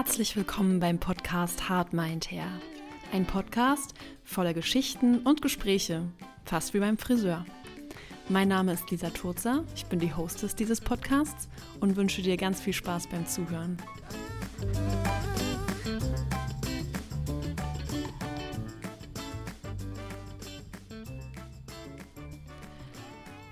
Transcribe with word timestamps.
Herzlich 0.00 0.36
willkommen 0.36 0.78
beim 0.78 1.00
Podcast 1.00 1.68
Hard 1.68 1.92
Mind 1.92 2.30
Hair. 2.30 2.46
Ein 3.12 3.26
Podcast 3.26 3.94
voller 4.22 4.54
Geschichten 4.54 5.18
und 5.26 5.42
Gespräche, 5.42 6.04
fast 6.44 6.72
wie 6.72 6.78
beim 6.78 6.96
Friseur. 6.96 7.44
Mein 8.28 8.46
Name 8.46 8.74
ist 8.74 8.88
Lisa 8.92 9.10
Turzer, 9.10 9.64
ich 9.74 9.86
bin 9.86 9.98
die 9.98 10.14
Hostess 10.14 10.54
dieses 10.54 10.80
Podcasts 10.80 11.48
und 11.80 11.96
wünsche 11.96 12.22
dir 12.22 12.36
ganz 12.36 12.60
viel 12.60 12.74
Spaß 12.74 13.08
beim 13.08 13.26
Zuhören. 13.26 13.76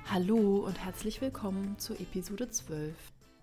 Hallo 0.09 0.65
und 0.65 0.79
herzlich 0.79 1.21
willkommen 1.21 1.77
zu 1.81 1.95
Episode 1.95 2.49
12. 2.49 2.95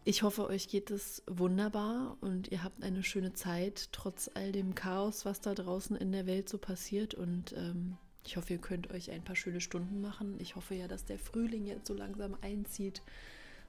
Ich 0.05 0.21
hoffe, 0.21 0.47
euch 0.47 0.67
geht 0.67 0.91
es 0.91 1.23
wunderbar 1.27 2.17
und 2.19 2.51
ihr 2.51 2.61
habt 2.61 2.83
eine 2.83 3.03
schöne 3.03 3.31
Zeit, 3.31 3.87
trotz 3.93 4.29
all 4.33 4.51
dem 4.51 4.75
Chaos, 4.75 5.23
was 5.23 5.39
da 5.39 5.55
draußen 5.55 5.95
in 5.95 6.11
der 6.11 6.25
Welt 6.25 6.49
so 6.49 6.57
passiert. 6.57 7.13
Und 7.13 7.53
ähm, 7.53 7.95
ich 8.25 8.35
hoffe, 8.35 8.51
ihr 8.51 8.59
könnt 8.59 8.91
euch 8.91 9.11
ein 9.11 9.23
paar 9.23 9.37
schöne 9.37 9.61
Stunden 9.61 10.01
machen. 10.01 10.35
Ich 10.39 10.57
hoffe 10.57 10.75
ja, 10.75 10.89
dass 10.89 11.05
der 11.05 11.19
Frühling 11.19 11.65
jetzt 11.65 11.87
so 11.87 11.93
langsam 11.93 12.35
einzieht. 12.41 13.01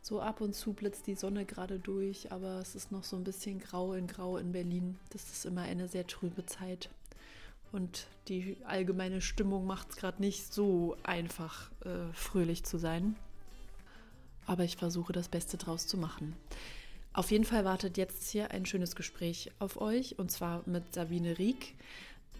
So 0.02 0.20
ab 0.20 0.40
und 0.40 0.56
zu 0.56 0.72
blitzt 0.72 1.06
die 1.06 1.14
Sonne 1.14 1.44
gerade 1.44 1.78
durch, 1.78 2.32
aber 2.32 2.58
es 2.58 2.74
ist 2.74 2.90
noch 2.90 3.04
so 3.04 3.14
ein 3.14 3.24
bisschen 3.24 3.60
grau 3.60 3.94
in 3.94 4.08
grau 4.08 4.36
in 4.36 4.50
Berlin. 4.50 4.98
Das 5.10 5.30
ist 5.30 5.46
immer 5.46 5.62
eine 5.62 5.86
sehr 5.86 6.08
trübe 6.08 6.44
Zeit. 6.46 6.90
Und 7.70 8.08
die 8.26 8.56
allgemeine 8.64 9.20
Stimmung 9.20 9.66
macht 9.68 9.90
es 9.90 9.96
gerade 9.96 10.20
nicht 10.20 10.52
so 10.52 10.96
einfach, 11.04 11.70
äh, 11.84 12.12
fröhlich 12.12 12.64
zu 12.64 12.76
sein. 12.76 13.14
Aber 14.46 14.64
ich 14.64 14.76
versuche 14.76 15.12
das 15.12 15.28
Beste 15.28 15.56
draus 15.56 15.86
zu 15.86 15.96
machen. 15.96 16.34
Auf 17.12 17.30
jeden 17.30 17.44
Fall 17.44 17.64
wartet 17.64 17.96
jetzt 17.96 18.28
hier 18.30 18.50
ein 18.50 18.66
schönes 18.66 18.96
Gespräch 18.96 19.52
auf 19.58 19.80
euch 19.80 20.18
und 20.18 20.30
zwar 20.32 20.62
mit 20.66 20.94
Sabine 20.94 21.38
Rieck. 21.38 21.76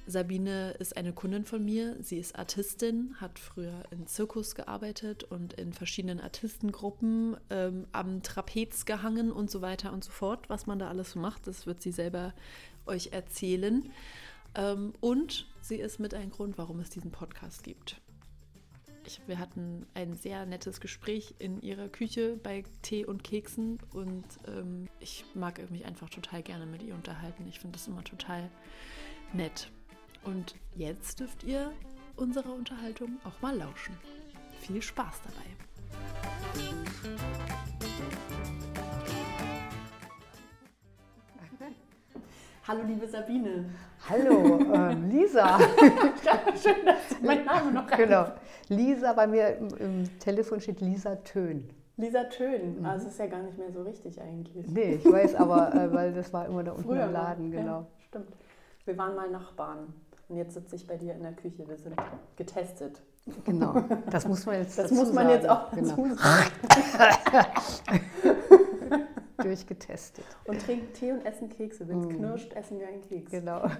Sabine 0.06 0.72
ist 0.72 0.96
eine 0.96 1.12
Kundin 1.12 1.44
von 1.44 1.64
mir. 1.64 1.96
Sie 2.02 2.18
ist 2.18 2.38
Artistin, 2.38 3.14
hat 3.20 3.38
früher 3.38 3.84
in 3.90 4.06
Zirkus 4.06 4.54
gearbeitet 4.54 5.24
und 5.24 5.54
in 5.54 5.72
verschiedenen 5.72 6.20
Artistengruppen 6.20 7.36
ähm, 7.48 7.86
am 7.92 8.22
Trapez 8.22 8.84
gehangen 8.84 9.32
und 9.32 9.50
so 9.50 9.62
weiter 9.62 9.92
und 9.92 10.04
so 10.04 10.10
fort. 10.10 10.48
Was 10.48 10.66
man 10.66 10.78
da 10.78 10.88
alles 10.88 11.12
so 11.12 11.20
macht, 11.20 11.46
das 11.46 11.66
wird 11.66 11.80
sie 11.80 11.92
selber 11.92 12.34
euch 12.84 13.12
erzählen. 13.12 13.90
Ähm, 14.54 14.92
und 15.00 15.46
sie 15.62 15.76
ist 15.76 16.00
mit 16.00 16.12
ein 16.12 16.30
Grund, 16.30 16.58
warum 16.58 16.80
es 16.80 16.90
diesen 16.90 17.10
Podcast 17.10 17.62
gibt. 17.62 18.00
Ich, 19.06 19.20
wir 19.26 19.38
hatten 19.38 19.86
ein 19.92 20.14
sehr 20.14 20.46
nettes 20.46 20.80
Gespräch 20.80 21.34
in 21.38 21.60
ihrer 21.60 21.88
Küche 21.88 22.38
bei 22.42 22.64
Tee 22.80 23.04
und 23.04 23.22
Keksen 23.22 23.78
und 23.92 24.24
ähm, 24.46 24.88
ich 24.98 25.26
mag 25.34 25.58
mich 25.70 25.84
einfach 25.84 26.08
total 26.08 26.42
gerne 26.42 26.64
mit 26.64 26.82
ihr 26.82 26.94
unterhalten. 26.94 27.46
Ich 27.46 27.60
finde 27.60 27.76
das 27.76 27.86
immer 27.86 28.02
total 28.02 28.48
nett. 29.34 29.70
Und 30.24 30.54
jetzt 30.74 31.20
dürft 31.20 31.42
ihr 31.44 31.70
unserer 32.16 32.54
Unterhaltung 32.54 33.18
auch 33.24 33.42
mal 33.42 33.54
lauschen. 33.54 33.94
Viel 34.60 34.80
Spaß 34.80 35.20
dabei. 35.22 35.44
Hallo 42.66 42.82
liebe 42.86 43.06
Sabine. 43.06 43.66
Hallo, 44.08 44.58
ähm, 44.72 45.10
Lisa. 45.10 45.58
Schön, 46.62 46.86
dass 46.86 47.08
du 47.10 47.26
meinen 47.26 47.44
Namen 47.44 47.74
noch 47.74 47.86
genau. 47.86 48.32
Lisa, 48.68 49.12
bei 49.12 49.26
mir 49.26 49.56
im, 49.56 49.68
im 49.76 50.18
Telefon 50.18 50.60
steht 50.60 50.80
Lisa 50.80 51.16
Tön. 51.16 51.68
Lisa 51.96 52.24
Tön, 52.24 52.80
mhm. 52.80 52.86
also 52.86 53.08
ist 53.08 53.18
ja 53.18 53.26
gar 53.26 53.42
nicht 53.42 53.56
mehr 53.58 53.70
so 53.70 53.82
richtig 53.82 54.20
eigentlich. 54.20 54.66
Nee, 54.68 54.94
ich 54.94 55.04
weiß 55.04 55.34
aber, 55.36 55.72
äh, 55.74 55.92
weil 55.92 56.12
das 56.12 56.32
war 56.32 56.46
immer 56.46 56.64
da 56.64 56.72
unten 56.72 56.84
Früher 56.84 57.04
im 57.04 57.12
Laden, 57.12 57.50
genau. 57.50 57.80
Ja, 57.80 57.86
stimmt. 58.08 58.28
Wir 58.84 58.98
waren 58.98 59.14
mal 59.14 59.30
Nachbarn 59.30 59.92
und 60.28 60.36
jetzt 60.36 60.54
sitze 60.54 60.76
ich 60.76 60.86
bei 60.86 60.96
dir 60.96 61.14
in 61.14 61.22
der 61.22 61.32
Küche. 61.32 61.66
Wir 61.68 61.76
sind 61.76 61.94
getestet. 62.36 63.00
Genau, 63.44 63.82
das 64.10 64.26
muss 64.26 64.44
man 64.44 64.56
jetzt 64.56 64.78
Das 64.78 64.90
muss 64.90 65.10
man 65.12 65.26
sagen. 65.26 65.30
jetzt 65.30 65.48
auch 65.48 65.70
genau. 65.70 65.88
dazu 65.88 66.14
sagen. 66.14 66.50
durchgetestet. 69.42 70.24
Und 70.46 70.60
trinken 70.60 70.92
Tee 70.92 71.12
und 71.12 71.24
essen 71.24 71.48
Kekse. 71.48 71.88
Wenn 71.88 72.00
es 72.00 72.06
Mhm. 72.06 72.16
knirscht, 72.18 72.52
essen 72.54 72.78
wir 72.80 72.88
einen 72.88 73.02
Keks. 73.02 73.30
Genau. 73.30 73.62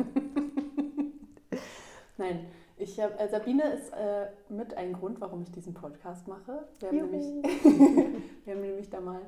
Nein, 2.17 2.47
ich 2.77 3.01
hab, 3.01 3.21
äh, 3.21 3.29
Sabine 3.29 3.63
ist 3.73 3.93
äh, 3.93 4.27
mit 4.49 4.77
ein 4.77 4.93
Grund, 4.93 5.21
warum 5.21 5.43
ich 5.43 5.53
diesen 5.53 5.75
Podcast 5.75 6.27
mache. 6.27 6.67
Wir 6.81 6.89
haben, 6.89 6.97
nämlich, 6.97 7.25
wir 8.45 8.55
haben 8.55 8.61
nämlich 8.63 8.91
da 8.91 9.01
mal, 9.01 9.21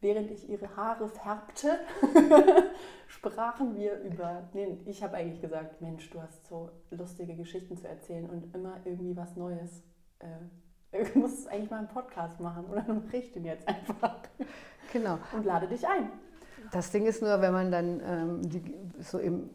während 0.00 0.30
ich 0.30 0.48
ihre 0.48 0.76
Haare 0.76 1.08
färbte, 1.08 1.78
sprachen 3.06 3.74
wir 3.74 4.00
über. 4.00 4.48
Nee, 4.52 4.78
ich 4.84 5.02
habe 5.02 5.16
eigentlich 5.16 5.40
gesagt, 5.40 5.80
Mensch, 5.80 6.10
du 6.10 6.20
hast 6.20 6.46
so 6.46 6.70
lustige 6.90 7.34
Geschichten 7.36 7.76
zu 7.76 7.88
erzählen 7.88 8.28
und 8.28 8.54
immer 8.54 8.76
irgendwie 8.84 9.16
was 9.16 9.36
Neues. 9.36 9.82
Äh, 10.18 11.04
du 11.12 11.18
musst 11.20 11.48
eigentlich 11.48 11.70
mal 11.70 11.78
einen 11.78 11.88
Podcast 11.88 12.38
machen 12.40 12.66
oder 12.66 12.82
dann 12.82 13.04
mache 13.04 13.16
ich 13.16 13.32
den 13.32 13.44
jetzt 13.44 13.66
einfach 13.66 14.16
genau. 14.92 15.18
und 15.32 15.44
lade 15.44 15.68
dich 15.68 15.86
ein. 15.86 16.10
Das 16.72 16.90
Ding 16.90 17.06
ist 17.06 17.22
nur, 17.22 17.40
wenn 17.40 17.52
man 17.52 17.70
dann 17.70 18.00
ähm, 18.04 18.48
die, 18.48 18.62
so 19.00 19.18
im, 19.18 19.50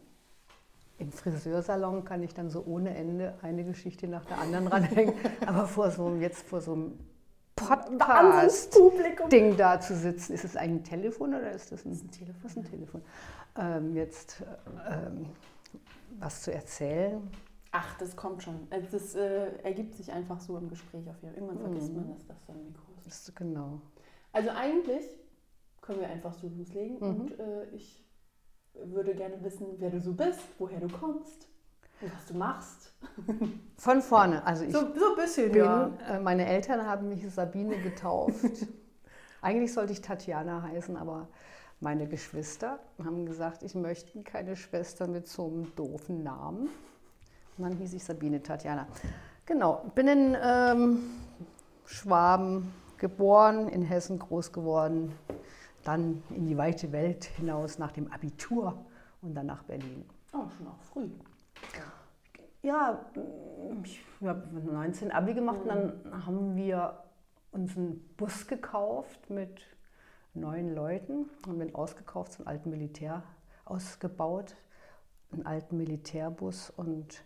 im 0.98 1.12
Friseursalon 1.12 2.04
kann 2.04 2.22
ich 2.22 2.34
dann 2.34 2.50
so 2.50 2.64
ohne 2.64 2.96
Ende 2.96 3.34
eine 3.42 3.64
Geschichte 3.64 4.08
nach 4.08 4.24
der 4.24 4.38
anderen 4.38 4.66
ranhängen. 4.68 5.14
Aber 5.46 5.66
vor 5.66 5.90
so 5.90 6.06
einem, 6.06 6.22
jetzt 6.22 6.46
vor 6.46 6.60
so 6.60 6.72
einem 6.72 6.98
Podcast-Ding 7.56 9.56
da 9.56 9.80
zu 9.80 9.94
sitzen, 9.96 10.34
ist 10.34 10.44
es 10.44 10.56
ein 10.56 10.84
Telefon 10.84 11.34
oder 11.34 11.50
ist 11.52 11.72
das 11.72 11.84
ein, 11.84 11.90
Das 11.90 11.98
ist 12.00 12.04
ein 12.04 12.10
Telefon, 12.10 12.40
Das 12.42 12.52
ist 12.52 12.56
ein 12.58 12.64
Telefon. 12.64 13.02
Ähm, 13.58 13.96
jetzt 13.96 14.42
ähm, 14.90 15.26
was 16.18 16.42
zu 16.42 16.52
erzählen. 16.52 17.20
Ach, 17.72 17.96
das 17.98 18.16
kommt 18.16 18.42
schon. 18.42 18.66
Also 18.70 18.86
Das 18.90 19.14
äh, 19.14 19.48
ergibt 19.62 19.94
sich 19.94 20.10
einfach 20.12 20.40
so 20.40 20.56
im 20.56 20.68
Gespräch 20.68 21.08
auf 21.08 21.20
jeden 21.22 21.34
Fall. 21.34 21.42
Irgendwann 21.44 21.58
vergisst 21.60 21.90
Mhm. 21.92 21.96
man, 21.96 22.08
dass 22.14 22.26
das 22.26 22.36
so 22.46 22.52
ein 22.52 22.64
Mikro 22.64 22.82
ist 23.06 23.36
genau. 23.36 23.80
Also 24.32 24.50
eigentlich 24.50 25.04
können 25.80 26.00
wir 26.00 26.08
einfach 26.08 26.32
so 26.34 26.48
loslegen 26.48 26.98
Mhm. 26.98 27.20
und 27.20 27.38
äh, 27.38 27.64
ich 27.72 28.04
würde 28.84 29.14
gerne 29.14 29.42
wissen, 29.42 29.66
wer 29.78 29.90
du 29.90 30.00
so 30.00 30.12
bist, 30.12 30.40
woher 30.58 30.80
du 30.80 30.88
kommst 30.88 31.48
und 32.00 32.12
was 32.14 32.26
du 32.26 32.34
machst. 32.34 32.92
Von 33.78 34.02
vorne. 34.02 34.44
Also 34.44 34.64
ich 34.64 34.72
So, 34.72 34.80
so 34.80 35.10
ein 35.10 35.16
bisschen, 35.16 35.52
bin, 35.52 35.64
ja. 35.64 35.90
äh, 36.08 36.20
meine 36.20 36.46
Eltern 36.46 36.86
haben 36.86 37.08
mich 37.08 37.28
Sabine 37.32 37.78
getauft. 37.78 38.66
Eigentlich 39.42 39.72
sollte 39.72 39.92
ich 39.92 40.00
Tatjana 40.00 40.62
heißen, 40.62 40.96
aber 40.96 41.28
meine 41.80 42.06
Geschwister 42.06 42.78
haben 43.04 43.26
gesagt, 43.26 43.62
ich 43.62 43.74
möchte 43.74 44.22
keine 44.22 44.56
Schwester 44.56 45.06
mit 45.06 45.28
so 45.28 45.46
einem 45.46 45.74
doofen 45.76 46.22
Namen. 46.22 46.68
Und 47.58 47.64
dann 47.64 47.72
hieß 47.76 47.94
ich 47.94 48.04
Sabine 48.04 48.42
Tatjana. 48.42 48.86
Genau, 49.44 49.82
bin 49.94 50.08
in 50.08 50.36
ähm, 50.42 50.98
Schwaben 51.84 52.72
geboren, 52.98 53.68
in 53.68 53.82
Hessen 53.82 54.18
groß 54.18 54.52
geworden, 54.52 55.12
dann 55.86 56.22
in 56.30 56.46
die 56.46 56.56
weite 56.56 56.92
Welt 56.92 57.24
hinaus 57.24 57.78
nach 57.78 57.92
dem 57.92 58.10
Abitur 58.12 58.84
und 59.22 59.34
dann 59.34 59.46
nach 59.46 59.62
Berlin. 59.62 60.04
Oh, 60.32 60.48
schon 60.56 60.66
auch 60.66 60.82
früh. 60.82 61.08
Ja, 62.62 63.06
ich 63.84 64.04
habe 64.20 64.60
19 64.60 65.12
Abi 65.12 65.34
gemacht 65.34 65.60
und 65.62 65.68
dann 65.68 66.26
haben 66.26 66.56
wir 66.56 67.04
uns 67.52 67.76
einen 67.76 68.00
Bus 68.16 68.46
gekauft 68.48 69.30
mit 69.30 69.60
neun 70.34 70.74
Leuten 70.74 71.30
und 71.46 71.60
den 71.60 71.74
ausgekauft, 71.74 72.32
so 72.32 72.38
einen 72.38 72.48
alten 72.48 72.70
Militär 72.70 73.22
ausgebaut, 73.64 74.56
einen 75.32 75.46
alten 75.46 75.76
Militärbus 75.76 76.70
und 76.70 77.22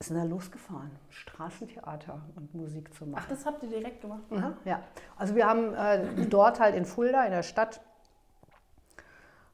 sind 0.00 0.16
da 0.16 0.22
losgefahren, 0.22 0.92
Straßentheater 1.10 2.20
und 2.36 2.54
Musik 2.54 2.94
zu 2.94 3.04
machen. 3.04 3.24
Ach, 3.24 3.28
das 3.28 3.44
habt 3.44 3.62
ihr 3.64 3.68
direkt 3.68 4.00
gemacht? 4.00 4.22
Aha, 4.30 4.52
ja, 4.64 4.82
also 5.16 5.34
wir 5.34 5.46
haben 5.46 5.74
äh, 5.74 6.26
dort 6.26 6.60
halt 6.60 6.76
in 6.76 6.84
Fulda, 6.84 7.24
in 7.24 7.32
der 7.32 7.42
Stadt, 7.42 7.80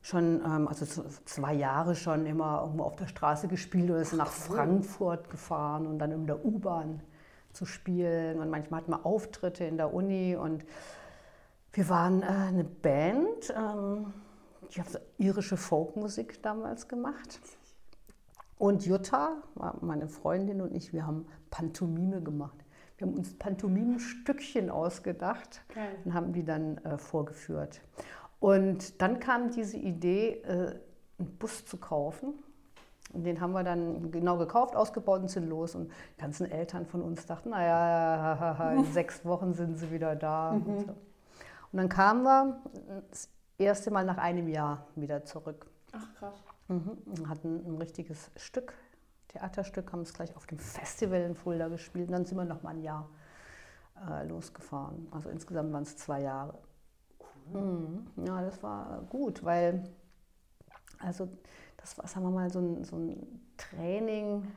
schon, 0.05 0.43
ähm, 0.44 0.69
also 0.69 0.85
zwei 1.25 1.55
Jahre 1.55 1.94
schon 1.94 2.26
immer 2.26 2.61
irgendwo 2.62 2.85
auf 2.85 2.96
der 2.96 3.06
Straße 3.06 3.49
gespielt 3.49 3.91
oder 3.91 4.05
sind 4.05 4.19
nach 4.19 4.31
cool. 4.49 4.56
Frankfurt 4.56 5.31
gefahren 5.31 5.87
und 5.87 5.99
dann 5.99 6.12
in 6.12 6.26
der 6.26 6.44
U-Bahn 6.44 7.02
zu 7.52 7.64
spielen. 7.64 8.38
Und 8.38 8.50
manchmal 8.50 8.81
hatten 8.81 8.91
wir 8.91 9.06
Auftritte 9.06 9.64
in 9.64 9.79
der 9.79 9.94
Uni 9.94 10.37
und 10.37 10.64
wir 11.73 11.88
waren 11.88 12.23
äh, 12.23 12.26
eine 12.26 12.64
Band, 12.64 13.52
ähm, 13.56 14.12
die 14.75 14.81
hat 14.81 14.91
so 14.91 14.99
irische 15.17 15.56
Folkmusik 15.56 16.43
damals 16.43 16.87
gemacht. 16.87 17.41
Und 18.58 18.86
Jutta, 18.86 19.42
meine 19.80 20.08
Freundin 20.08 20.60
und 20.60 20.74
ich, 20.74 20.92
wir 20.92 21.06
haben 21.06 21.26
Pantomime 21.50 22.22
gemacht. 22.22 22.64
Wir 22.96 23.08
haben 23.08 23.14
uns 23.14 23.36
Pantomimenstückchen 23.36 24.70
ausgedacht 24.70 25.62
Geil. 25.74 25.96
und 26.04 26.14
haben 26.14 26.32
die 26.32 26.44
dann 26.44 26.78
äh, 26.78 26.96
vorgeführt. 26.96 27.80
Und 28.38 29.00
dann 29.02 29.18
kam 29.18 29.50
diese 29.50 29.76
Idee, 29.76 30.42
äh, 30.42 30.78
einen 31.18 31.38
Bus 31.38 31.64
zu 31.64 31.76
kaufen. 31.76 32.34
Und 33.12 33.24
den 33.24 33.40
haben 33.40 33.52
wir 33.52 33.64
dann 33.64 34.10
genau 34.10 34.38
gekauft, 34.38 34.76
ausgebaut 34.76 35.20
und 35.22 35.28
sind 35.28 35.48
los. 35.48 35.74
Und 35.74 35.90
die 36.16 36.20
ganzen 36.20 36.50
Eltern 36.50 36.86
von 36.86 37.02
uns 37.02 37.26
dachten, 37.26 37.50
naja, 37.50 38.72
in 38.72 38.84
sechs 38.92 39.24
Wochen 39.24 39.54
sind 39.54 39.78
sie 39.78 39.90
wieder 39.90 40.16
da. 40.16 40.50
Und, 40.50 40.64
so. 40.64 40.92
und 41.72 41.78
dann 41.78 41.88
kamen 41.88 42.22
wir 42.22 42.60
das 43.10 43.28
erste 43.58 43.90
Mal 43.90 44.04
nach 44.04 44.18
einem 44.18 44.48
Jahr 44.48 44.86
wieder 44.94 45.24
zurück. 45.24 45.66
Ach 45.92 46.14
krass. 46.14 46.53
Mhm. 46.69 47.28
Hatten 47.28 47.66
ein 47.66 47.76
richtiges 47.76 48.31
Stück, 48.37 48.75
Theaterstück, 49.28 49.93
haben 49.93 50.02
es 50.02 50.14
gleich 50.14 50.34
auf 50.37 50.46
dem 50.46 50.58
Festival 50.58 51.20
in 51.22 51.34
Fulda 51.34 51.69
gespielt. 51.69 52.08
Und 52.08 52.12
dann 52.12 52.25
sind 52.25 52.37
wir 52.37 52.44
noch 52.44 52.62
mal 52.62 52.70
ein 52.70 52.82
Jahr 52.82 53.08
äh, 54.08 54.26
losgefahren. 54.26 55.08
Also 55.11 55.28
insgesamt 55.28 55.72
waren 55.72 55.82
es 55.82 55.96
zwei 55.96 56.22
Jahre. 56.22 56.58
Cool. 57.52 57.61
Mhm. 57.61 58.26
Ja, 58.26 58.43
das 58.43 58.62
war 58.62 59.02
gut, 59.11 59.44
weil 59.44 59.84
also 60.99 61.28
das 61.76 61.99
war, 61.99 62.06
sagen 62.06 62.25
wir 62.26 62.31
mal, 62.31 62.50
so 62.50 62.61
ein, 62.61 62.84
so 62.84 62.96
ein 62.96 63.40
Training, 63.56 64.50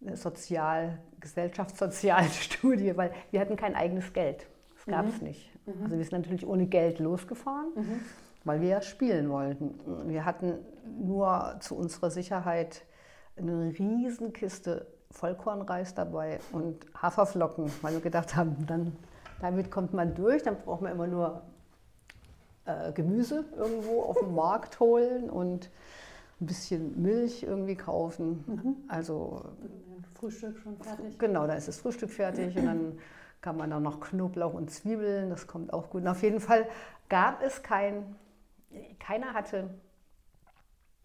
eine 0.00 0.16
Sozial, 0.16 1.00
Gesellschaftssozialstudie, 1.20 2.96
weil 2.96 3.12
wir 3.30 3.40
hatten 3.40 3.56
kein 3.56 3.74
eigenes 3.74 4.12
Geld. 4.12 4.46
Das 4.74 4.86
gab 4.86 5.06
es 5.06 5.20
mhm. 5.20 5.28
nicht. 5.28 5.50
Mhm. 5.66 5.82
Also 5.84 5.98
wir 5.98 6.04
sind 6.04 6.18
natürlich 6.18 6.46
ohne 6.46 6.66
Geld 6.66 6.98
losgefahren, 6.98 7.72
mhm. 7.74 8.00
Weil 8.44 8.60
wir 8.60 8.68
ja 8.68 8.82
spielen 8.82 9.30
wollten. 9.30 9.74
Wir 10.08 10.24
hatten 10.24 10.58
nur 10.98 11.56
zu 11.60 11.76
unserer 11.76 12.10
Sicherheit 12.10 12.84
eine 13.36 13.72
Riesenkiste 13.78 14.86
Vollkornreis 15.10 15.94
dabei 15.94 16.40
und 16.52 16.84
Haferflocken, 17.00 17.70
weil 17.82 17.94
wir 17.94 18.00
gedacht 18.00 18.36
haben, 18.36 18.66
dann, 18.66 18.96
damit 19.40 19.70
kommt 19.70 19.92
man 19.92 20.14
durch, 20.14 20.42
dann 20.42 20.56
braucht 20.56 20.82
man 20.82 20.92
immer 20.92 21.06
nur 21.06 21.42
äh, 22.64 22.92
Gemüse 22.92 23.44
irgendwo 23.56 24.02
auf 24.02 24.18
dem 24.18 24.34
Markt 24.34 24.80
holen 24.80 25.30
und 25.30 25.70
ein 26.40 26.46
bisschen 26.46 27.00
Milch 27.00 27.44
irgendwie 27.44 27.76
kaufen. 27.76 28.44
Mhm. 28.46 28.76
Also 28.88 29.44
Frühstück 30.14 30.58
schon 30.58 30.76
fertig. 30.78 31.18
Genau, 31.18 31.46
da 31.46 31.54
ist 31.54 31.68
das 31.68 31.78
Frühstück 31.78 32.10
fertig 32.10 32.56
und 32.56 32.66
dann 32.66 32.98
kann 33.40 33.56
man 33.56 33.70
da 33.70 33.78
noch 33.78 34.00
Knoblauch 34.00 34.54
und 34.54 34.70
Zwiebeln, 34.70 35.28
das 35.28 35.46
kommt 35.46 35.72
auch 35.72 35.90
gut. 35.90 36.02
Und 36.02 36.08
auf 36.08 36.22
jeden 36.22 36.40
Fall 36.40 36.66
gab 37.08 37.42
es 37.42 37.62
kein, 37.62 38.16
keiner 38.98 39.34
hatte, 39.34 39.70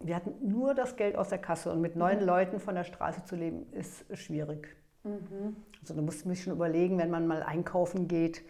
wir 0.00 0.16
hatten 0.16 0.34
nur 0.48 0.74
das 0.74 0.96
Geld 0.96 1.16
aus 1.16 1.28
der 1.28 1.38
Kasse 1.38 1.70
und 1.70 1.80
mit 1.80 1.94
neun 1.94 2.20
mhm. 2.20 2.24
Leuten 2.24 2.60
von 2.60 2.74
der 2.74 2.84
Straße 2.84 3.24
zu 3.24 3.36
leben 3.36 3.70
ist 3.72 4.04
schwierig. 4.16 4.74
Mhm. 5.04 5.56
Also 5.80 5.94
da 5.94 6.02
musste 6.02 6.26
man 6.26 6.34
sich 6.34 6.44
schon 6.44 6.54
überlegen, 6.54 6.98
wenn 6.98 7.10
man 7.10 7.26
mal 7.26 7.42
einkaufen 7.42 8.08
geht, 8.08 8.42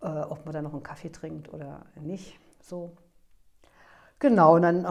äh, 0.00 0.06
ob 0.06 0.44
man 0.44 0.52
da 0.52 0.62
noch 0.62 0.72
einen 0.72 0.82
Kaffee 0.82 1.10
trinkt 1.10 1.52
oder 1.52 1.86
nicht. 2.00 2.38
So. 2.60 2.96
Genau, 4.18 4.56
und 4.56 4.62
dann 4.62 4.86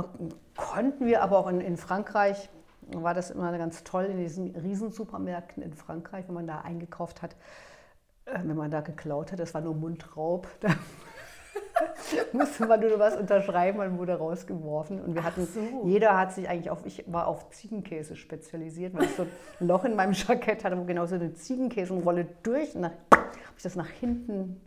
konnten 0.57 1.05
wir 1.05 1.21
aber 1.21 1.37
auch 1.39 1.47
in, 1.47 1.61
in 1.61 1.77
Frankreich, 1.77 2.49
war 2.81 3.13
das 3.13 3.31
immer 3.31 3.57
ganz 3.57 3.83
toll 3.83 4.05
in 4.05 4.17
diesen 4.17 4.55
Riesensupermärkten 4.55 5.63
in 5.63 5.73
Frankreich, 5.73 6.27
wenn 6.27 6.35
man 6.35 6.47
da 6.47 6.61
eingekauft 6.61 7.21
hat, 7.21 7.35
äh, 8.25 8.39
wenn 8.43 8.57
man 8.57 8.71
da 8.71 8.81
geklaut 8.81 9.31
hat, 9.31 9.39
das 9.39 9.53
war 9.53 9.61
nur 9.61 9.75
Mundraub. 9.75 10.47
Da 10.61 10.69
musste 12.33 12.65
man 12.65 12.79
nur 12.79 12.99
was 12.99 13.15
unterschreiben, 13.15 13.77
man 13.77 13.97
wurde 13.97 14.15
rausgeworfen. 14.15 15.01
Und 15.01 15.15
wir 15.15 15.23
hatten, 15.23 15.45
so. 15.45 15.59
jeder 15.85 16.17
hat 16.17 16.33
sich 16.33 16.47
eigentlich 16.47 16.69
auf, 16.69 16.85
ich 16.85 17.03
war 17.07 17.27
auf 17.27 17.49
Ziegenkäse 17.49 18.15
spezialisiert, 18.15 18.93
weil 18.93 19.05
ich 19.05 19.15
so 19.15 19.23
ein 19.23 19.29
Loch 19.67 19.85
in 19.85 19.95
meinem 19.95 20.13
Jackett 20.13 20.63
hatte, 20.63 20.77
wo 20.77 20.83
genau 20.83 21.05
so 21.05 21.15
eine 21.15 21.33
Ziegenkäsenrolle 21.33 22.27
durch. 22.43 22.75
Und 22.75 22.83
dann 22.83 22.91
habe 23.11 23.57
ich 23.57 23.63
das 23.63 23.75
nach 23.75 23.89
hinten 23.89 24.61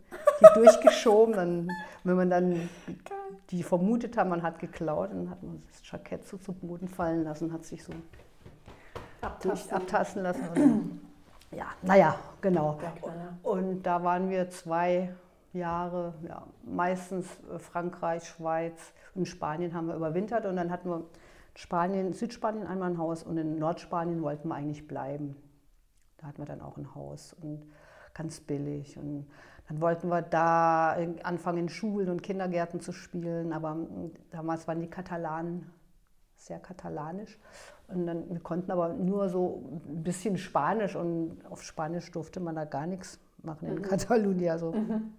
durchgeschoben. 0.55 1.35
Dann, 1.35 1.69
wenn 2.03 2.15
man 2.15 2.29
dann 2.29 2.69
die 3.49 3.63
vermutet 3.63 4.17
haben, 4.17 4.29
man 4.29 4.43
hat 4.43 4.59
geklaut, 4.59 5.11
dann 5.11 5.29
hat 5.29 5.43
man 5.43 5.61
das 5.67 5.81
Jackett 5.89 6.27
so 6.27 6.37
zu 6.37 6.53
Boden 6.53 6.87
fallen 6.87 7.23
lassen, 7.23 7.53
hat 7.53 7.65
sich 7.65 7.83
so 7.83 7.93
abtasten, 9.21 9.77
abtasten 9.77 10.23
lassen. 10.23 10.47
Und, 10.55 11.01
ja, 11.51 11.67
naja, 11.81 12.19
genau. 12.41 12.79
Und 13.43 13.83
da 13.83 14.03
waren 14.03 14.29
wir 14.29 14.49
zwei 14.49 15.13
Jahre, 15.55 16.13
ja, 16.27 16.45
meistens 16.63 17.25
äh, 17.51 17.59
Frankreich, 17.59 18.27
Schweiz 18.27 18.93
und 19.13 19.27
Spanien 19.27 19.73
haben 19.73 19.87
wir 19.87 19.95
überwintert 19.95 20.45
und 20.45 20.55
dann 20.55 20.71
hatten 20.71 20.89
wir 20.89 21.05
Spanien, 21.55 22.13
Südspanien 22.13 22.67
einmal 22.67 22.91
ein 22.91 22.97
Haus 22.97 23.23
und 23.23 23.37
in 23.37 23.57
Nordspanien 23.57 24.21
wollten 24.21 24.49
wir 24.49 24.55
eigentlich 24.55 24.87
bleiben. 24.87 25.35
Da 26.17 26.27
hatten 26.27 26.39
wir 26.39 26.45
dann 26.45 26.61
auch 26.61 26.77
ein 26.77 26.93
Haus 26.95 27.33
und 27.41 27.63
ganz 28.13 28.39
billig 28.39 28.97
und 28.97 29.27
dann 29.67 29.81
wollten 29.81 30.09
wir 30.09 30.21
da 30.21 30.95
anfangen, 31.23 31.57
in 31.57 31.69
Schulen 31.69 32.09
und 32.09 32.21
Kindergärten 32.21 32.81
zu 32.81 32.91
spielen, 32.91 33.51
aber 33.51 33.71
hm, 33.71 34.11
damals 34.29 34.67
waren 34.67 34.79
die 34.79 34.89
Katalanen 34.89 35.71
sehr 36.35 36.59
katalanisch. 36.59 37.39
Und 37.87 38.07
dann, 38.07 38.29
wir 38.29 38.39
konnten 38.39 38.71
aber 38.71 38.93
nur 38.93 39.29
so 39.29 39.81
ein 39.87 40.03
bisschen 40.03 40.37
Spanisch 40.37 40.95
und 40.95 41.37
auf 41.49 41.63
Spanisch 41.63 42.11
durfte 42.11 42.39
man 42.39 42.55
da 42.55 42.65
gar 42.65 42.87
nichts 42.87 43.19
machen 43.43 43.67
in 43.67 43.75
mhm. 43.75 43.81
Katalonien. 43.81 44.57
So. 44.57 44.71
Mhm. 44.71 45.13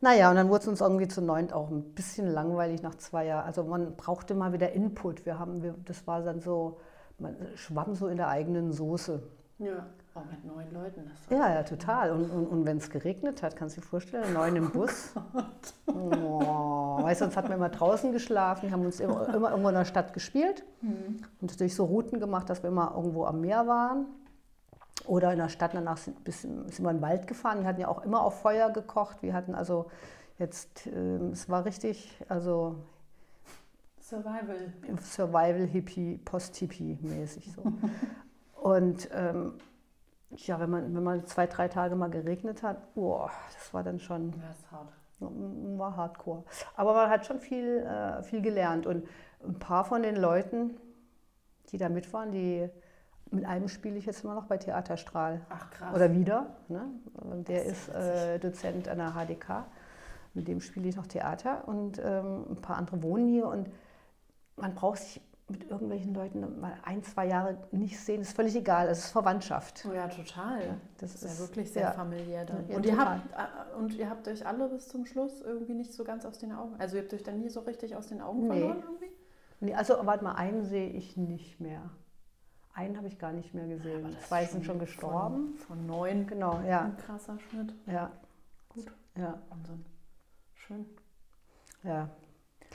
Naja, 0.00 0.30
und 0.30 0.36
dann 0.36 0.48
wurde 0.48 0.62
es 0.62 0.68
uns 0.68 0.80
irgendwie 0.80 1.08
zu 1.08 1.22
neunt 1.22 1.52
auch 1.52 1.70
ein 1.70 1.94
bisschen 1.94 2.26
langweilig 2.26 2.82
nach 2.82 2.94
zwei 2.96 3.26
Jahren. 3.26 3.46
Also 3.46 3.64
man 3.64 3.96
brauchte 3.96 4.34
mal 4.34 4.52
wieder 4.52 4.72
Input. 4.72 5.24
Wir 5.24 5.38
haben, 5.38 5.62
wir, 5.62 5.74
das 5.84 6.06
war 6.06 6.22
dann 6.22 6.40
so, 6.40 6.78
man 7.18 7.36
schwamm 7.54 7.94
so 7.94 8.08
in 8.08 8.16
der 8.16 8.28
eigenen 8.28 8.72
Soße. 8.72 9.22
Ja. 9.58 9.86
Auch 10.14 10.24
mit 10.26 10.44
neun 10.44 10.72
Leuten. 10.72 11.10
ja, 11.28 11.54
ja, 11.54 11.62
total. 11.64 12.12
Und, 12.12 12.30
und, 12.30 12.46
und 12.46 12.66
wenn 12.66 12.76
es 12.76 12.88
geregnet 12.88 13.42
hat, 13.42 13.56
kannst 13.56 13.76
du 13.76 13.80
dir 13.80 13.86
vorstellen, 13.86 14.32
neun 14.32 14.56
im 14.56 14.70
Bus. 14.70 15.12
Oh, 15.86 17.02
weißt 17.02 17.20
du, 17.20 17.24
sonst 17.26 17.36
hatten 17.36 17.48
wir 17.48 17.56
immer 17.56 17.68
draußen 17.68 18.10
geschlafen, 18.12 18.72
haben 18.72 18.84
uns 18.84 19.00
immer, 19.00 19.28
immer 19.32 19.50
irgendwo 19.50 19.68
in 19.68 19.74
der 19.74 19.84
Stadt 19.84 20.12
gespielt 20.12 20.64
mhm. 20.80 21.20
und 21.40 21.50
natürlich 21.50 21.74
so 21.74 21.84
Routen 21.84 22.20
gemacht, 22.20 22.48
dass 22.50 22.62
wir 22.62 22.68
immer 22.68 22.92
irgendwo 22.96 23.24
am 23.24 23.40
Meer 23.40 23.66
waren. 23.66 24.06
Oder 25.06 25.32
in 25.32 25.38
der 25.38 25.48
Stadt, 25.48 25.74
danach 25.74 25.98
sind, 25.98 26.24
bis, 26.24 26.42
sind 26.42 26.80
wir 26.80 26.90
in 26.90 26.96
den 26.96 27.02
Wald 27.02 27.26
gefahren. 27.26 27.60
Wir 27.60 27.68
hatten 27.68 27.80
ja 27.80 27.88
auch 27.88 28.04
immer 28.04 28.22
auf 28.22 28.40
Feuer 28.40 28.70
gekocht. 28.70 29.22
Wir 29.22 29.34
hatten 29.34 29.54
also 29.54 29.90
jetzt, 30.38 30.86
äh, 30.86 31.16
es 31.32 31.48
war 31.48 31.64
richtig, 31.64 32.22
also 32.28 32.76
Survival. 34.04 34.72
Survival 35.00 35.66
Hippie, 35.66 36.18
Post-Hippie 36.18 36.98
mäßig 37.00 37.50
so. 37.52 37.62
und 38.60 39.08
ähm, 39.12 39.54
ja, 40.36 40.60
wenn 40.60 40.70
man, 40.70 40.94
wenn 40.94 41.02
man 41.02 41.26
zwei, 41.26 41.46
drei 41.46 41.68
Tage 41.68 41.96
mal 41.96 42.10
geregnet 42.10 42.62
hat, 42.62 42.94
boah, 42.94 43.30
das 43.54 43.72
war 43.72 43.82
dann 43.82 43.98
schon. 44.00 44.32
Das 44.32 44.58
ist 44.58 44.70
hart. 44.70 44.92
War 45.20 45.96
hardcore. 45.96 46.44
Aber 46.76 46.92
man 46.92 47.08
hat 47.08 47.24
schon 47.24 47.40
viel, 47.40 47.78
äh, 47.78 48.22
viel 48.22 48.42
gelernt. 48.42 48.84
Und 48.86 49.08
ein 49.42 49.58
paar 49.58 49.84
von 49.84 50.02
den 50.02 50.16
Leuten, 50.16 50.76
die 51.70 51.78
da 51.78 51.88
mit 51.88 52.12
waren, 52.12 52.30
die 52.30 52.68
mit 53.34 53.44
einem 53.44 53.68
spiele 53.68 53.96
ich 53.96 54.06
jetzt 54.06 54.24
immer 54.24 54.34
noch 54.34 54.46
bei 54.46 54.56
Theaterstrahl. 54.56 55.40
Ach 55.50 55.70
krass. 55.70 55.94
Oder 55.94 56.12
wieder. 56.12 56.46
Ne? 56.68 56.88
Der 57.48 57.64
ist, 57.64 57.88
ist 57.88 57.94
äh, 57.94 58.38
Dozent 58.38 58.88
an 58.88 58.98
der 58.98 59.12
HDK. 59.12 59.64
Mit 60.34 60.48
dem 60.48 60.60
spiele 60.60 60.88
ich 60.88 60.96
noch 60.96 61.06
Theater. 61.06 61.66
Und 61.66 62.00
ähm, 62.02 62.46
ein 62.50 62.60
paar 62.60 62.76
andere 62.76 63.02
wohnen 63.02 63.28
hier. 63.28 63.46
Und 63.46 63.68
man 64.56 64.74
braucht 64.74 64.98
sich 64.98 65.20
mit 65.48 65.70
irgendwelchen 65.70 66.14
Leuten 66.14 66.60
mal 66.60 66.72
ein, 66.84 67.02
zwei 67.02 67.26
Jahre 67.26 67.58
nicht 67.70 68.00
sehen, 68.00 68.22
ist 68.22 68.34
völlig 68.34 68.56
egal. 68.56 68.88
Es 68.88 69.00
ist 69.00 69.10
Verwandtschaft. 69.10 69.84
Oh 69.88 69.92
ja, 69.92 70.08
total. 70.08 70.60
Ja, 70.60 70.76
das, 70.98 71.12
das, 71.12 71.22
ist 71.22 71.38
ja 71.38 71.46
wirklich 71.46 71.70
sehr 71.70 71.82
ja, 71.82 71.92
familiär 71.92 72.46
dann. 72.46 72.66
Ja, 72.68 72.76
und, 72.76 72.86
ihr 72.86 72.96
habt, 72.96 73.20
äh, 73.32 73.76
und 73.76 73.94
ihr 73.94 74.08
habt 74.08 74.26
euch 74.26 74.46
alle 74.46 74.68
bis 74.68 74.88
zum 74.88 75.04
Schluss 75.04 75.42
irgendwie 75.42 75.74
nicht 75.74 75.92
so 75.92 76.02
ganz 76.02 76.24
aus 76.24 76.38
den 76.38 76.52
Augen. 76.52 76.74
Also 76.78 76.96
ihr 76.96 77.02
habt 77.02 77.12
euch 77.12 77.22
dann 77.22 77.40
nie 77.40 77.50
so 77.50 77.60
richtig 77.60 77.94
aus 77.94 78.06
den 78.06 78.22
Augen 78.22 78.48
nee. 78.48 78.58
verloren 78.58 78.82
irgendwie? 78.82 79.10
Nee, 79.60 79.74
also 79.74 79.94
warte 80.02 80.24
mal, 80.24 80.32
einen 80.32 80.64
sehe 80.64 80.88
ich 80.88 81.16
nicht 81.18 81.60
mehr. 81.60 81.90
Einen 82.74 82.96
habe 82.96 83.06
ich 83.06 83.18
gar 83.18 83.32
nicht 83.32 83.54
mehr 83.54 83.66
gesehen. 83.66 84.16
Zwei 84.26 84.44
sind 84.44 84.66
schon 84.66 84.78
gestorben. 84.78 85.54
Von, 85.56 85.78
von 85.78 85.86
neun. 85.86 86.26
Genau, 86.26 86.60
ja. 86.60 86.82
Ein 86.82 86.96
krasser 86.96 87.38
Schnitt. 87.38 87.74
Ja. 87.86 88.10
Gut. 88.68 88.92
Ja. 89.16 89.40
Wahnsinn. 89.48 89.84
Schön. 90.54 90.86
Ja, 91.82 92.08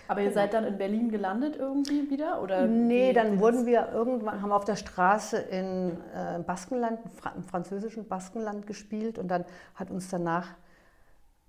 aber 0.08 0.22
ihr 0.22 0.32
seid 0.32 0.53
dann 0.53 0.63
in 0.63 0.77
Berlin 0.77 1.12
gelandet 1.12 1.56
irgendwie 1.56 2.10
wieder? 2.10 2.41
Oder 2.41 2.68
nee, 2.68 3.13
dann 3.13 3.39
wurden 3.39 3.65
wir 3.65 3.89
irgendwann, 3.91 4.41
haben 4.41 4.51
auf 4.51 4.65
der 4.65 4.75
Straße 4.75 5.38
in 5.38 5.98
äh, 6.13 6.39
Baskenland, 6.39 7.00
im 7.36 7.44
französischen 7.44 8.08
Baskenland 8.08 8.65
gespielt 8.68 9.20
und 9.20 9.27
dann 9.27 9.46
hat 9.75 9.91
uns 9.91 10.10
danach 10.10 10.56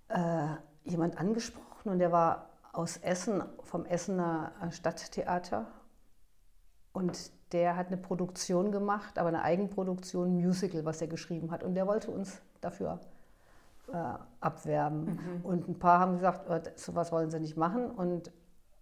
äh, 0.08 0.48
jemand 0.84 1.18
angesprochen 1.18 1.90
und 1.90 1.98
der 1.98 2.12
war 2.12 2.50
aus 2.72 2.98
Essen, 2.98 3.42
vom 3.62 3.84
Essener 3.84 4.52
Stadttheater 4.70 5.66
und 6.92 7.32
der 7.52 7.76
hat 7.76 7.88
eine 7.88 7.96
Produktion 7.96 8.72
gemacht, 8.72 9.18
aber 9.18 9.28
eine 9.28 9.42
Eigenproduktion, 9.42 10.28
ein 10.28 10.36
Musical, 10.36 10.84
was 10.84 11.00
er 11.00 11.08
geschrieben 11.08 11.50
hat 11.50 11.62
und 11.62 11.74
der 11.74 11.86
wollte 11.86 12.10
uns 12.10 12.40
dafür 12.60 13.00
äh, 13.92 13.96
abwerben. 14.40 15.04
Mhm. 15.04 15.44
Und 15.44 15.68
ein 15.68 15.78
paar 15.78 16.00
haben 16.00 16.16
gesagt, 16.16 16.48
oh, 16.48 16.58
sowas 16.76 17.12
wollen 17.12 17.30
sie 17.30 17.40
nicht 17.40 17.56
machen 17.56 17.90
und 17.90 18.30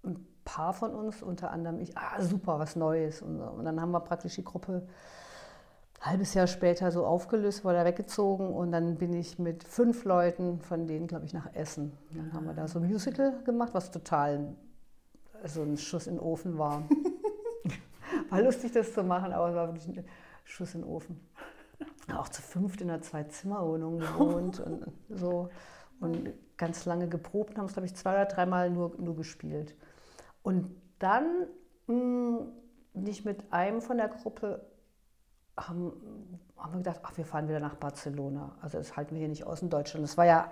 ein 0.05 0.27
paar 0.45 0.73
von 0.73 0.95
uns, 0.95 1.23
unter 1.23 1.51
anderem 1.51 1.81
ich, 1.81 1.97
ah 1.97 2.21
super, 2.21 2.59
was 2.59 2.77
Neues. 2.77 3.23
Und, 3.23 3.41
und 3.41 3.65
dann 3.65 3.81
haben 3.81 3.91
wir 3.91 4.01
praktisch 4.01 4.35
die 4.35 4.45
Gruppe 4.45 4.87
ein 6.01 6.11
halbes 6.13 6.35
Jahr 6.35 6.47
später 6.47 6.91
so 6.93 7.05
aufgelöst, 7.05 7.65
wurde 7.65 7.85
weggezogen 7.85 8.53
und 8.53 8.71
dann 8.73 8.97
bin 8.97 9.13
ich 9.13 9.39
mit 9.39 9.65
fünf 9.65 10.05
Leuten, 10.05 10.61
von 10.61 10.87
denen 10.87 11.07
glaube 11.07 11.25
ich 11.25 11.33
nach 11.33 11.53
Essen. 11.55 11.93
Dann 12.11 12.33
haben 12.33 12.47
wir 12.47 12.55
da 12.55 12.69
so 12.69 12.79
ein 12.79 12.87
Musical 12.87 13.43
gemacht, 13.45 13.71
was 13.73 13.91
total 13.91 14.55
so 15.45 15.63
ein 15.63 15.77
Schuss 15.77 16.07
in 16.07 16.15
den 16.15 16.21
Ofen 16.21 16.59
war. 16.59 16.83
war 18.31 18.43
lustig, 18.43 18.73
das 18.73 18.93
zu 18.93 19.03
machen, 19.03 19.33
aber 19.33 19.49
es 19.49 19.55
war 19.55 19.69
wirklich 19.69 19.99
ein 19.99 20.05
Schuss 20.45 20.75
in 20.75 20.83
den 20.83 20.91
Ofen. 20.91 21.21
Auch 22.15 22.29
zu 22.29 22.43
fünft 22.43 22.81
in 22.81 22.91
einer 22.91 23.03
Zwei-Zimmer-Wohnung 23.03 23.99
gewohnt 23.99 24.61
und 24.67 24.87
so. 25.09 25.51
Und 26.01 26.33
ganz 26.57 26.85
lange 26.85 27.09
geprobt, 27.09 27.59
haben 27.59 27.67
es, 27.67 27.73
glaube 27.73 27.87
ich, 27.87 27.95
zwei 27.95 28.13
oder 28.13 28.27
dreimal 28.27 28.71
nur, 28.71 28.95
nur 28.99 29.17
gespielt. 29.17 29.75
Und 30.43 30.71
dann 30.99 31.47
mh, 31.87 32.47
nicht 32.95 33.25
mit 33.25 33.53
einem 33.53 33.81
von 33.81 33.97
der 33.97 34.09
Gruppe 34.09 34.67
haben, 35.57 35.93
haben 36.57 36.73
wir 36.73 36.79
gedacht, 36.79 37.01
ach, 37.03 37.17
wir 37.17 37.25
fahren 37.25 37.49
wieder 37.49 37.61
nach 37.61 37.75
Barcelona. 37.77 38.55
Also 38.61 38.79
das 38.79 38.97
halten 38.97 39.15
wir 39.15 39.21
hier 39.21 39.29
nicht 39.29 39.45
aus 39.45 39.63
in 39.63 39.71
Deutschland. 39.71 40.05
Das 40.05 40.17
war 40.17 40.27
ja 40.27 40.51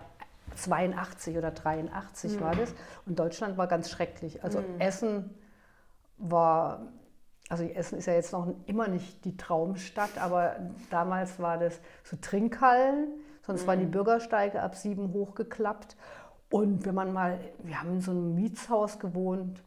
82 0.54 1.36
oder 1.36 1.50
83 1.50 2.36
mhm. 2.36 2.40
war 2.40 2.54
das. 2.54 2.74
Und 3.04 3.18
Deutschland 3.18 3.56
war 3.56 3.66
ganz 3.66 3.90
schrecklich. 3.90 4.42
Also 4.42 4.60
mhm. 4.60 4.80
Essen 4.80 5.34
war, 6.18 6.92
also 7.48 7.64
Essen 7.64 7.98
ist 7.98 8.06
ja 8.06 8.14
jetzt 8.14 8.32
noch 8.32 8.52
immer 8.66 8.88
nicht 8.88 9.24
die 9.24 9.36
Traumstadt, 9.36 10.18
aber 10.18 10.56
damals 10.90 11.38
war 11.38 11.58
das 11.58 11.80
so 12.02 12.16
Trinkhallen, 12.20 13.08
sonst 13.42 13.62
mhm. 13.62 13.66
waren 13.68 13.78
die 13.80 13.86
mhm. 13.86 13.92
Bürgersteige 13.92 14.62
ab 14.62 14.74
sieben 14.74 15.12
hochgeklappt. 15.12 15.96
Und 16.50 16.86
wenn 16.86 16.94
man 16.94 17.12
mal, 17.12 17.40
wir 17.62 17.80
haben 17.80 17.94
in 17.94 18.00
so 18.00 18.10
einem 18.10 18.34
Mietshaus 18.34 18.98
gewohnt, 18.98 19.62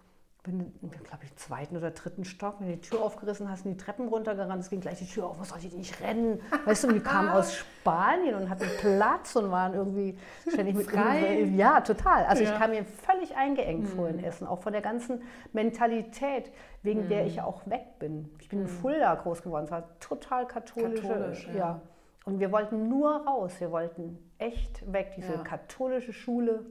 bin, 0.51 0.73
glaube 0.81 1.23
ich, 1.23 1.31
im 1.31 1.37
zweiten 1.37 1.77
oder 1.77 1.91
dritten 1.91 2.23
Stock, 2.25 2.55
wenn 2.59 2.67
du 2.67 2.73
die 2.75 2.81
Tür 2.81 3.01
aufgerissen 3.01 3.49
hast, 3.49 3.65
und 3.65 3.71
die 3.71 3.77
Treppen 3.77 4.07
runtergerannt, 4.07 4.61
es 4.61 4.69
ging 4.69 4.79
gleich 4.79 4.99
die 4.99 5.05
Tür 5.05 5.27
auf, 5.27 5.39
was 5.39 5.49
soll 5.49 5.59
ich 5.59 5.73
nicht 5.73 6.01
rennen? 6.01 6.41
Weißt 6.65 6.83
du, 6.83 6.91
die 6.91 6.99
kamen 6.99 7.29
aus 7.29 7.53
Spanien 7.53 8.35
und 8.35 8.49
hatten 8.49 8.67
Platz 8.79 9.35
und 9.35 9.51
waren 9.51 9.73
irgendwie 9.73 10.17
ständig 10.47 10.75
mit 10.75 10.89
Frei. 10.89 11.43
Ja, 11.55 11.81
total. 11.81 12.25
Also 12.25 12.43
ja. 12.43 12.51
ich 12.51 12.57
kam 12.57 12.71
mir 12.71 12.85
völlig 12.85 13.35
eingeengt 13.35 13.83
mhm. 13.83 13.87
vor 13.87 14.09
in 14.09 14.23
Essen, 14.23 14.47
auch 14.47 14.59
von 14.59 14.73
der 14.73 14.81
ganzen 14.81 15.21
Mentalität, 15.53 16.51
wegen 16.83 17.05
mhm. 17.05 17.09
der 17.09 17.25
ich 17.25 17.41
auch 17.41 17.67
weg 17.67 17.99
bin. 17.99 18.29
Ich 18.39 18.49
bin 18.49 18.59
mhm. 18.59 18.65
in 18.65 18.71
Fulda 18.71 19.15
groß 19.15 19.41
geworden, 19.41 19.65
es 19.65 19.71
war 19.71 19.99
total 19.99 20.47
katholisch. 20.47 21.01
Katholisch, 21.01 21.47
ja. 21.47 21.55
ja. 21.55 21.81
Und 22.25 22.39
wir 22.39 22.51
wollten 22.51 22.89
nur 22.89 23.25
raus, 23.25 23.59
wir 23.59 23.71
wollten 23.71 24.19
echt 24.37 24.91
weg, 24.91 25.13
diese 25.15 25.33
ja. 25.33 25.39
katholische 25.39 26.13
Schule, 26.13 26.65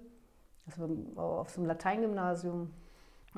also 0.66 0.88
auf 1.16 1.50
so 1.50 1.60
einem 1.60 1.68
Lateingymnasium. 1.68 2.70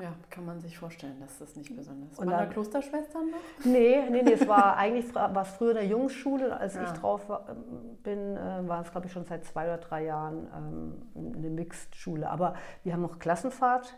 Ja, 0.01 0.13
kann 0.29 0.45
man 0.45 0.59
sich 0.59 0.77
vorstellen, 0.77 1.19
dass 1.19 1.37
das 1.37 1.55
nicht 1.55 1.75
besonders 1.75 2.13
ist. 2.13 2.19
Und 2.19 2.27
Waren 2.27 2.47
da 2.47 2.53
Klosterschwestern 2.53 3.29
noch? 3.29 3.65
Nee, 3.65 4.09
nee, 4.09 4.23
nee, 4.23 4.33
es 4.33 4.47
war 4.47 4.75
eigentlich 4.77 5.13
war 5.13 5.35
es 5.41 5.49
früher 5.49 5.75
eine 5.77 5.87
Jungsschule. 5.87 6.57
Als 6.57 6.75
ja. 6.75 6.83
ich 6.83 6.89
drauf 6.91 7.29
war, 7.29 7.55
bin, 8.03 8.35
äh, 8.35 8.67
war 8.67 8.81
es, 8.81 8.91
glaube 8.91 9.07
ich, 9.07 9.13
schon 9.13 9.25
seit 9.25 9.45
zwei 9.45 9.65
oder 9.65 9.77
drei 9.77 10.05
Jahren 10.05 10.47
ähm, 10.55 11.35
eine 11.35 11.49
Mixed-Schule. 11.49 12.29
Aber 12.29 12.55
wir 12.83 12.93
haben 12.93 13.01
noch 13.01 13.19
Klassenfahrt 13.19 13.95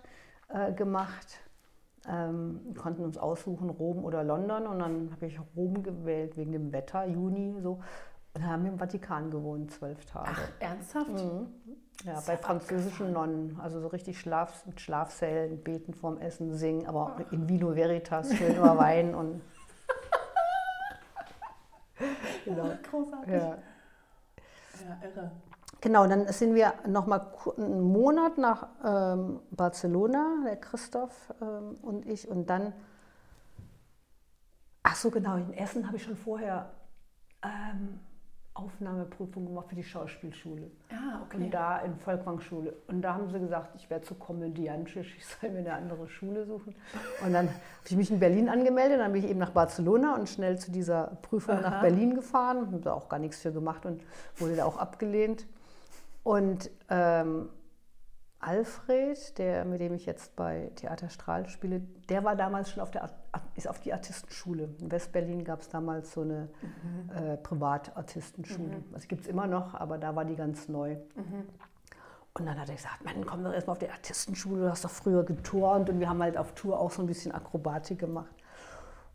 äh, 0.49 0.73
gemacht, 0.73 1.39
ähm, 2.07 2.73
konnten 2.77 3.03
uns 3.05 3.17
aussuchen, 3.17 3.69
Rom 3.69 4.03
oder 4.03 4.23
London. 4.23 4.67
Und 4.67 4.79
dann 4.79 5.09
habe 5.11 5.25
ich 5.25 5.39
Rom 5.55 5.83
gewählt 5.83 6.35
wegen 6.35 6.51
dem 6.51 6.73
Wetter, 6.73 7.05
Juni 7.05 7.55
so. 7.61 7.79
Und 8.35 8.45
haben 8.45 8.63
wir 8.63 8.71
im 8.71 8.79
Vatikan 8.79 9.29
gewohnt, 9.29 9.71
zwölf 9.71 10.03
Tage. 10.05 10.31
Ach, 10.31 10.51
ernsthaft? 10.59 11.11
Mhm. 11.11 11.47
Ja, 12.03 12.21
bei 12.27 12.35
französischen 12.35 13.13
Nonnen, 13.13 13.57
also 13.61 13.79
so 13.79 13.87
richtig 13.87 14.19
Schlaf, 14.19 14.65
mit 14.65 14.81
Schlafsälen, 14.81 15.63
beten 15.63 15.93
vorm 15.93 16.17
Essen, 16.17 16.53
singen, 16.53 16.85
aber 16.85 17.03
auch 17.03 17.31
in 17.31 17.47
Vino 17.47 17.75
Veritas, 17.75 18.35
schön 18.35 18.57
über 18.57 18.77
Wein 18.77 19.15
und. 19.15 19.41
genau. 22.45 22.71
Großartig. 22.89 23.33
Ja. 23.33 23.39
ja, 23.39 24.97
irre. 25.01 25.31
Genau, 25.79 26.07
dann 26.07 26.27
sind 26.27 26.55
wir 26.55 26.73
noch 26.87 27.07
mal 27.07 27.33
einen 27.57 27.81
Monat 27.81 28.37
nach 28.37 28.67
ähm, 28.83 29.41
Barcelona, 29.51 30.43
der 30.45 30.57
Christoph 30.57 31.33
ähm, 31.41 31.77
und 31.81 32.05
ich, 32.05 32.27
und 32.27 32.49
dann, 32.49 32.73
ach 34.81 34.95
so 34.95 35.09
genau, 35.09 35.35
in 35.35 35.53
Essen 35.53 35.87
habe 35.87 35.97
ich 35.97 36.03
schon 36.03 36.15
vorher 36.15 36.71
ähm, 37.43 37.99
Aufnahmeprüfung 38.55 39.47
gemacht 39.47 39.69
für 39.69 39.75
die 39.75 39.83
Schauspielschule. 39.83 40.69
Ah, 40.91 41.21
okay. 41.23 41.37
Und 41.37 41.51
da 41.51 41.79
in 41.79 41.95
Volkwang-Schule. 41.95 42.75
Und 42.87 43.01
da 43.01 43.15
haben 43.15 43.27
sie 43.29 43.39
gesagt, 43.39 43.75
ich 43.75 43.89
wäre 43.89 44.01
zu 44.01 44.13
komödiantisch, 44.13 45.15
ich 45.17 45.25
soll 45.25 45.49
mir 45.49 45.59
eine 45.59 45.73
andere 45.73 46.07
Schule 46.07 46.45
suchen. 46.45 46.75
Und 47.25 47.33
dann 47.33 47.47
habe 47.47 47.59
ich 47.85 47.95
mich 47.95 48.11
in 48.11 48.19
Berlin 48.19 48.49
angemeldet, 48.49 48.99
dann 48.99 49.11
bin 49.11 49.23
ich 49.23 49.29
eben 49.29 49.39
nach 49.39 49.51
Barcelona 49.51 50.15
und 50.15 50.29
schnell 50.29 50.59
zu 50.59 50.71
dieser 50.71 51.17
Prüfung 51.23 51.55
Aha. 51.55 51.69
nach 51.69 51.81
Berlin 51.81 52.13
gefahren. 52.13 52.67
Habe 52.67 52.79
da 52.79 52.93
auch 52.93 53.09
gar 53.09 53.19
nichts 53.19 53.39
für 53.39 53.51
gemacht 53.51 53.85
und 53.85 54.03
wurde 54.37 54.55
da 54.55 54.65
auch 54.65 54.77
abgelehnt. 54.77 55.47
Und 56.23 56.69
ähm, 56.89 57.49
Alfred, 58.39 59.37
der, 59.37 59.65
mit 59.65 59.81
dem 59.81 59.93
ich 59.93 60.05
jetzt 60.05 60.35
bei 60.35 60.71
Theater 60.75 61.09
Strahl 61.09 61.47
spiele, 61.47 61.81
der 62.09 62.23
war 62.23 62.35
damals 62.35 62.69
schon 62.69 62.83
auf 62.83 62.91
der, 62.91 63.09
ist 63.55 63.67
auf 63.67 63.79
die 63.79 63.93
Artistenschule. 63.93 64.69
In 64.79 64.91
Westberlin 64.91 65.43
gab 65.43 65.61
es 65.61 65.69
damals 65.69 66.13
so 66.13 66.21
eine 66.21 66.49
mhm. 66.61 67.09
äh, 67.15 67.37
Privatartistenschule. 67.37 68.77
Mhm. 68.77 68.93
Also 68.93 69.07
gibt 69.07 69.21
es 69.21 69.27
immer 69.27 69.47
noch, 69.47 69.73
aber 69.73 69.97
da 69.97 70.15
war 70.15 70.25
die 70.25 70.35
ganz 70.35 70.67
neu. 70.69 70.95
Mhm. 71.15 71.47
Und 72.35 72.47
dann 72.47 72.59
hat 72.59 72.69
er 72.69 72.75
gesagt, 72.75 73.03
Mann, 73.05 73.25
komm 73.25 73.43
doch 73.43 73.53
erstmal 73.53 73.73
auf 73.73 73.79
die 73.79 73.89
Artistenschule, 73.89 74.63
du 74.63 74.69
hast 74.71 74.83
doch 74.83 74.89
früher 74.89 75.23
geturnt 75.23 75.89
und 75.89 75.99
wir 75.99 76.09
haben 76.09 76.21
halt 76.21 76.35
auf 76.35 76.53
Tour 76.53 76.79
auch 76.79 76.89
so 76.89 77.01
ein 77.01 77.07
bisschen 77.07 77.31
Akrobatik 77.31 77.99
gemacht. 77.99 78.33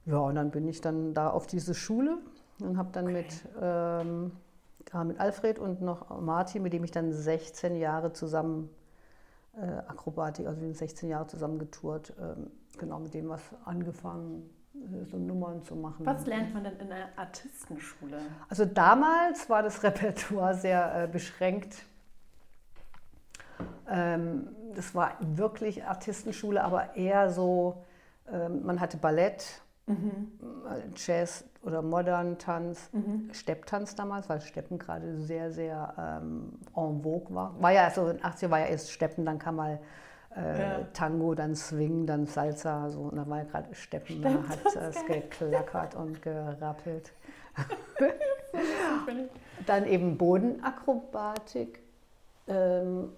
Ja, 0.06 0.18
und 0.18 0.37
dann 0.37 0.50
bin 0.50 0.68
ich 0.68 0.80
dann 0.80 1.14
da 1.14 1.28
auf 1.30 1.46
diese 1.48 1.75
Schule 1.75 2.18
und 2.60 2.78
habe 2.78 2.90
dann 2.92 3.04
okay. 3.06 3.12
mit, 3.14 3.48
ähm, 3.60 4.32
mit 5.06 5.18
Alfred 5.18 5.58
und 5.58 5.82
noch 5.82 6.20
Martin, 6.20 6.62
mit 6.62 6.72
dem 6.72 6.84
ich 6.84 6.92
dann 6.92 7.12
16 7.12 7.76
Jahre 7.76 8.12
zusammen 8.12 8.70
äh, 9.56 9.66
Akrobatik, 9.66 10.46
also 10.46 10.60
wir 10.60 10.68
sind 10.68 10.76
16 10.76 11.08
Jahre 11.08 11.26
zusammen 11.26 11.58
getourt, 11.58 12.14
ähm, 12.20 12.50
genau 12.78 12.99
mit 12.99 13.14
dem 13.14 13.28
was 13.28 13.42
angefangen, 13.64 14.49
äh, 14.75 15.04
so 15.04 15.16
Nummern 15.16 15.62
zu 15.62 15.76
machen. 15.76 16.06
Was 16.06 16.26
lernt 16.26 16.54
man 16.54 16.64
denn 16.64 16.76
in 16.78 16.92
einer 16.92 17.08
Artistenschule? 17.16 18.18
Also 18.49 18.64
damals 18.64 19.49
war 19.50 19.62
das 19.62 19.82
Repertoire 19.82 20.54
sehr 20.54 21.04
äh, 21.04 21.06
beschränkt. 21.06 21.85
Ähm, 23.88 24.49
das 24.75 24.94
war 24.94 25.12
wirklich 25.20 25.85
Artistenschule, 25.85 26.62
aber 26.62 26.97
eher 26.97 27.30
so, 27.30 27.85
ähm, 28.30 28.64
man 28.64 28.80
hatte 28.80 28.97
Ballett, 28.97 29.62
mhm. 29.87 30.32
Jazz 30.94 31.44
oder 31.62 31.82
Modern 31.82 32.38
Tanz, 32.38 32.90
mhm. 32.92 33.30
Stepptanz 33.32 33.94
damals, 33.94 34.28
weil 34.28 34.40
Steppen 34.40 34.78
gerade 34.78 35.18
sehr, 35.18 35.50
sehr 35.50 35.94
ähm, 35.99 36.52
en 36.76 37.02
vogue 37.02 37.35
war. 37.35 37.61
War 37.61 37.73
ja 37.73 37.90
so, 37.90 38.08
in 38.08 38.18
den 38.18 38.25
80er 38.25 38.50
war 38.50 38.61
ja 38.61 38.66
erst 38.66 38.92
Steppen, 38.92 39.25
dann 39.25 39.38
kam 39.38 39.56
mal 39.56 39.80
äh, 40.38 40.61
ja. 40.61 40.80
Tango, 40.92 41.35
dann 41.35 41.54
Swing, 41.54 42.07
dann 42.07 42.26
Salsa, 42.26 42.90
so, 42.90 43.00
und 43.00 43.16
dann 43.16 43.28
war 43.28 43.45
gerade 43.45 43.75
Steppen, 43.75 44.23
da 44.23 44.30
hat 44.49 44.76
es 44.76 45.04
geklackert 45.07 45.95
und 45.95 46.23
gerappelt. 46.23 47.12
dann 49.66 49.87
eben 49.87 50.16
Bodenakrobatik, 50.16 51.80
ähm, 52.47 53.11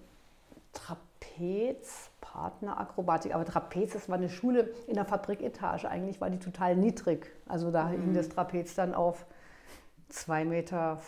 Trapez, 0.73 2.09
Partnerakrobatik, 2.21 3.35
aber 3.35 3.45
Trapez, 3.45 3.93
das 3.93 4.09
war 4.09 4.15
eine 4.15 4.29
Schule 4.29 4.69
in 4.87 4.95
der 4.95 5.05
Fabriketage. 5.05 5.87
Eigentlich 5.89 6.19
war 6.21 6.29
die 6.29 6.39
total 6.39 6.75
niedrig. 6.75 7.31
Also 7.47 7.71
da 7.71 7.85
mhm. 7.85 7.89
hing 8.01 8.13
das 8.13 8.29
Trapez 8.29 8.73
dann 8.73 8.93
auf 8.93 9.25
2,50 10.11 10.45
Meter 10.45 10.99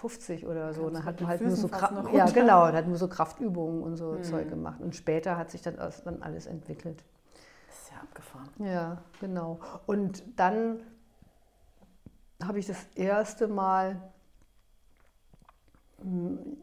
oder 0.50 0.74
so. 0.74 0.90
dann 0.90 1.04
hat 1.04 1.20
man 1.20 1.30
halt 1.30 1.42
nur 1.42 1.56
so 1.56 1.68
Kraft, 1.68 2.14
ja 2.14 2.26
genau, 2.26 2.72
da 2.72 2.78
hat 2.78 2.88
nur 2.88 2.98
so 2.98 3.08
Kraftübungen 3.08 3.84
und 3.84 3.98
so 3.98 4.14
mhm. 4.14 4.24
Zeug 4.24 4.50
gemacht. 4.50 4.80
Und 4.82 4.96
später 4.96 5.38
hat 5.38 5.52
sich 5.52 5.62
dann, 5.62 5.78
dann 5.78 6.22
alles 6.22 6.46
entwickelt. 6.46 7.04
Das 7.68 7.78
ist 7.80 7.92
ja 7.92 7.98
abgefahren. 8.02 8.50
Ja, 8.60 9.02
genau. 9.20 9.60
Und 9.86 10.24
dann 10.38 10.80
habe 12.44 12.60
ich 12.60 12.66
das 12.66 12.86
erste 12.96 13.48
Mal 13.48 14.02
hm, 16.02 16.58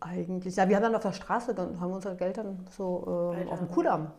eigentlich. 0.00 0.56
Ja, 0.56 0.68
wir 0.68 0.76
haben 0.76 0.82
dann 0.82 0.94
auf 0.94 1.02
der 1.02 1.12
Straße, 1.12 1.54
haben 1.56 1.92
unser 1.92 2.14
Geld 2.14 2.38
dann 2.38 2.66
so 2.70 3.34
äh, 3.36 3.46
auf 3.46 3.58
dem 3.58 3.70
Kudamm. 3.70 4.10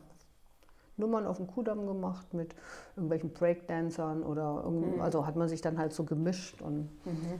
Nummern 0.97 1.25
auf 1.25 1.37
dem 1.37 1.47
Kudamm 1.47 1.85
gemacht 1.85 2.33
mit 2.33 2.55
irgendwelchen 2.95 3.33
Breakdancern 3.33 4.23
oder 4.23 4.69
mhm. 4.69 5.01
also 5.01 5.25
hat 5.25 5.35
man 5.35 5.47
sich 5.47 5.61
dann 5.61 5.77
halt 5.77 5.93
so 5.93 6.03
gemischt 6.03 6.61
und, 6.61 6.89
mhm. 7.05 7.39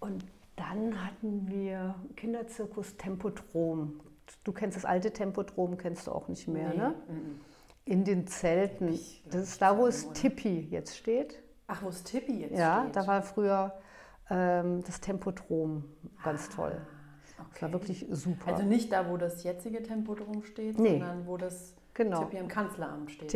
und 0.00 0.24
dann 0.56 1.04
hatten 1.04 1.48
wir 1.48 1.94
Kinderzirkus 2.16 2.96
Tempodrom. 2.96 4.00
Du 4.44 4.52
kennst 4.52 4.76
das 4.76 4.84
alte 4.84 5.12
Tempodrom, 5.12 5.78
kennst 5.78 6.06
du 6.06 6.12
auch 6.12 6.28
nicht 6.28 6.48
mehr, 6.48 6.70
nee. 6.70 6.76
ne? 6.76 6.94
Mhm. 7.08 7.40
In 7.84 8.04
den 8.04 8.26
Zelten. 8.26 8.88
Ich, 8.88 9.24
das 9.30 9.42
ist 9.42 9.62
da, 9.62 9.78
wo 9.78 9.86
es 9.86 10.12
Tippi 10.12 10.68
jetzt 10.70 10.96
steht. 10.98 11.42
Ach, 11.68 11.82
wo 11.82 11.88
es 11.88 12.02
Tippi 12.02 12.40
jetzt 12.40 12.58
ja, 12.58 12.82
steht? 12.82 12.96
Ja, 12.96 13.02
da 13.02 13.06
war 13.06 13.22
früher 13.22 13.72
ähm, 14.28 14.82
das 14.84 15.00
Tempodrom. 15.00 15.84
Ganz 16.22 16.48
ah. 16.50 16.54
toll. 16.56 16.80
Okay. 17.38 17.48
Das 17.52 17.62
war 17.62 17.72
wirklich 17.72 18.06
super. 18.10 18.52
Also 18.52 18.64
nicht 18.64 18.92
da, 18.92 19.08
wo 19.08 19.16
das 19.16 19.42
jetzige 19.42 19.82
Tempo 19.82 20.14
drum 20.14 20.42
steht, 20.42 20.78
nee. 20.78 20.98
sondern 20.98 21.26
wo 21.26 21.36
das 21.36 21.76
genau. 21.98 22.20
Tippi 22.20 22.38
am 22.38 22.48
Kanzleramt 22.48 23.10
steht. 23.10 23.30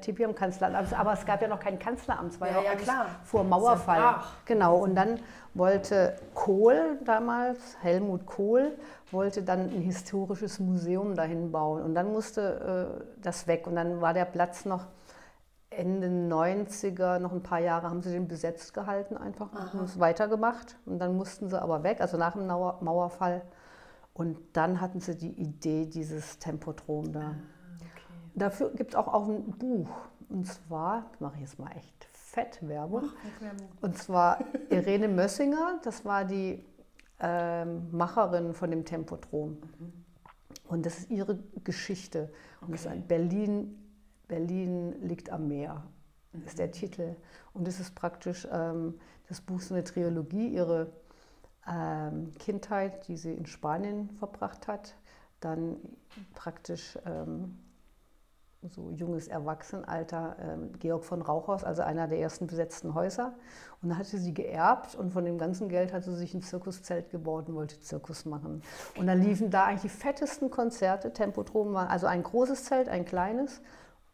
Tippi 0.00 0.24
am 0.24 0.34
Kanzleramt. 0.34 0.98
Aber 0.98 1.12
es 1.12 1.24
gab 1.24 1.40
ja 1.40 1.48
noch 1.48 1.60
kein 1.60 1.78
Kanzleramt, 1.78 2.32
es 2.32 2.40
war 2.40 2.50
ja, 2.50 2.62
ja, 2.62 2.74
klar. 2.74 3.06
vor 3.22 3.44
Mauerfall. 3.44 3.98
Ja 3.98 4.24
genau, 4.46 4.78
und 4.78 4.96
dann 4.96 5.20
wollte 5.54 6.16
Kohl 6.34 6.98
damals, 7.04 7.76
Helmut 7.80 8.26
Kohl, 8.26 8.76
wollte 9.10 9.42
dann 9.42 9.70
ein 9.70 9.82
historisches 9.82 10.58
Museum 10.58 11.14
dahin 11.14 11.52
bauen. 11.52 11.82
Und 11.82 11.94
dann 11.94 12.10
musste 12.12 12.98
äh, 12.98 13.20
das 13.22 13.46
weg. 13.46 13.66
Und 13.66 13.76
dann 13.76 14.00
war 14.00 14.14
der 14.14 14.24
Platz 14.24 14.64
noch 14.64 14.86
Ende 15.70 16.08
90er, 16.08 17.18
noch 17.18 17.32
ein 17.32 17.42
paar 17.42 17.60
Jahre 17.60 17.88
haben 17.88 18.02
sie 18.02 18.10
den 18.10 18.28
besetzt 18.28 18.74
gehalten 18.74 19.16
einfach, 19.16 19.52
Aha. 19.54 19.72
haben 19.72 19.84
es 19.84 19.98
weitergemacht 19.98 20.76
und 20.84 20.98
dann 20.98 21.16
mussten 21.16 21.48
sie 21.48 21.60
aber 21.60 21.82
weg, 21.82 22.00
also 22.00 22.18
nach 22.18 22.34
dem 22.34 22.46
Mauerfall. 22.46 23.42
Und 24.14 24.38
dann 24.52 24.80
hatten 24.82 25.00
sie 25.00 25.16
die 25.16 25.30
Idee 25.30 25.86
dieses 25.86 26.38
Tempodrom 26.38 27.12
da. 27.12 27.20
Ah, 27.20 27.24
okay. 27.30 27.36
Dafür 28.34 28.70
gibt 28.70 28.90
es 28.90 28.96
auch, 28.96 29.08
auch 29.08 29.28
ein 29.28 29.52
Buch. 29.58 29.88
Und 30.28 30.46
zwar, 30.46 31.10
mache 31.18 31.34
ich 31.36 31.42
jetzt 31.42 31.58
mal 31.58 31.70
echt 31.76 32.04
fett 32.12 32.66
Werbung. 32.66 33.10
Und 33.82 33.98
zwar 33.98 34.38
Irene 34.70 35.08
Mössinger, 35.08 35.80
das 35.82 36.04
war 36.04 36.24
die 36.24 36.64
ähm, 37.20 37.88
Macherin 37.90 38.54
von 38.54 38.70
dem 38.70 38.84
Tempodrom. 38.84 39.58
Und 40.66 40.86
das 40.86 40.98
ist 40.98 41.10
ihre 41.10 41.38
Geschichte. 41.64 42.32
Und 42.62 42.72
das 42.72 42.86
ist 42.86 43.08
Berlin, 43.08 43.78
Berlin 44.28 45.06
liegt 45.06 45.28
am 45.28 45.48
Meer, 45.48 45.82
ist 46.46 46.58
der 46.58 46.70
Titel. 46.70 47.16
Und 47.52 47.66
das 47.66 47.80
ist 47.80 47.94
praktisch, 47.94 48.48
ähm, 48.50 48.98
das 49.28 49.42
Buch 49.42 49.60
ist 49.60 49.70
eine 49.70 49.84
Trilogie, 49.84 50.48
ihre 50.48 50.90
ähm, 51.68 52.32
Kindheit, 52.38 53.06
die 53.08 53.16
sie 53.16 53.34
in 53.34 53.46
Spanien 53.46 54.10
verbracht 54.18 54.66
hat, 54.66 54.96
dann 55.40 55.76
praktisch 56.34 56.98
ähm, 57.04 57.58
so 58.70 58.90
junges 58.92 59.26
Erwachsenenalter, 59.26 60.36
ähm, 60.40 60.72
Georg 60.78 61.04
von 61.04 61.20
Rauchhaus, 61.20 61.64
also 61.64 61.82
einer 61.82 62.06
der 62.06 62.20
ersten 62.20 62.46
besetzten 62.46 62.94
Häuser. 62.94 63.34
Und 63.82 63.90
da 63.90 63.96
hatte 63.96 64.18
sie 64.18 64.32
geerbt 64.32 64.94
und 64.94 65.10
von 65.10 65.24
dem 65.24 65.36
ganzen 65.36 65.68
Geld 65.68 65.92
hat 65.92 66.04
sie 66.04 66.14
sich 66.14 66.32
ein 66.34 66.42
Zirkuszelt 66.42 67.10
gebaut 67.10 67.48
und 67.48 67.56
wollte 67.56 67.80
Zirkus 67.80 68.24
machen. 68.24 68.62
Und 68.96 69.06
dann 69.08 69.20
liefen 69.20 69.50
da 69.50 69.64
eigentlich 69.64 69.82
die 69.92 69.98
fettesten 69.98 70.50
Konzerte, 70.50 71.12
Tempodrom 71.12 71.72
war 71.72 71.90
also 71.90 72.06
ein 72.06 72.22
großes 72.22 72.64
Zelt, 72.64 72.88
ein 72.88 73.04
kleines. 73.04 73.60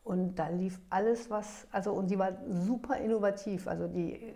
Und 0.02 0.36
da 0.36 0.48
lief 0.48 0.80
alles, 0.88 1.28
was, 1.28 1.66
also 1.70 1.92
und 1.92 2.10
die 2.10 2.18
war 2.18 2.32
super 2.48 2.96
innovativ. 2.96 3.68
Also 3.68 3.86
die, 3.86 4.34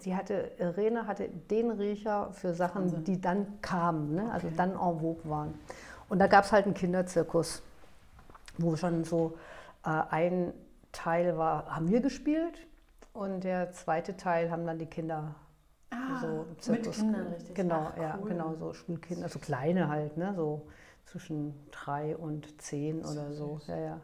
sie 0.00 0.16
hatte, 0.16 0.50
Irene 0.58 1.06
hatte 1.06 1.28
den 1.28 1.70
Riecher 1.70 2.32
für 2.32 2.54
Sachen, 2.54 2.86
Wahnsinn. 2.86 3.04
die 3.04 3.20
dann 3.20 3.60
kamen, 3.60 4.16
ne? 4.16 4.32
also 4.32 4.48
okay. 4.48 4.56
dann 4.56 4.70
en 4.70 4.98
vogue 4.98 5.30
waren. 5.30 5.54
Und 6.08 6.18
da 6.18 6.26
gab 6.26 6.44
es 6.44 6.50
halt 6.50 6.64
einen 6.64 6.74
Kinderzirkus 6.74 7.62
wo 8.58 8.76
schon 8.76 9.04
so 9.04 9.36
äh, 9.84 9.90
ein 10.10 10.52
Teil 10.92 11.36
war, 11.38 11.74
haben 11.74 11.88
wir 11.88 12.00
gespielt 12.00 12.66
und 13.12 13.44
der 13.44 13.72
zweite 13.72 14.16
Teil 14.16 14.50
haben 14.50 14.66
dann 14.66 14.78
die 14.78 14.86
Kinder 14.86 15.34
ah, 15.90 16.20
so 16.20 16.46
Zirkus. 16.58 16.86
Mit 16.86 16.94
Kindern 16.94 17.26
richtig. 17.28 17.54
Genau, 17.54 17.88
Ach, 17.92 17.96
ja, 17.96 18.16
genau, 18.16 18.54
so 18.56 18.72
Schulkinder, 18.72 19.28
so 19.28 19.38
kleine 19.38 19.88
halt, 19.88 20.16
ne, 20.16 20.34
so 20.34 20.68
zwischen 21.04 21.54
drei 21.70 22.16
und 22.16 22.60
zehn 22.60 23.00
oder 23.00 23.32
so. 23.32 23.58
Süß. 23.58 23.68
Ja, 23.68 23.78
ja. 23.78 24.00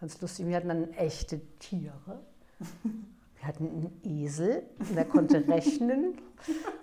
Ganz 0.00 0.20
lustig. 0.20 0.46
Wir 0.46 0.56
hatten 0.56 0.68
dann 0.68 0.92
echte 0.94 1.40
Tiere. 1.58 2.20
Wir 3.36 3.48
hatten 3.48 3.66
einen 3.66 4.00
Esel, 4.04 4.62
der 4.94 5.04
konnte 5.04 5.46
rechnen. 5.48 6.18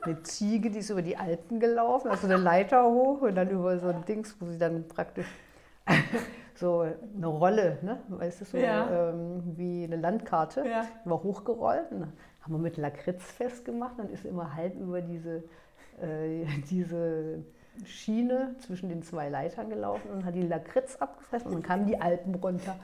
Eine 0.01 0.21
Ziege, 0.23 0.69
die 0.69 0.79
ist 0.79 0.89
über 0.89 1.01
die 1.01 1.17
Alpen 1.17 1.59
gelaufen, 1.59 2.09
also 2.09 2.27
eine 2.27 2.37
Leiter 2.37 2.85
hoch 2.85 3.21
und 3.21 3.35
dann 3.35 3.49
über 3.49 3.79
so 3.79 3.87
ein 3.87 4.05
Dings, 4.05 4.35
wo 4.39 4.45
sie 4.45 4.57
dann 4.57 4.87
praktisch 4.87 5.27
so 6.59 6.81
eine 7.15 7.27
Rolle, 7.27 7.77
ne? 7.81 7.99
weißt 8.07 8.41
du, 8.41 8.45
so 8.45 8.57
ja. 8.57 9.09
ähm, 9.09 9.43
wie 9.55 9.83
eine 9.83 9.95
Landkarte, 9.95 10.65
ja. 10.67 10.87
war 11.05 11.21
hochgerollt. 11.21 11.91
Und 11.91 12.01
dann 12.01 12.13
haben 12.41 12.53
wir 12.53 12.59
mit 12.59 12.77
Lakritz 12.77 13.23
festgemacht, 13.23 13.99
dann 13.99 14.09
ist 14.09 14.25
immer 14.25 14.55
halb 14.55 14.75
über 14.75 15.01
diese, 15.01 15.43
äh, 16.01 16.45
diese 16.69 17.43
Schiene 17.85 18.55
zwischen 18.59 18.89
den 18.89 19.03
zwei 19.03 19.29
Leitern 19.29 19.69
gelaufen 19.69 20.09
und 20.09 20.25
hat 20.25 20.33
die 20.33 20.41
Lakritz 20.41 20.95
abgefressen 20.95 21.47
und 21.47 21.55
dann 21.55 21.63
kamen 21.63 21.85
die 21.85 21.99
Alpen 21.99 22.33
runter. 22.35 22.75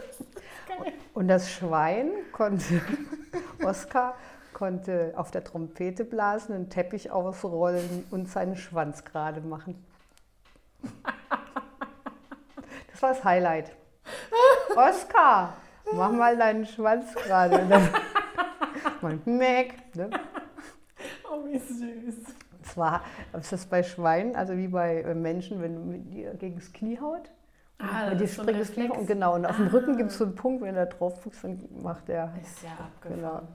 und 1.14 1.28
das 1.28 1.50
Schwein 1.50 2.10
konnte, 2.32 2.80
Oskar, 3.62 4.14
konnte 4.54 5.12
auf 5.16 5.30
der 5.30 5.44
Trompete 5.44 6.04
blasen, 6.04 6.54
einen 6.54 6.70
Teppich 6.70 7.10
ausrollen 7.10 8.04
und 8.10 8.28
seinen 8.28 8.56
Schwanz 8.56 9.04
gerade 9.04 9.42
machen. 9.42 9.84
Das 13.00 13.02
war 13.02 13.14
das 13.14 13.24
Highlight. 13.24 13.72
Oskar, 14.76 15.54
mach 15.90 16.12
mal 16.12 16.36
deinen 16.36 16.66
Schwanz 16.66 17.14
gerade. 17.14 17.66
Mein 19.00 19.22
Mac. 19.24 19.68
Ne? 19.94 20.10
Oh, 21.24 21.46
wie 21.46 21.56
süß. 21.56 22.34
Das 22.60 22.76
war, 22.76 23.02
ist 23.32 23.52
das 23.52 23.64
bei 23.64 23.82
Schweinen, 23.82 24.36
also 24.36 24.54
wie 24.54 24.68
bei 24.68 25.00
äh, 25.00 25.14
Menschen, 25.14 25.62
wenn 25.62 25.76
du 25.76 25.80
mit 25.80 26.12
dir 26.12 26.34
gegen 26.34 26.56
das 26.56 26.70
Knie 26.74 27.00
haut? 27.00 27.30
Ah, 27.78 28.10
das 28.10 28.20
ist 28.20 28.36
so 28.36 28.44
das 28.44 28.70
Knie 28.70 28.90
und 28.90 29.06
genau, 29.06 29.34
und 29.34 29.46
auf 29.46 29.54
ah. 29.54 29.62
dem 29.62 29.68
Rücken 29.68 29.96
gibt 29.96 30.10
es 30.10 30.18
so 30.18 30.24
einen 30.24 30.34
Punkt, 30.34 30.62
wenn 30.62 30.76
er 30.76 30.84
drauf 30.84 31.22
fuchst, 31.22 31.42
dann 31.42 31.58
macht 31.82 32.06
er. 32.10 32.34
Ist 32.42 32.62
ja 32.62 32.72
abgefahren. 32.72 33.48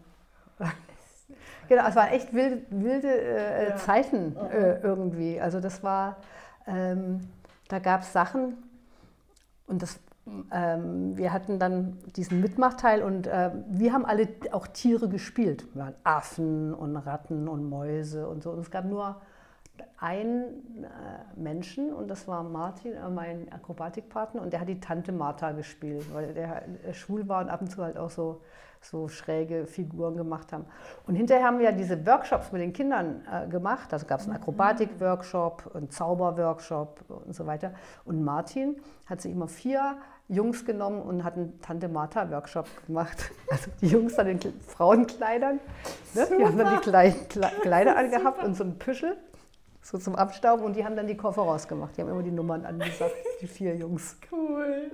Genau. 0.58 0.72
genau, 1.70 1.88
es 1.88 1.96
waren 1.96 2.10
echt 2.10 2.34
wilde, 2.34 2.64
wilde 2.72 3.22
äh, 3.22 3.70
ja. 3.70 3.76
Zeiten 3.76 4.36
äh, 4.38 4.80
irgendwie. 4.80 5.40
Also 5.40 5.60
das 5.60 5.84
war, 5.84 6.18
ähm, 6.66 7.30
da 7.68 7.78
gab 7.78 8.02
es 8.02 8.12
Sachen, 8.12 8.58
und 9.68 9.82
das, 9.82 10.00
ähm, 10.52 11.18
wir 11.18 11.34
hatten 11.34 11.60
dann 11.60 11.98
diesen 12.16 12.42
Mitmachteil 12.42 13.02
und 13.02 13.28
äh, 13.28 13.52
wir 13.68 13.94
haben 13.94 14.06
alle 14.06 14.28
auch 14.52 14.68
Tiere 14.68 15.10
gespielt. 15.10 15.66
Wir 15.74 15.84
waren 15.84 15.96
Affen 16.04 16.74
und 16.74 16.96
Ratten 16.96 17.48
und 17.48 17.68
Mäuse 17.70 18.28
und 18.28 18.44
so. 18.44 18.52
Und 18.52 18.60
es 18.60 18.72
gab 18.72 18.86
nur 18.86 19.22
einen 19.98 20.84
äh, 20.84 21.40
Menschen 21.40 21.94
und 21.94 22.10
das 22.10 22.28
war 22.28 22.44
Martin, 22.44 22.94
äh, 22.94 23.10
mein 23.10 23.52
Akrobatikpartner, 23.52 24.42
und 24.42 24.54
der 24.54 24.60
hat 24.60 24.70
die 24.70 24.80
Tante 24.80 25.12
Martha 25.12 25.52
gespielt, 25.52 26.06
weil 26.14 26.34
der 26.34 26.64
äh, 26.84 26.94
schwul 26.94 27.28
war 27.28 27.42
und 27.42 27.50
ab 27.50 27.62
und 27.62 27.72
zu 27.72 27.84
halt 27.84 27.98
auch 27.98 28.10
so 28.10 28.42
so 28.90 29.08
schräge 29.08 29.66
Figuren 29.66 30.16
gemacht 30.18 30.54
haben. 30.54 30.66
Und 31.08 31.16
hinterher 31.16 31.46
haben 31.46 31.60
wir 31.60 31.66
ja 31.66 31.72
diese 31.72 32.06
Workshops 32.06 32.52
mit 32.52 32.62
den 32.62 32.74
Kindern 32.74 33.26
äh, 33.32 33.48
gemacht. 33.48 33.92
Also 33.92 34.06
gab 34.06 34.20
es 34.20 34.26
einen 34.26 34.36
mhm. 34.36 34.42
Akrobatik-Workshop, 34.42 35.76
einen 35.76 35.90
Zauber-Workshop 35.90 37.02
und 37.26 37.36
so 37.36 37.46
weiter. 37.46 37.74
Und 38.06 38.24
Martin 38.24 38.78
hat 39.06 39.22
sich 39.22 39.32
immer 39.32 39.48
vier 39.48 39.98
Jungs 40.28 40.66
genommen 40.66 41.02
und 41.02 41.24
hat 41.24 41.36
einen 41.36 41.62
Tante 41.62 41.88
Martha-Workshop 41.88 42.68
gemacht. 42.88 43.32
Also 43.52 43.70
die 43.80 43.88
Jungs 43.88 44.16
dann 44.16 44.28
in 44.28 44.40
Frauenkleidern. 44.40 45.60
Ne? 46.16 46.28
Die 46.38 46.44
haben 46.44 46.58
dann 46.58 46.76
die 46.76 46.82
Kleid 46.82 47.30
Kleider 47.62 47.96
angehabt 47.96 48.44
und 48.44 48.56
so 48.56 48.64
einen 48.64 48.80
Püschel 48.80 49.16
so 49.86 50.00
zum 50.00 50.16
Abstauben 50.16 50.66
und 50.66 50.76
die 50.76 50.84
haben 50.84 50.96
dann 50.96 51.06
die 51.06 51.16
Koffer 51.16 51.44
rausgemacht. 51.44 51.96
Die 51.96 52.02
haben 52.02 52.10
immer 52.10 52.24
die 52.24 52.32
Nummern 52.32 52.66
angesagt, 52.66 53.14
die 53.40 53.46
vier 53.46 53.76
Jungs. 53.76 54.18
Cool. 54.32 54.92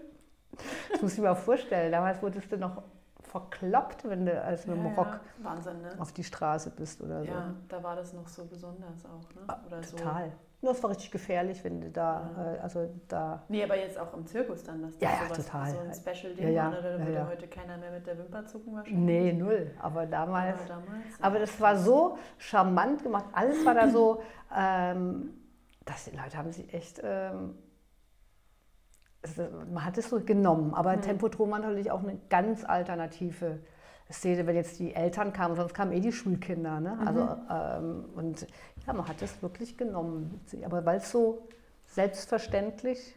Das 0.91 1.01
muss 1.01 1.13
ich 1.13 1.19
mir 1.19 1.29
mal 1.29 1.35
vorstellen. 1.35 1.93
Damals 1.93 2.21
wurdest 2.21 2.51
du 2.51 2.57
noch 2.57 2.83
verkloppt, 3.31 4.03
wenn 4.09 4.25
du 4.25 4.41
als 4.43 4.67
mit 4.67 4.75
dem 4.75 4.87
ja, 4.87 4.93
Rock 4.93 5.19
Wahnsinn, 5.37 5.81
ne? 5.81 5.89
auf 5.99 6.11
die 6.11 6.23
Straße 6.23 6.69
bist 6.71 7.01
oder 7.01 7.23
so. 7.23 7.31
Ja, 7.31 7.53
da 7.69 7.81
war 7.81 7.95
das 7.95 8.11
noch 8.11 8.27
so 8.27 8.45
besonders 8.45 9.05
auch, 9.05 9.33
ne? 9.33 9.41
Ah, 9.47 9.57
oder 9.67 9.81
total. 9.81 10.25
So. 10.25 10.31
Nur 10.63 10.73
es 10.73 10.83
war 10.83 10.89
richtig 10.89 11.11
gefährlich, 11.11 11.63
wenn 11.63 11.79
du 11.79 11.89
da, 11.89 12.29
ja. 12.35 12.53
äh, 12.55 12.59
also 12.59 12.89
da. 13.07 13.43
Nee, 13.47 13.63
aber 13.63 13.77
jetzt 13.77 13.97
auch 13.97 14.13
im 14.13 14.27
Zirkus 14.27 14.63
dann, 14.63 14.81
dass 14.81 14.97
das 14.97 15.01
ja, 15.01 15.25
sowas, 15.25 15.45
total. 15.45 15.71
so 15.71 15.79
ein 15.79 15.93
Special-Ding 15.93 16.45
ja, 16.45 16.51
ja, 16.51 16.69
oder 16.69 16.81
da 16.81 17.05
würde 17.07 17.27
heute 17.27 17.47
keiner 17.47 17.77
mehr 17.77 17.91
mit 17.91 18.05
der 18.05 18.17
Wimper 18.17 18.45
zucken 18.45 18.75
wahrscheinlich. 18.75 19.01
Nee, 19.01 19.33
null. 19.33 19.71
Aber 19.79 20.05
damals. 20.05 20.59
Aber, 20.59 20.67
damals, 20.67 21.05
aber 21.21 21.39
das 21.39 21.61
war 21.61 21.77
so 21.77 22.17
charmant 22.37 23.01
gemacht. 23.01 23.25
Alles 23.31 23.65
war 23.65 23.73
da 23.73 23.87
so, 23.87 24.21
ähm, 24.55 25.31
dass 25.85 26.03
die 26.03 26.17
Leute 26.17 26.37
haben 26.37 26.51
sich 26.51 26.71
echt. 26.73 26.99
Ähm, 27.01 27.55
man 29.71 29.85
hat 29.85 29.97
es 29.97 30.09
so 30.09 30.19
genommen, 30.19 30.73
aber 30.73 30.95
mhm. 30.95 31.01
Tempodrom 31.01 31.51
war 31.51 31.59
natürlich 31.59 31.91
auch 31.91 32.03
eine 32.03 32.19
ganz 32.29 32.63
alternative 32.63 33.59
Szene, 34.11 34.45
wenn 34.47 34.55
jetzt 34.55 34.79
die 34.79 34.93
Eltern 34.93 35.31
kamen, 35.31 35.55
sonst 35.55 35.73
kamen 35.73 35.93
eh 35.93 35.99
die 35.99 36.11
Schulkinder. 36.11 36.79
Ne? 36.79 36.95
Mhm. 36.95 37.07
Also, 37.07 37.37
ähm, 37.49 38.05
und 38.15 38.47
ja, 38.85 38.93
man 38.93 39.07
hat 39.07 39.21
es 39.21 39.41
wirklich 39.41 39.77
genommen. 39.77 40.41
Aber 40.65 40.85
weil 40.85 40.97
es 40.97 41.11
so 41.11 41.47
selbstverständlich 41.85 43.15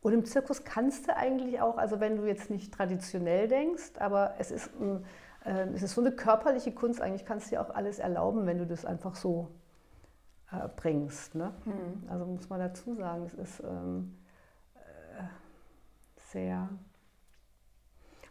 und 0.00 0.12
im 0.12 0.24
Zirkus 0.24 0.64
kannst 0.64 1.08
du 1.08 1.16
eigentlich 1.16 1.60
auch, 1.60 1.78
also 1.78 2.00
wenn 2.00 2.16
du 2.16 2.26
jetzt 2.26 2.50
nicht 2.50 2.72
traditionell 2.72 3.48
denkst, 3.48 3.92
aber 3.98 4.34
es 4.38 4.50
ist, 4.50 4.70
ein, 4.80 5.04
äh, 5.44 5.68
es 5.74 5.82
ist 5.82 5.94
so 5.94 6.00
eine 6.00 6.12
körperliche 6.12 6.72
Kunst, 6.72 7.00
eigentlich 7.00 7.24
kannst 7.24 7.46
du 7.46 7.50
dir 7.50 7.62
auch 7.62 7.74
alles 7.74 7.98
erlauben, 7.98 8.46
wenn 8.46 8.58
du 8.58 8.66
das 8.66 8.84
einfach 8.84 9.14
so 9.14 9.48
äh, 10.52 10.68
bringst. 10.76 11.34
Ne? 11.34 11.52
Mhm. 11.64 12.08
Also 12.08 12.26
muss 12.26 12.48
man 12.48 12.60
dazu 12.60 12.94
sagen, 12.96 13.24
es 13.24 13.34
ist. 13.34 13.60
Ähm, 13.60 14.18
sehr 16.32 16.68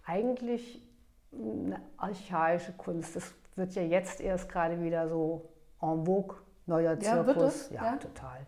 eigentlich 0.06 0.82
eine 1.32 1.82
archaische 1.98 2.74
Kunst. 2.74 3.16
Das 3.16 3.34
wird 3.56 3.74
ja 3.74 3.82
jetzt 3.82 4.22
erst 4.22 4.50
gerade 4.50 4.82
wieder 4.82 5.10
so 5.10 5.50
en 5.82 6.06
vogue, 6.06 6.38
neuer 6.66 7.00
Zirkus. 7.00 7.70
Ja, 7.70 7.84
ja, 7.84 7.92
ja, 7.92 7.98
total. 7.98 8.46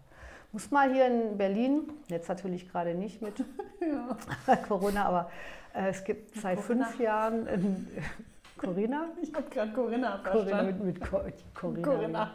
Muss 0.52 0.72
mal 0.72 0.92
hier 0.92 1.06
in 1.08 1.38
Berlin, 1.38 1.92
jetzt 2.08 2.28
natürlich 2.28 2.70
gerade 2.70 2.96
nicht 2.96 3.22
mit 3.22 3.44
Corona, 4.68 5.06
aber 5.06 5.32
äh, 5.74 5.90
es 5.90 6.04
gibt 6.04 6.36
seit 6.36 6.60
Corinna. 6.60 6.86
fünf 6.86 7.00
Jahren 7.00 7.48
in, 7.48 7.88
Corinna? 8.58 9.10
Ich 9.22 9.34
habe 9.34 9.50
gerade 9.50 9.72
Corinna 9.74 10.18
verstanden. 10.20 10.50
Corinna 10.50 10.64
mit, 10.64 10.84
mit 10.84 11.02
Co 11.02 11.22
Corinna. 11.54 11.88
Corinna. 11.88 12.32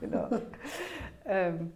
genau. 0.00 0.28
Ähm, 1.26 1.72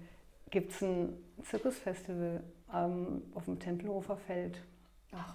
gibt 0.51 0.73
es 0.73 0.83
ein 0.83 1.17
Zirkusfestival 1.43 2.43
ähm, 2.75 3.23
auf 3.35 3.45
dem 3.45 3.59
Tempelhofer 3.59 4.17
Feld. 4.17 4.61
Ach. 5.13 5.35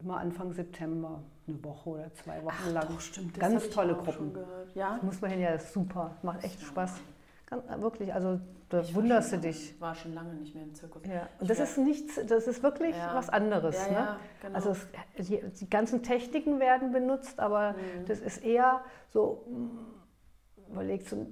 Immer 0.00 0.18
Anfang 0.18 0.52
September, 0.52 1.22
eine 1.48 1.64
Woche 1.64 1.90
oder 1.90 2.14
zwei 2.14 2.42
Wochen 2.44 2.54
Ach, 2.68 2.70
lang. 2.72 2.86
Doch, 2.88 3.00
stimmt. 3.00 3.38
Ganz 3.38 3.68
tolle 3.70 3.94
Gruppen. 3.94 4.32
Ja? 4.74 4.94
Das 4.94 5.02
muss 5.02 5.20
man 5.20 5.30
hin, 5.32 5.40
ja, 5.40 5.52
das 5.52 5.64
ist 5.64 5.72
super. 5.72 6.16
Macht 6.22 6.44
echt 6.44 6.60
Spaß. 6.60 7.00
Ganz, 7.46 7.64
wirklich, 7.82 8.12
also 8.14 8.38
da 8.68 8.80
Ich 8.80 8.94
wunderst 8.94 9.32
du 9.32 9.38
dich. 9.38 9.80
War 9.80 9.94
schon 9.94 10.12
lange 10.14 10.34
nicht 10.34 10.54
mehr 10.54 10.62
im 10.64 10.74
Zirkus. 10.74 11.02
Ja. 11.06 11.28
Ich 11.36 11.40
Und 11.40 11.50
das 11.50 11.58
ist 11.58 11.78
nichts, 11.78 12.20
das 12.28 12.46
ist 12.46 12.62
wirklich 12.62 12.94
Ja. 12.94 13.14
was 13.14 13.28
anderes. 13.30 13.76
Ja, 13.88 13.92
ne? 13.92 14.16
genau. 14.42 14.54
Also 14.54 14.70
es, 14.70 14.86
die, 15.28 15.40
die 15.58 15.70
ganzen 15.70 16.02
Techniken 16.02 16.60
werden 16.60 16.92
benutzt, 16.92 17.40
aber 17.40 17.72
Mhm. 17.72 18.04
das 18.06 18.20
ist 18.20 18.44
eher 18.44 18.82
so, 19.10 19.44
mm, 19.48 20.70
überlegt, 20.72 21.08
so 21.08 21.26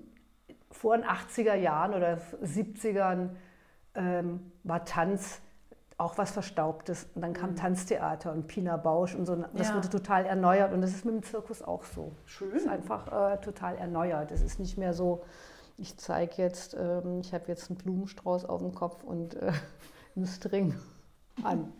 vor 0.72 0.96
den 0.96 1.06
80er 1.06 1.54
Jahren 1.54 1.94
oder 1.94 2.18
70ern 2.42 3.36
ähm, 3.96 4.52
war 4.64 4.84
Tanz 4.84 5.40
auch 5.98 6.18
was 6.18 6.30
Verstaubtes. 6.32 7.06
Und 7.14 7.22
dann 7.22 7.32
kam 7.32 7.56
Tanztheater 7.56 8.30
und 8.32 8.46
Pina 8.48 8.76
Bausch 8.76 9.14
und 9.14 9.24
so. 9.24 9.34
Das 9.36 9.52
Mhm. 9.52 9.58
Ja. 9.62 9.74
wurde 9.76 9.88
total 9.88 10.26
erneuert 10.26 10.72
und 10.74 10.82
das 10.82 10.90
ist 10.90 11.04
mit 11.06 11.14
dem 11.14 11.22
Zirkus 11.22 11.62
auch 11.62 11.84
so. 11.84 12.12
Schön. 12.26 12.50
Es 12.54 12.62
ist 12.62 12.68
einfach 12.68 13.32
äh, 13.32 13.38
total 13.38 13.76
erneuert. 13.76 14.30
Es 14.30 14.42
ist 14.42 14.58
nicht 14.60 14.76
mehr 14.76 14.92
so, 14.92 15.22
ich 15.78 15.96
zeige 15.96 16.42
jetzt, 16.42 16.74
ähm, 16.78 17.20
ich 17.20 17.32
habe 17.32 17.44
jetzt 17.48 17.70
einen 17.70 17.78
Blumenstrauß 17.78 18.44
auf 18.44 18.60
dem 18.60 18.74
Kopf 18.74 19.02
und 19.04 19.34
äh, 19.36 19.52
einen 20.16 20.26
String 20.26 20.74
an. 21.42 21.72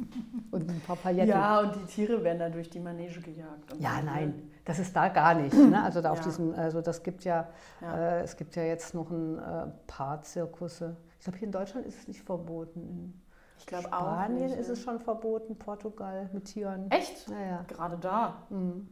und 0.50 0.70
ein 0.70 0.80
paar 0.86 0.96
Pailletten. 0.96 1.28
Ja, 1.30 1.60
und 1.60 1.74
die 1.76 1.84
Tiere 1.86 2.24
werden 2.24 2.38
da 2.38 2.48
durch 2.48 2.70
die 2.70 2.80
Manege 2.80 3.20
gejagt. 3.20 3.74
Ja, 3.78 3.98
ne? 3.98 4.04
nein, 4.04 4.50
das 4.64 4.78
ist 4.78 4.96
da 4.96 5.08
gar 5.08 5.34
nicht. 5.34 5.54
Ne? 5.54 5.82
Also 5.84 6.00
da 6.00 6.12
auf 6.12 6.18
Ja. 6.18 6.24
diesem, 6.24 6.54
also 6.54 6.80
das 6.80 7.02
gibt 7.02 7.24
ja, 7.24 7.48
Ja. 7.82 7.96
Äh, 8.18 8.22
es 8.22 8.36
gibt 8.36 8.56
ja 8.56 8.62
jetzt 8.62 8.94
noch 8.94 9.10
ein 9.10 9.38
äh, 9.38 9.66
paar 9.86 10.22
Zirkusse. 10.22 10.96
Ich 11.18 11.24
glaube, 11.24 11.38
hier 11.38 11.46
in 11.46 11.52
Deutschland 11.52 11.86
ist 11.86 11.98
es 11.98 12.08
nicht 12.08 12.22
verboten. 12.22 12.80
In 12.80 13.22
Ich 13.58 13.66
glaube 13.66 13.92
auch. 13.92 14.00
Spanien 14.00 14.52
ist 14.52 14.68
es 14.68 14.82
schon 14.82 15.00
verboten, 15.00 15.56
Portugal 15.58 16.30
mit 16.32 16.44
Tieren. 16.46 16.90
Echt? 16.90 17.28
Ja, 17.28 17.40
ja. 17.40 17.62
Gerade 17.68 17.98
da. 17.98 18.46
Mhm. 18.50 18.88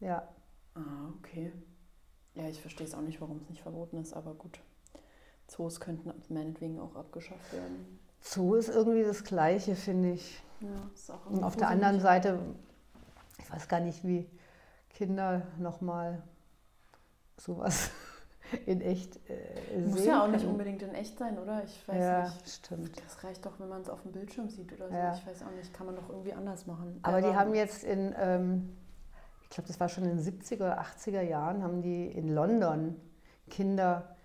Ja. 0.00 0.28
Ah, 0.74 1.10
okay. 1.18 1.52
Ja, 2.34 2.48
ich 2.48 2.60
verstehe 2.60 2.86
es 2.86 2.94
auch 2.94 3.00
nicht, 3.00 3.20
warum 3.20 3.38
es 3.38 3.48
nicht 3.48 3.62
verboten 3.62 3.98
ist, 3.98 4.12
aber 4.14 4.34
gut. 4.34 4.60
Zoos 5.46 5.80
könnten 5.80 6.12
meinetwegen 6.32 6.78
auch 6.78 6.94
abgeschafft 6.94 7.52
werden. 7.52 7.98
Zoo 8.20 8.54
ist 8.54 8.68
irgendwie 8.68 9.02
das 9.02 9.24
Gleiche, 9.24 9.74
finde 9.74 10.12
ich. 10.12 10.42
Ja, 10.60 10.68
ist 10.94 11.10
auch 11.10 11.26
Und 11.26 11.42
auf 11.42 11.56
der 11.56 11.68
anderen. 11.68 12.00
Seite, 12.00 12.38
ich 13.38 13.50
weiß 13.50 13.66
gar 13.66 13.80
nicht, 13.80 14.04
wie 14.04 14.28
Kinder 14.90 15.42
nochmal 15.58 16.22
sowas 17.36 17.90
in 18.66 18.80
echt 18.80 19.16
äh, 19.28 19.78
Muss 19.80 20.04
ja 20.04 20.22
auch 20.22 20.28
nicht 20.28 20.40
können. 20.40 20.52
unbedingt 20.52 20.82
in 20.82 20.94
echt 20.94 21.18
sein, 21.18 21.38
oder? 21.38 21.62
Ich 21.64 21.86
weiß 21.88 22.02
ja, 22.02 22.22
nicht. 22.24 22.48
stimmt. 22.48 23.02
Das 23.04 23.24
reicht 23.24 23.44
doch, 23.44 23.58
wenn 23.58 23.68
man 23.68 23.82
es 23.82 23.88
auf 23.88 24.02
dem 24.02 24.12
Bildschirm 24.12 24.48
sieht 24.48 24.72
oder 24.72 24.88
so. 24.88 24.94
Ja. 24.94 25.14
Ich 25.14 25.26
weiß 25.26 25.42
auch 25.42 25.56
nicht, 25.56 25.72
kann 25.74 25.86
man 25.86 25.96
doch 25.96 26.08
irgendwie 26.08 26.32
anders 26.32 26.66
machen. 26.66 26.98
Aber 27.02 27.20
die 27.20 27.34
haben 27.34 27.54
jetzt 27.54 27.84
in, 27.84 28.14
ähm, 28.18 28.76
ich 29.42 29.50
glaube, 29.50 29.68
das 29.68 29.78
war 29.80 29.88
schon 29.88 30.04
in 30.04 30.16
den 30.16 30.24
70er 30.24 30.56
oder 30.56 30.80
80er 30.80 31.22
Jahren, 31.22 31.62
haben 31.62 31.82
die 31.82 32.06
in 32.06 32.28
London 32.28 32.96
Kinder 33.48 34.16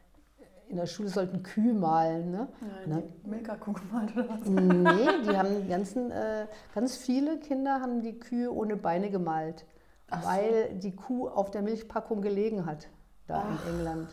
in 0.68 0.78
der 0.78 0.86
Schule 0.86 1.10
sollten 1.10 1.44
Kühe 1.44 1.74
malen. 1.74 2.32
Ne? 2.32 2.48
Ja, 2.88 2.98
die 3.02 3.30
Milka-Kuh 3.30 3.74
gemalt 3.74 4.16
oder 4.16 4.30
was? 4.30 4.46
Nee, 4.46 5.24
die 5.30 5.38
haben 5.38 5.68
ganzen, 5.70 6.12
äh, 6.12 6.48
ganz 6.74 6.98
viele 6.98 7.40
Kinder 7.40 7.82
haben 7.82 8.02
die 8.02 8.20
Kühe 8.20 8.52
ohne 8.52 8.76
Beine 8.76 9.10
gemalt, 9.10 9.66
Ach 10.10 10.22
so. 10.22 10.28
weil 10.30 10.74
die 10.76 10.96
Kuh 10.96 11.28
auf 11.28 11.52
der 11.52 11.62
Milchpackung 11.62 12.22
gelegen 12.22 12.66
hat, 12.66 12.88
da 13.28 13.44
Ach. 13.48 13.66
in 13.68 13.74
England. 13.76 14.10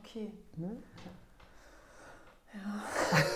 Okay. 0.00 0.32
Ne? 0.56 0.76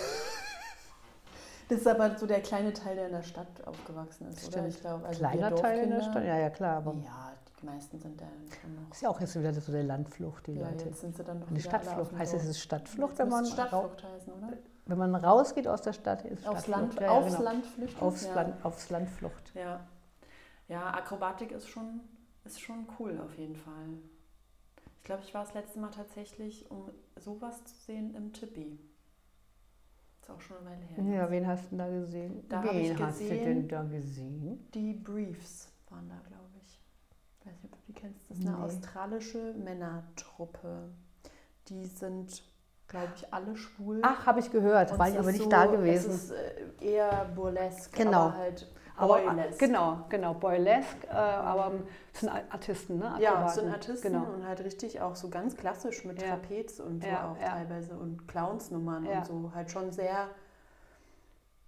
Das 1.68 1.78
ist 1.78 1.86
aber 1.86 2.18
so 2.18 2.26
der 2.26 2.40
kleine 2.40 2.72
Teil, 2.72 2.96
der 2.96 3.06
in 3.06 3.12
der 3.12 3.22
Stadt 3.22 3.46
aufgewachsen 3.64 4.26
ist, 4.28 4.42
oder? 4.42 4.50
Stimmt. 4.58 4.68
Ich 4.74 4.80
glaube, 4.80 5.06
also 5.06 5.20
Kleiner 5.20 5.54
Teil 5.54 5.78
in 5.84 5.90
der 5.90 6.00
Stadt, 6.02 6.24
ja, 6.24 6.36
ja 6.36 6.50
klar, 6.50 6.78
aber 6.78 6.94
Ja, 6.94 7.32
die 7.62 7.66
meisten 7.66 7.96
sind 8.00 8.20
da 8.20 8.24
noch. 8.24 8.90
ist 8.90 9.02
ja 9.02 9.08
auch 9.08 9.20
jetzt 9.20 9.38
wieder 9.38 9.54
so 9.54 9.70
eine 9.70 9.82
Landflucht, 9.82 10.48
die 10.48 10.54
Ja, 10.54 10.68
Leute. 10.68 10.86
jetzt 10.86 11.00
sind 11.00 11.16
sie 11.16 11.22
dann 11.22 11.40
doch 11.40 11.48
auf 11.48 11.60
Stadtflucht, 11.60 12.12
heißt 12.18 12.34
es, 12.34 12.60
Stadtflucht, 12.60 13.16
wenn 13.20 13.28
man, 13.28 13.46
Stadtflucht 13.46 14.02
heißen, 14.02 14.32
oder? 14.32 14.48
wenn 14.86 14.98
man 14.98 15.14
rausgeht 15.14 15.68
aus 15.68 15.82
der 15.82 15.92
Stadt, 15.92 16.24
ist 16.24 16.44
Aufs. 16.44 16.66
Land, 16.66 16.94
Ja, 16.96 17.02
ja, 17.02 17.10
aufs 17.10 17.36
genau. 17.36 17.42
Land 17.44 17.66
flüchten? 17.66 18.00
Aufs, 18.02 18.24
ja. 18.26 18.34
Land, 18.34 18.64
aufs 18.64 18.90
Land 18.90 19.08
Flucht. 19.08 19.52
Ja. 19.54 19.80
ja, 20.66 20.92
Akrobatik 20.92 21.52
ist 21.52 21.68
schon, 21.68 22.00
ist 22.44 22.60
schon 22.60 22.84
cool 22.98 23.20
auf 23.24 23.38
jeden 23.38 23.54
Fall. 23.54 23.86
Ich 25.00 25.04
glaube, 25.04 25.22
ich 25.24 25.32
war 25.34 25.44
das 25.44 25.54
letzte 25.54 25.78
Mal 25.80 25.90
tatsächlich, 25.90 26.70
um 26.70 26.90
sowas 27.16 27.64
zu 27.64 27.74
sehen, 27.86 28.14
im 28.14 28.32
Tippi. 28.32 28.78
Ist 30.20 30.30
auch 30.30 30.40
schon 30.40 30.58
eine 30.58 30.66
Weile 30.66 30.84
her. 30.84 31.14
Ja, 31.22 31.30
wen 31.30 31.46
hast 31.46 31.72
du 31.72 31.76
da 31.76 31.88
gesehen? 31.88 32.46
Da 32.48 32.62
wen 32.62 32.98
hast 32.98 33.18
du 33.20 33.24
gesehen- 33.24 33.44
denn 33.44 33.68
da 33.68 33.82
gesehen? 33.84 34.68
Die 34.74 34.92
Briefs 34.92 35.72
waren 35.88 36.08
da, 36.08 36.16
glaube 36.28 36.44
ich. 36.64 36.78
Ich 37.40 37.46
weiß 37.46 37.62
nicht, 37.62 37.72
ob 37.72 37.80
du 37.80 37.92
die 37.92 37.92
kennst. 37.98 38.30
Das 38.30 38.38
ist 38.38 38.46
eine 38.46 38.56
Nee. 38.58 38.62
australische 38.62 39.54
Männertruppe. 39.54 40.90
Die 41.68 41.86
sind, 41.86 42.42
glaube 42.86 43.12
ich, 43.16 43.32
alle 43.32 43.56
schwul. 43.56 44.00
Ach, 44.02 44.26
habe 44.26 44.40
ich 44.40 44.50
gehört, 44.52 44.92
Und 44.92 44.98
war 44.98 45.08
ich 45.08 45.18
aber 45.18 45.32
nicht 45.32 45.44
so- 45.44 45.48
da 45.48 45.64
gewesen. 45.66 46.10
Es 46.10 46.24
ist 46.24 46.30
äh, 46.32 46.66
eher 46.92 47.24
burlesque, 47.34 47.96
Genau. 48.04 48.24
aber 48.24 48.34
halt 48.36 48.68
aber, 48.96 49.18
boylesque. 49.20 49.66
genau, 49.66 50.04
genau, 50.08 50.34
Boylesque, 50.34 51.06
äh, 51.08 51.12
aber 51.14 51.72
es 52.12 52.20
sind 52.20 52.28
Artisten, 52.30 52.98
ne? 52.98 53.16
Ja, 53.18 53.30
Akrobaten. 53.30 53.46
es 53.48 53.54
sind 53.54 53.68
Artisten 53.72 54.12
Genau. 54.12 54.24
und 54.32 54.46
halt 54.46 54.62
richtig 54.64 55.00
auch 55.00 55.16
so 55.16 55.28
ganz 55.30 55.56
klassisch 55.56 56.04
mit 56.04 56.20
Ja. 56.20 56.28
Trapez 56.36 56.80
und 56.80 57.02
so 57.02 57.08
Ja, 57.08 57.30
auch 57.32 57.40
ja. 57.40 57.48
teilweise 57.50 57.96
und 57.96 58.26
Clownsnummern 58.28 59.04
Ja. 59.06 59.18
und 59.18 59.26
so. 59.26 59.52
Halt 59.54 59.70
schon 59.70 59.90
sehr 59.92 60.28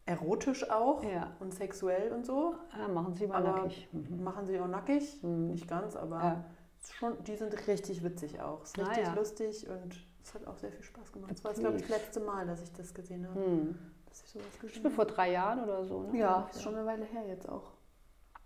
erotisch 0.04 0.68
auch 0.68 1.02
Ja. 1.04 1.30
und 1.40 1.54
sexuell 1.54 2.12
und 2.12 2.26
so. 2.26 2.54
Ja, 2.78 2.88
machen 2.88 3.14
sie 3.16 3.26
mal 3.26 3.36
Aber 3.46 3.58
nackig. 3.62 3.88
Mhm. 3.92 4.22
Machen 4.24 4.46
sie 4.46 4.58
auch 4.60 4.66
nackig, 4.66 5.22
Mhm. 5.22 5.48
nicht 5.52 5.68
ganz, 5.68 5.94
aber 5.96 6.18
Ja. 6.20 6.44
schon, 6.90 7.22
die 7.24 7.36
sind 7.36 7.54
richtig 7.68 8.02
witzig 8.02 8.40
auch. 8.40 8.62
Ist 8.64 8.78
Ah, 8.78 8.84
richtig 8.84 9.06
ja. 9.06 9.14
lustig 9.14 9.68
und 9.68 9.96
es 10.24 10.34
hat 10.34 10.46
auch 10.46 10.56
sehr 10.58 10.72
viel 10.72 10.82
Spaß 10.82 11.12
gemacht. 11.12 11.30
Das 11.30 11.44
war, 11.44 11.52
glaube 11.54 11.76
ich, 11.76 11.82
das 11.82 11.90
letzte 11.90 12.20
Mal, 12.20 12.46
dass 12.46 12.62
ich 12.62 12.72
das 12.72 12.92
gesehen 12.92 13.28
habe. 13.28 13.40
Hm. 13.40 13.78
Dass 14.12 14.22
ich 14.24 14.28
sowas 14.30 14.46
Ich 14.74 14.82
bin 14.82 14.92
vor 14.92 15.06
drei 15.06 15.32
Jahren 15.32 15.64
oder 15.64 15.84
so, 15.86 16.02
ne? 16.02 16.18
Ja, 16.18 16.46
ist 16.50 16.62
schon 16.62 16.74
eine 16.74 16.84
Weile 16.84 17.06
her 17.06 17.26
jetzt 17.26 17.48
auch. 17.48 17.70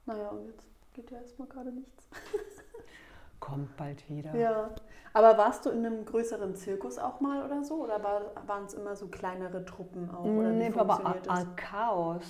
Naja, 0.04 0.28
und 0.28 0.46
jetzt 0.46 0.64
geht 0.94 1.10
ja 1.10 1.18
erstmal 1.18 1.48
gerade 1.48 1.72
nichts. 1.72 2.08
Kommt 3.40 3.76
bald 3.76 4.08
wieder. 4.08 4.32
Ja. 4.36 4.70
Aber 5.12 5.36
warst 5.36 5.66
du 5.66 5.70
in 5.70 5.84
einem 5.84 6.04
größeren 6.04 6.54
Zirkus 6.54 6.98
auch 6.98 7.20
mal 7.20 7.44
oder 7.44 7.64
so? 7.64 7.82
Oder 7.82 8.00
war, 8.04 8.20
waren 8.46 8.66
es 8.66 8.74
immer 8.74 8.94
so 8.94 9.08
kleinere 9.08 9.64
Truppen 9.64 10.08
auch? 10.10 10.24
Oder 10.24 10.50
Nee, 10.52 10.72
aber? 10.76 11.04
Archaos. 11.26 12.24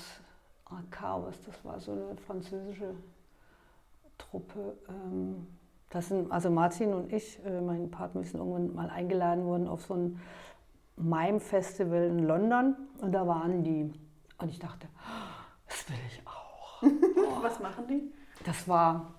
Archaos, 0.65 1.35
das 1.45 1.63
war 1.63 1.79
so 1.79 1.93
eine 1.93 2.17
französische 2.27 2.95
Truppe. 4.17 4.79
ähm, 4.89 5.47
Das 5.91 6.09
sind, 6.09 6.33
also 6.33 6.51
Martin 6.51 6.95
und 6.95 7.13
ich, 7.13 7.39
äh, 7.45 7.61
mein 7.61 7.91
Partner, 7.91 8.23
wir 8.23 8.29
sind 8.29 8.41
irgendwann 8.41 8.75
mal 8.75 8.89
eingeladen 8.91 9.45
worden 9.45 9.69
auf 9.69 9.83
so 9.85 9.95
ein 9.95 10.21
Mime-Festival 10.97 12.05
in 12.05 12.21
London 12.21 12.77
und 13.01 13.13
da 13.13 13.27
waren 13.27 13.63
die. 13.63 13.93
Und 14.39 14.51
ich 14.51 14.59
dachte, 14.59 14.89
das 15.67 15.89
will 15.89 15.97
ich 16.09 16.23
auch. 16.27 16.83
Was 17.43 17.61
machen 17.61 17.87
die? 17.87 18.13
Das 18.45 18.69
war 18.69 19.15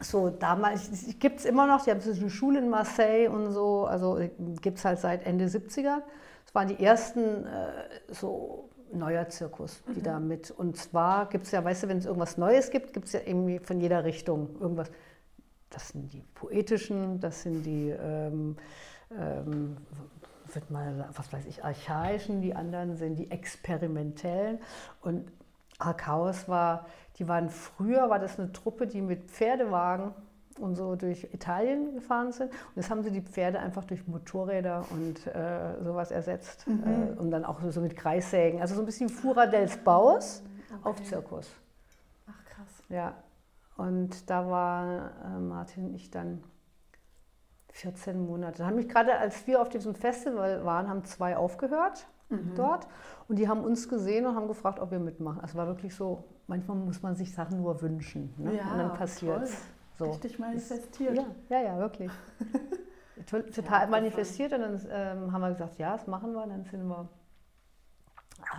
so 0.00 0.30
damals, 0.30 0.90
gibt 1.18 1.40
es 1.40 1.44
immer 1.44 1.66
noch, 1.66 1.84
die 1.84 1.90
haben 1.90 2.00
so 2.00 2.12
eine 2.12 2.30
Schule 2.30 2.58
in 2.58 2.68
Marseille 2.68 3.28
und 3.28 3.50
so, 3.52 3.86
also 3.86 4.20
gibt 4.60 4.78
es 4.78 4.84
halt 4.84 4.98
seit 4.98 5.24
Ende 5.24 5.46
70er. 5.46 6.02
Das 6.44 6.54
waren 6.54 6.68
die 6.68 6.82
ersten 6.82 7.46
äh, 7.46 7.88
so 8.08 8.68
neuer 8.92 9.28
Zirkus, 9.28 9.82
die 9.94 10.02
da 10.02 10.20
mit. 10.20 10.50
Und 10.50 10.76
zwar 10.76 11.28
gibt 11.28 11.46
es 11.46 11.52
ja, 11.52 11.64
weißt 11.64 11.84
du, 11.84 11.88
wenn 11.88 11.98
es 11.98 12.06
irgendwas 12.06 12.38
Neues 12.38 12.70
gibt, 12.70 12.92
gibt 12.92 13.06
es 13.06 13.12
ja 13.12 13.20
irgendwie 13.24 13.58
von 13.58 13.80
jeder 13.80 14.04
Richtung 14.04 14.56
irgendwas. 14.60 14.90
Das 15.70 15.88
sind 15.88 16.12
die 16.12 16.22
poetischen, 16.34 17.18
das 17.20 17.42
sind 17.42 17.64
die, 17.64 17.90
ähm, 17.90 18.56
ähm, 19.18 19.76
wird 20.56 20.70
mal, 20.70 21.08
was 21.14 21.32
weiß 21.32 21.46
ich, 21.46 21.64
archaischen, 21.64 22.42
die 22.42 22.56
anderen 22.56 22.96
sind 22.96 23.16
die 23.16 23.30
experimentellen. 23.30 24.58
Und 25.02 25.30
Archaos 25.78 26.48
war, 26.48 26.86
die 27.18 27.28
waren 27.28 27.50
früher, 27.50 28.10
war 28.10 28.18
das 28.18 28.40
eine 28.40 28.50
Truppe, 28.52 28.88
die 28.88 29.00
mit 29.00 29.30
Pferdewagen 29.30 30.12
und 30.58 30.74
so 30.74 30.96
durch 30.96 31.24
Italien 31.32 31.94
gefahren 31.94 32.32
sind. 32.32 32.50
Und 32.50 32.76
jetzt 32.76 32.90
haben 32.90 33.02
sie 33.02 33.10
die 33.10 33.20
Pferde 33.20 33.60
einfach 33.60 33.84
durch 33.84 34.06
Motorräder 34.08 34.84
und 34.90 35.26
äh, 35.26 35.82
sowas 35.84 36.10
ersetzt. 36.10 36.66
Äh, 36.66 37.18
und 37.18 37.30
dann 37.30 37.44
auch 37.44 37.60
so 37.68 37.80
mit 37.80 37.94
Kreissägen. 37.94 38.60
Also 38.60 38.74
so 38.74 38.80
ein 38.80 38.86
bisschen 38.86 39.08
Fura 39.08 39.46
dels 39.46 39.76
Baus 39.76 40.42
auf 40.82 40.96
Okay. 40.96 41.04
Zirkus. 41.04 41.50
Ach 42.26 42.44
krass. 42.46 42.82
Ja. 42.88 43.14
Und 43.76 44.30
da 44.30 44.48
war 44.48 45.10
äh, 45.24 45.38
Martin 45.38 45.86
und 45.88 45.94
ich 45.94 46.10
dann 46.10 46.42
14 47.76 48.26
Monate. 48.26 48.58
Da 48.58 48.66
haben 48.66 48.76
mich 48.76 48.88
gerade, 48.88 49.16
als 49.18 49.46
wir 49.46 49.60
auf 49.60 49.68
diesem 49.68 49.94
Festival 49.94 50.64
waren, 50.64 50.88
haben 50.88 51.04
zwei 51.04 51.36
aufgehört 51.36 52.06
dort. 52.56 52.88
Und 53.28 53.38
die 53.38 53.48
haben 53.48 53.62
uns 53.62 53.88
gesehen 53.88 54.26
und 54.26 54.34
haben 54.34 54.48
gefragt, 54.48 54.80
ob 54.80 54.90
wir 54.90 54.98
mitmachen. 54.98 55.40
Also 55.40 55.56
war 55.56 55.66
wirklich 55.68 55.94
so, 55.94 56.24
manchmal 56.48 56.76
muss 56.76 57.00
man 57.02 57.14
sich 57.14 57.32
Sachen 57.32 57.58
nur 57.62 57.80
wünschen. 57.82 58.34
Ne? 58.38 58.56
Ja, 58.56 58.72
und 58.72 58.78
dann 58.78 58.94
passiert 58.94 59.42
es. 59.42 59.62
So. 59.98 60.06
Richtig 60.06 60.38
manifestiert. 60.38 61.16
Ja, 61.16 61.26
ja, 61.48 61.62
ja, 61.62 61.78
wirklich. 61.78 62.10
To- 63.26 63.40
Total 63.42 63.46
abgefahren. 63.46 63.90
manifestiert 63.90 64.52
und 64.52 64.60
dann 64.60 64.80
ähm, 64.90 65.32
haben 65.32 65.40
wir 65.40 65.50
gesagt, 65.50 65.78
ja, 65.78 65.92
das 65.92 66.06
machen 66.06 66.32
wir. 66.32 66.46
Dann 66.46 66.64
sind 66.64 66.86
wir 66.86 67.08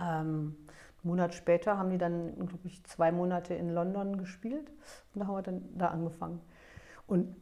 einen 0.00 0.56
Monat 1.02 1.34
später 1.34 1.78
haben 1.78 1.90
die 1.90 1.98
dann, 1.98 2.34
glaube 2.48 2.66
ich, 2.66 2.84
zwei 2.84 3.12
Monate 3.12 3.54
in 3.54 3.70
London 3.72 4.16
gespielt 4.18 4.68
und 5.14 5.20
da 5.20 5.26
haben 5.26 5.34
wir 5.36 5.42
dann 5.42 5.62
da 5.76 5.88
angefangen. 5.88 6.40
Und 7.06 7.36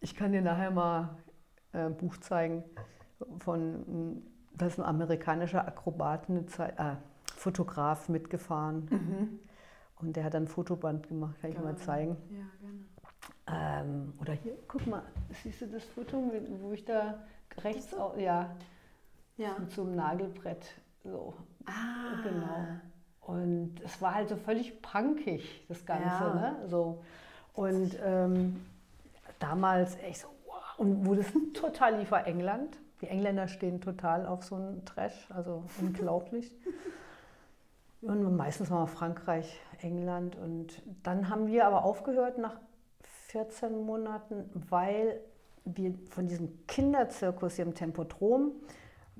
ich 0.00 0.14
kann 0.14 0.32
dir 0.32 0.42
nachher 0.42 0.70
mal 0.70 1.16
äh, 1.72 1.88
Buch 1.90 2.16
zeigen 2.18 2.64
von, 3.38 4.22
das 4.54 4.74
ist 4.74 4.78
ein 4.78 4.84
amerikanischer 4.84 5.66
Akrobat, 5.66 6.28
eine 6.28 6.46
Zeit, 6.46 6.78
äh, 6.78 6.96
Fotograf 7.34 8.08
mitgefahren. 8.08 8.88
Mhm. 8.90 9.38
Und 9.96 10.16
der 10.16 10.24
hat 10.24 10.34
dann 10.34 10.44
ein 10.44 10.48
Fotoband 10.48 11.08
gemacht, 11.08 11.40
kann 11.40 11.50
ich 11.50 11.58
mal 11.58 11.76
zeigen. 11.76 12.16
Ja, 12.30 12.46
gerne. 12.60 12.84
Ähm, 13.50 14.12
oder 14.20 14.32
hier, 14.34 14.56
guck 14.68 14.86
mal, 14.86 15.02
siehst 15.42 15.62
du 15.62 15.66
das 15.66 15.84
Foto, 15.84 16.30
wo 16.60 16.72
ich 16.72 16.84
da 16.84 17.18
rechts, 17.62 17.94
auch, 17.94 18.16
ja, 18.16 18.54
ja, 19.36 19.56
mit 19.58 19.70
so 19.72 19.82
einem 19.82 19.96
Nagelbrett, 19.96 20.66
so. 21.02 21.34
Ah. 21.64 22.22
Genau. 22.22 22.66
Und 23.20 23.80
es 23.84 24.00
war 24.00 24.14
halt 24.14 24.28
so 24.28 24.36
völlig 24.36 24.80
punkig, 24.82 25.64
das 25.68 25.84
Ganze, 25.84 26.04
ja. 26.04 26.34
ne? 26.34 26.68
So. 26.68 27.02
Und 27.54 27.98
ähm, 28.02 28.60
damals 29.38 29.96
echt 29.98 30.20
so, 30.20 30.28
wow. 30.46 30.78
Und 30.78 31.06
wo 31.06 31.14
das 31.14 31.26
total 31.54 31.98
lief, 31.98 32.10
war 32.10 32.26
England. 32.26 32.78
Die 33.00 33.06
Engländer 33.06 33.46
stehen 33.46 33.80
total 33.80 34.26
auf 34.26 34.44
so 34.44 34.56
einen 34.56 34.84
Trash, 34.84 35.28
also 35.30 35.64
unglaublich. 35.80 36.54
und 38.02 38.36
meistens 38.36 38.70
war 38.70 38.86
Frankreich, 38.86 39.60
England. 39.80 40.36
Und 40.36 40.82
dann 41.02 41.28
haben 41.28 41.46
wir 41.46 41.66
aber 41.66 41.84
aufgehört 41.84 42.38
nach 42.38 42.58
14 43.28 43.84
Monaten, 43.84 44.50
weil 44.68 45.20
wir 45.64 45.94
von 46.10 46.26
diesem 46.26 46.66
Kinderzirkus 46.66 47.56
hier 47.56 47.66
im 47.66 47.74
Tempodrom 47.74 48.52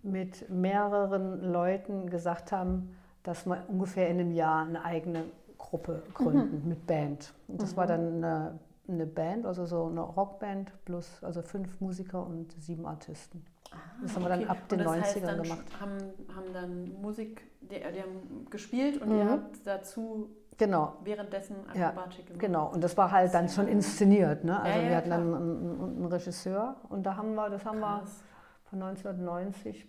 mit 0.02 0.48
mehreren 0.48 1.42
Leuten 1.52 2.09
gesagt 2.09 2.52
haben, 2.52 2.96
dass 3.22 3.46
wir 3.46 3.64
ungefähr 3.68 4.09
in 4.09 4.20
einem 4.20 4.33
Jahr 4.33 4.64
eine 4.64 4.85
eigene 4.85 5.24
Gruppe 5.59 6.02
gründen 6.14 6.62
mhm. 6.62 6.68
mit 6.68 6.87
Band. 6.87 7.35
Und 7.48 7.61
das 7.61 7.72
mhm. 7.72 7.76
war 7.76 7.87
dann 7.87 8.24
eine, 8.24 8.59
eine, 8.88 9.07
Band, 9.07 9.46
also 9.46 9.66
so 9.66 9.87
eine 9.87 10.01
Rockband 10.01 10.72
plus 10.85 11.22
also 11.22 11.42
fünf 11.42 11.81
Musiker 11.81 12.27
und 12.27 12.53
sieben 12.61 12.87
Artisten. 12.87 13.44
Ah, 13.70 13.77
das 14.03 14.14
haben 14.14 14.22
wir 14.22 14.29
dann 14.31 14.44
ab 14.44 14.68
den 14.68 14.81
90ern 14.81 15.42
gemacht. 15.42 15.64
Haben, 15.81 15.98
haben 16.35 16.53
dann 16.53 17.01
Musik, 17.01 17.42
die, 17.61 17.74
die 17.74 18.03
haben 18.03 18.46
gespielt 18.51 19.01
und 19.03 19.11
mhm. 19.11 19.18
ihr 19.18 19.31
habt 19.31 19.66
dazu 19.66 20.31
genau. 20.57 20.96
währenddessen 21.05 21.57
Akrobatik 21.68 22.20
ja, 22.20 22.24
gemacht. 22.27 22.38
Genau, 22.38 22.72
und 22.72 22.83
das 22.83 22.96
war 22.96 23.11
halt 23.11 23.35
dann 23.35 23.48
schon 23.48 23.68
inszeniert. 23.68 24.44
Ne? 24.44 24.59
Also 24.61 24.79
ja, 24.79 24.85
ja, 24.85 24.88
wir 24.90 24.96
hatten 24.96 25.11
dann 25.11 25.35
einen, 25.35 25.81
einen, 25.81 26.07
Regisseur 26.07 26.77
und 26.88 27.05
da 27.05 27.16
haben 27.16 27.35
wir, 27.35 27.51
das 27.51 27.64
haben 27.64 27.81
Krass. 27.81 28.22
wir 28.22 28.70
von 28.70 28.83
1990 28.83 29.88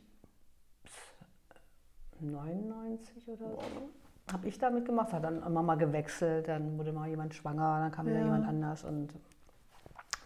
bis 0.83 0.91
99 2.19 3.29
oder 3.29 3.37
so. 3.37 3.59
Habe 4.31 4.47
ich 4.47 4.57
damit 4.57 4.85
gemacht, 4.85 5.13
hat 5.13 5.23
dann 5.23 5.41
immer 5.43 5.63
mal 5.63 5.75
gewechselt, 5.75 6.47
dann 6.47 6.77
wurde 6.77 6.91
mal 6.91 7.09
jemand 7.09 7.33
schwanger, 7.33 7.79
dann 7.81 7.91
kam 7.91 8.05
wieder 8.05 8.19
jemand 8.19 8.47
anders 8.47 8.83
und 8.83 9.13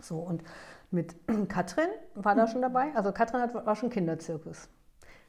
so. 0.02 0.20
Und 0.20 0.44
mit 0.92 1.16
Katrin 1.50 1.88
war 2.16 2.36
da 2.36 2.48
schon 2.48 2.62
dabei. 2.62 2.94
Also 2.96 3.12
Katrin 3.12 3.42
hat, 3.42 3.54
war 3.54 3.76
schon 3.76 3.90
Kinderzirkus. 3.90 4.70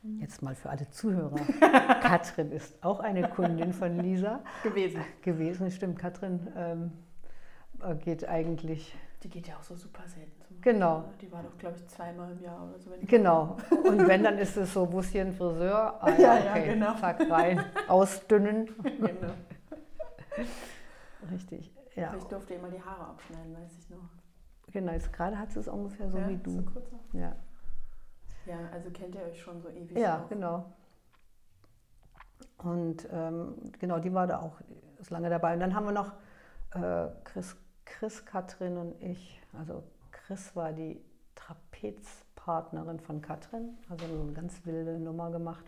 Mhm. 0.02 0.20
Jetzt 0.20 0.42
mal 0.42 0.54
für 0.54 0.70
alle 0.70 0.88
Zuhörer. 0.90 1.37
Katrin 2.02 2.52
ist 2.52 2.82
auch 2.84 3.00
eine 3.00 3.28
Kundin 3.28 3.72
von 3.72 3.98
Lisa. 3.98 4.40
Gewesen. 4.62 5.00
Gewesen, 5.22 5.70
stimmt. 5.70 5.98
Katrin 5.98 6.48
ähm, 6.56 6.92
äh, 7.82 7.94
geht 7.96 8.28
eigentlich. 8.28 8.96
Die 9.24 9.30
geht 9.30 9.48
ja 9.48 9.56
auch 9.56 9.62
so 9.62 9.74
super 9.74 10.06
selten 10.06 10.38
zum 10.42 10.60
Genau. 10.60 10.98
Ne? 10.98 11.04
Die 11.22 11.32
war 11.32 11.42
doch, 11.42 11.56
glaube 11.56 11.76
ich, 11.76 11.87
zweimal 11.88 12.30
im 12.32 12.42
Jahr 12.42 12.62
oder 12.62 12.78
so. 12.78 12.90
genau. 13.02 13.56
Und 13.70 14.06
wenn, 14.06 14.22
dann 14.22 14.38
ist 14.38 14.56
es 14.56 14.74
so, 14.74 14.84
ein 14.84 15.32
Friseur? 15.32 15.98
Ah, 16.02 16.10
ja, 16.10 16.38
ja, 16.38 16.50
okay. 16.50 16.74
genau. 16.74 16.94
Zack, 16.96 17.30
rein, 17.30 17.64
ausdünnen. 17.88 18.68
Genau. 18.82 19.32
Richtig, 21.30 21.72
ja. 21.94 22.14
Ich 22.16 22.24
durfte 22.24 22.54
immer 22.54 22.68
die 22.68 22.82
Haare 22.82 23.06
abschneiden, 23.06 23.54
weiß 23.56 23.78
ich 23.78 23.88
noch. 23.88 24.10
Genau, 24.72 24.92
jetzt 24.92 25.12
gerade 25.12 25.38
hat 25.38 25.52
sie 25.52 25.60
es 25.60 25.68
ungefähr 25.68 26.10
so 26.10 26.18
ja, 26.18 26.28
wie 26.28 26.37
du. 26.37 26.50
So 26.50 26.62
kurzer. 26.62 26.98
Ja. 27.12 27.34
Ja, 28.46 28.58
also 28.72 28.90
kennt 28.90 29.14
ihr 29.14 29.22
euch 29.22 29.40
schon 29.40 29.60
so 29.62 29.68
ewig. 29.68 29.96
Ja, 29.96 30.22
auch. 30.24 30.28
genau. 30.28 30.72
Und 32.58 33.08
ähm, 33.10 33.54
genau, 33.78 34.00
die 34.00 34.12
war 34.12 34.26
da 34.26 34.40
auch 34.40 34.60
ist 34.98 35.10
lange 35.10 35.30
dabei. 35.30 35.54
Und 35.54 35.60
dann 35.60 35.74
haben 35.74 35.87
wir 35.87 35.92
noch 35.92 36.12
äh, 36.74 37.08
Chris, 37.24 37.56
Chris, 37.98 38.24
Katrin 38.24 38.76
und 38.76 39.00
ich. 39.02 39.40
Also 39.59 39.83
Chris 40.11 40.54
war 40.57 40.72
die 40.72 41.00
Trapezpartnerin 41.35 43.00
von 43.00 43.22
Katrin, 43.22 43.76
also 43.88 44.04
eine 44.04 44.33
ganz 44.33 44.64
wilde 44.64 44.98
Nummer 44.98 45.30
gemacht. 45.30 45.64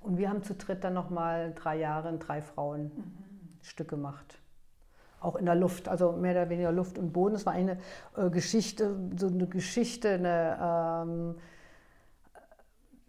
Und 0.00 0.18
wir 0.18 0.28
haben 0.28 0.42
zu 0.42 0.54
dritt 0.54 0.84
dann 0.84 0.94
nochmal 0.94 1.52
drei 1.54 1.76
Jahre 1.76 2.08
in 2.08 2.18
drei 2.18 2.42
Frauen 2.42 2.84
mhm. 2.84 3.58
Stück 3.62 3.88
gemacht 3.88 4.38
auch 5.20 5.36
in 5.36 5.46
der 5.46 5.54
Luft, 5.54 5.88
also 5.88 6.12
mehr 6.12 6.32
oder 6.32 6.48
weniger 6.50 6.70
Luft 6.70 6.98
und 6.98 7.12
Boden. 7.12 7.34
Es 7.34 7.46
war 7.46 7.52
eine 7.52 7.78
äh, 8.16 8.30
Geschichte, 8.30 8.96
so 9.16 9.26
eine 9.26 9.46
Geschichte, 9.46 10.10
eine 10.10 10.58
ähm, 10.62 11.34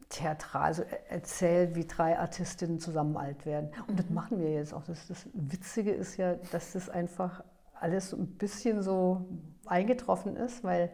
theatral 0.10 0.64
also 0.64 0.84
erzählt, 1.10 1.76
wie 1.76 1.86
drei 1.86 2.18
Artistinnen 2.18 2.80
zusammen 2.80 3.18
alt 3.18 3.46
werden. 3.46 3.70
Und 3.88 3.94
mhm. 3.94 3.98
das 3.98 4.10
machen 4.10 4.40
wir 4.40 4.52
jetzt 4.52 4.74
auch. 4.74 4.84
Das, 4.86 5.08
das 5.08 5.28
Witzige 5.34 5.92
ist 5.92 6.18
ja, 6.18 6.36
dass 6.52 6.74
das 6.74 6.90
einfach 6.90 7.44
alles 7.80 8.10
so 8.10 8.18
ein 8.18 8.28
bisschen 8.28 8.82
so 8.82 9.26
eingetroffen 9.66 10.36
ist, 10.36 10.64
weil 10.64 10.92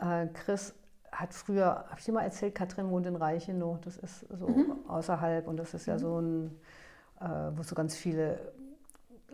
äh, 0.00 0.26
Chris 0.28 0.74
hat 1.10 1.34
früher, 1.34 1.84
habe 1.88 1.98
ich 1.98 2.04
dir 2.04 2.12
mal 2.12 2.22
erzählt, 2.22 2.54
Katrin 2.54 2.90
wohnt 2.90 3.06
in 3.06 3.16
Reichenau, 3.16 3.78
das 3.82 3.96
ist 3.96 4.20
so 4.28 4.48
mhm. 4.48 4.72
außerhalb 4.88 5.46
und 5.48 5.56
das 5.56 5.74
ist 5.74 5.86
ja 5.86 5.94
mhm. 5.94 5.98
so 5.98 6.20
ein, 6.20 6.60
äh, 7.20 7.56
wo 7.56 7.62
so 7.62 7.74
ganz 7.74 7.96
viele 7.96 8.52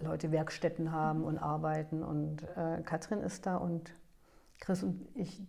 Leute 0.01 0.33
Werkstätten 0.33 0.93
haben 0.93 1.25
und 1.25 1.39
arbeiten 1.39 2.03
und 2.03 2.43
äh, 2.57 2.83
Katrin 2.83 3.21
ist 3.21 3.47
da 3.47 3.57
und 3.57 3.95
Chris 4.61 4.83
und 4.83 5.07
ich 5.15 5.43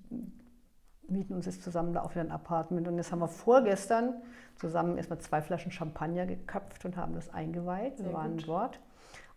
mieten 1.08 1.34
uns 1.34 1.46
jetzt 1.46 1.64
zusammen 1.64 1.94
da 1.94 2.02
auch 2.02 2.12
wieder 2.12 2.22
ein 2.22 2.32
Apartment. 2.32 2.88
Und 2.88 2.98
jetzt 2.98 3.12
haben 3.12 3.20
wir 3.20 3.28
vorgestern 3.28 4.16
zusammen 4.56 4.98
erstmal 4.98 5.20
zwei 5.20 5.42
Flaschen 5.42 5.72
Champagner 5.72 6.26
geköpft 6.26 6.86
und 6.86 6.98
haben 6.98 7.14
das 7.14 7.30
eingeweiht. 7.30 8.04
wir 8.04 8.14
waren 8.14 8.38
gut. 8.38 8.48
dort. 8.48 8.80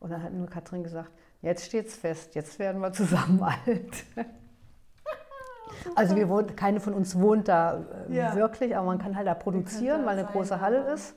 Und 0.00 0.10
dann 0.10 0.22
hat 0.22 0.32
nur 0.32 0.46
Katrin 0.46 0.82
gesagt, 0.82 1.10
jetzt 1.42 1.66
steht's 1.66 1.94
fest, 1.94 2.34
jetzt 2.34 2.58
werden 2.58 2.80
wir 2.80 2.92
zusammen 2.92 3.42
alt. 3.66 4.04
also 5.94 6.16
wir 6.16 6.28
wohnen, 6.28 6.56
keine 6.56 6.80
von 6.80 6.94
uns 6.94 7.18
wohnt 7.18 7.48
da 7.48 7.84
äh, 8.08 8.16
ja. 8.16 8.34
wirklich, 8.34 8.76
aber 8.76 8.86
man 8.86 8.98
kann 8.98 9.16
halt 9.16 9.26
da 9.26 9.34
produzieren, 9.34 10.04
weil 10.04 10.18
eine 10.18 10.28
große 10.28 10.60
Halle 10.60 10.92
ist. 10.92 11.14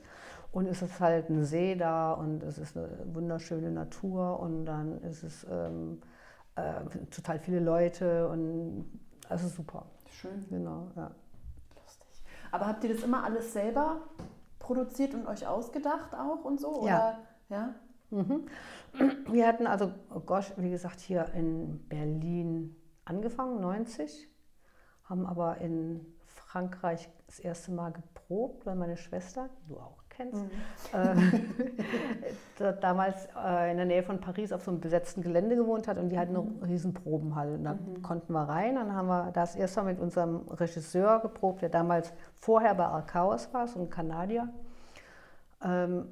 Und 0.52 0.66
es 0.66 0.82
ist 0.82 1.00
halt 1.00 1.30
ein 1.30 1.44
See 1.44 1.74
da 1.76 2.12
und 2.12 2.42
es 2.42 2.58
ist 2.58 2.76
eine 2.76 2.88
wunderschöne 3.14 3.70
Natur 3.70 4.38
und 4.38 4.66
dann 4.66 5.00
ist 5.00 5.22
es 5.22 5.46
ähm, 5.50 6.02
äh, 6.56 7.06
total 7.10 7.38
viele 7.38 7.58
Leute 7.58 8.28
und 8.28 8.84
also 9.30 9.48
super. 9.48 9.86
Schön. 10.10 10.44
Genau, 10.50 10.88
ja. 10.94 11.10
Lustig. 11.74 12.22
Aber 12.50 12.66
habt 12.66 12.84
ihr 12.84 12.92
das 12.92 13.02
immer 13.02 13.24
alles 13.24 13.54
selber 13.54 14.02
produziert 14.58 15.14
und 15.14 15.26
euch 15.26 15.46
ausgedacht 15.46 16.14
auch 16.14 16.44
und 16.44 16.60
so? 16.60 16.86
Ja. 16.86 17.18
ja? 17.48 17.74
Mhm. 18.10 18.46
Wir 19.30 19.46
hatten 19.46 19.66
also, 19.66 19.92
oh 20.14 20.20
gosh, 20.20 20.52
wie 20.56 20.70
gesagt, 20.70 21.00
hier 21.00 21.26
in 21.34 21.86
Berlin 21.88 22.76
angefangen, 23.04 23.60
90, 23.60 24.28
haben 25.04 25.26
aber 25.26 25.58
in 25.58 26.06
Frankreich 26.26 27.08
das 27.26 27.40
erste 27.40 27.72
Mal 27.72 27.92
geprobt, 27.92 28.66
weil 28.66 28.76
meine 28.76 28.98
Schwester, 28.98 29.48
du 29.68 29.78
auch, 29.78 30.02
kennst, 30.10 30.44
mhm. 30.92 31.54
äh, 32.60 32.74
damals 32.80 33.26
äh, 33.34 33.70
in 33.70 33.78
der 33.78 33.86
Nähe 33.86 34.02
von 34.02 34.20
Paris 34.20 34.52
auf 34.52 34.62
so 34.62 34.70
einem 34.70 34.80
besetzten 34.80 35.22
Gelände 35.22 35.56
gewohnt 35.56 35.88
hat 35.88 35.96
und 35.96 36.10
die 36.10 36.18
hatten 36.18 36.36
eine 36.36 36.44
mhm. 36.44 36.62
riesen 36.62 36.92
Probenhalle. 36.92 37.54
Und 37.54 37.64
da 37.64 37.74
mhm. 37.74 38.02
konnten 38.02 38.32
wir 38.34 38.42
rein. 38.42 38.74
Dann 38.74 38.94
haben 38.94 39.08
wir 39.08 39.30
das 39.32 39.56
erste 39.56 39.82
Mal 39.82 39.92
mit 39.92 40.00
unserem 40.00 40.46
Regisseur 40.48 41.20
geprobt, 41.20 41.62
der 41.62 41.70
damals 41.70 42.12
vorher 42.34 42.74
bei 42.74 42.84
Arcaus 42.84 43.52
war, 43.54 43.66
so 43.66 43.80
ein 43.80 43.88
Kanadier. 43.88 44.52
Ähm, 45.64 46.08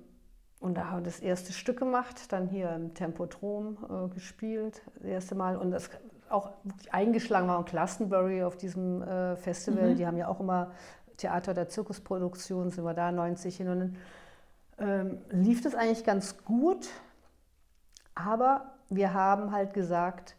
und 0.61 0.75
da 0.75 0.90
haben 0.90 0.99
wir 0.99 1.05
das 1.05 1.20
erste 1.20 1.53
Stück 1.53 1.79
gemacht, 1.79 2.31
dann 2.33 2.46
hier 2.46 2.70
im 2.73 2.92
Tempodrom 2.94 3.79
äh, 3.88 4.14
gespielt, 4.14 4.83
das 4.96 5.05
erste 5.05 5.35
Mal. 5.35 5.57
Und 5.57 5.70
das 5.70 5.88
auch 6.29 6.51
eingeschlagen 6.92 7.49
war 7.49 7.59
in 7.59 7.64
Glastonbury 7.64 8.44
auf 8.44 8.57
diesem 8.57 9.03
äh, 9.03 9.37
Festival. 9.37 9.90
Mhm. 9.90 9.96
Die 9.96 10.07
haben 10.07 10.18
ja 10.18 10.29
auch 10.29 10.38
immer 10.38 10.73
Theater 11.16 11.55
der 11.55 11.68
Zirkusproduktion, 11.68 12.70
sind 12.70 12.85
wir 12.85 12.94
da 12.94 13.11
90 13.11 13.57
hin 13.57 13.68
und 13.68 13.81
dann 13.81 13.96
ähm, 14.79 15.18
lief 15.31 15.62
das 15.62 15.75
eigentlich 15.75 16.05
ganz 16.05 16.42
gut, 16.44 16.88
aber 18.14 18.75
wir 18.88 19.12
haben 19.12 19.53
halt 19.53 19.75
gesagt, 19.75 20.37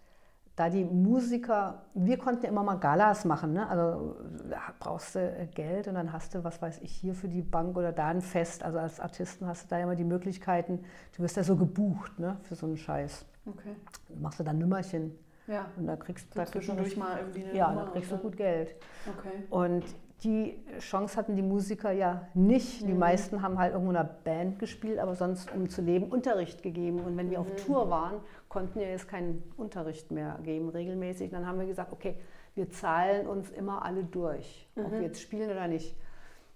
da 0.61 0.69
die 0.69 0.85
Musiker, 0.85 1.81
wir 1.95 2.19
konnten 2.19 2.43
ja 2.43 2.49
immer 2.51 2.61
mal 2.61 2.75
Galas 2.75 3.25
machen, 3.25 3.53
ne? 3.53 3.67
also 3.67 4.15
da 4.47 4.59
brauchst 4.79 5.15
du 5.15 5.49
Geld 5.55 5.87
und 5.87 5.95
dann 5.95 6.13
hast 6.13 6.35
du, 6.35 6.43
was 6.43 6.61
weiß 6.61 6.81
ich, 6.83 6.91
hier 6.91 7.15
für 7.15 7.27
die 7.27 7.41
Bank 7.41 7.75
oder 7.75 7.91
da 7.91 8.09
ein 8.09 8.21
Fest, 8.21 8.61
also 8.61 8.77
als 8.77 8.99
Artisten 8.99 9.47
hast 9.47 9.63
du 9.63 9.67
da 9.69 9.79
immer 9.79 9.95
die 9.95 10.03
Möglichkeiten, 10.03 10.83
du 11.17 11.23
wirst 11.23 11.35
ja 11.35 11.43
so 11.43 11.55
gebucht 11.55 12.19
ne? 12.19 12.37
für 12.43 12.53
so 12.53 12.67
einen 12.67 12.77
Scheiß. 12.77 13.25
Okay. 13.47 13.75
Dann 14.09 14.21
machst 14.21 14.39
du 14.39 14.43
dann 14.43 14.59
Nummerchen. 14.59 15.17
Ja. 15.47 15.65
Und 15.77 15.87
da 15.87 15.95
kriegst 15.95 16.27
du 16.35 16.45
zwischendurch 16.45 16.95
mal 16.95 17.17
irgendwie 17.17 17.43
eine 17.43 17.57
Ja, 17.57 17.69
Nummer 17.69 17.85
da 17.85 17.91
kriegst 17.93 18.11
du 18.11 18.17
gut 18.17 18.37
Geld. 18.37 18.75
Okay. 19.17 19.43
Und 19.49 19.83
die 20.23 20.63
Chance 20.79 21.17
hatten 21.17 21.35
die 21.35 21.41
Musiker 21.41 21.91
ja 21.91 22.27
nicht. 22.35 22.81
Die 22.81 22.93
Mhm. 22.93 22.99
meisten 22.99 23.41
haben 23.41 23.57
halt 23.57 23.73
irgendwo 23.73 23.91
in 23.91 23.97
einer 23.97 24.07
Band 24.07 24.59
gespielt, 24.59 24.99
aber 24.99 25.15
sonst, 25.15 25.51
um 25.53 25.67
zu 25.69 25.81
leben, 25.81 26.09
Unterricht 26.11 26.61
gegeben. 26.61 26.99
Und 26.99 27.17
wenn 27.17 27.31
wir 27.31 27.39
auf 27.39 27.51
Mhm. 27.51 27.57
Tour 27.57 27.89
waren, 27.89 28.15
konnten 28.47 28.79
wir 28.79 28.89
jetzt 28.89 29.07
keinen 29.07 29.41
Unterricht 29.57 30.11
mehr 30.11 30.37
geben, 30.43 30.69
regelmäßig. 30.69 31.31
Dann 31.31 31.47
haben 31.47 31.59
wir 31.59 31.65
gesagt, 31.65 31.91
okay, 31.91 32.15
wir 32.53 32.69
zahlen 32.69 33.25
uns 33.27 33.49
immer 33.49 33.83
alle 33.83 34.03
durch, 34.03 34.69
ob 34.75 34.87
Mhm. 34.87 34.91
wir 34.91 35.01
jetzt 35.01 35.21
spielen 35.21 35.49
oder 35.49 35.67
nicht. 35.67 35.95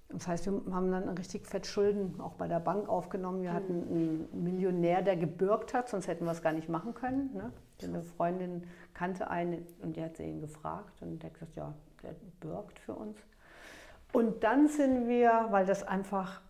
Das 0.10 0.28
heißt, 0.28 0.46
wir 0.46 0.62
haben 0.74 0.92
dann 0.92 1.10
richtig 1.10 1.48
fett 1.48 1.66
Schulden 1.66 2.22
auch 2.22 2.34
bei 2.34 2.48
der 2.48 2.60
Bank 2.60 2.88
aufgenommen. 2.88 3.42
Wir 3.42 3.54
hatten 3.54 3.80
Mhm. 3.80 4.28
einen 4.32 4.44
Millionär, 4.44 5.02
der 5.02 5.16
gebürgt 5.16 5.74
hat, 5.74 5.90
sonst 5.90 6.08
hätten 6.08 6.26
wir 6.26 6.32
es 6.32 6.44
gar 6.44 6.54
nicht 6.54 6.70
machen 6.70 6.94
können. 6.94 7.32
Ne? 7.34 7.52
Eine 7.84 8.04
Freundin 8.04 8.66
kannte 8.94 9.32
einen 9.32 9.66
und 9.82 9.96
die 9.96 10.04
hat 10.04 10.18
sie 10.18 10.24
ihn 10.24 10.42
gefragt 10.42 11.02
und 11.02 11.24
der 11.24 11.32
hat 11.32 11.34
gesagt, 11.34 11.56
ja, 11.56 11.74
der 12.04 12.14
bürgt 12.40 12.78
für 12.80 12.94
uns. 12.94 13.18
Und 14.14 14.44
dann 14.44 14.68
sind 14.68 15.08
wir, 15.08 15.48
weil 15.52 15.66
das 15.66 15.84
einfach 15.84 16.42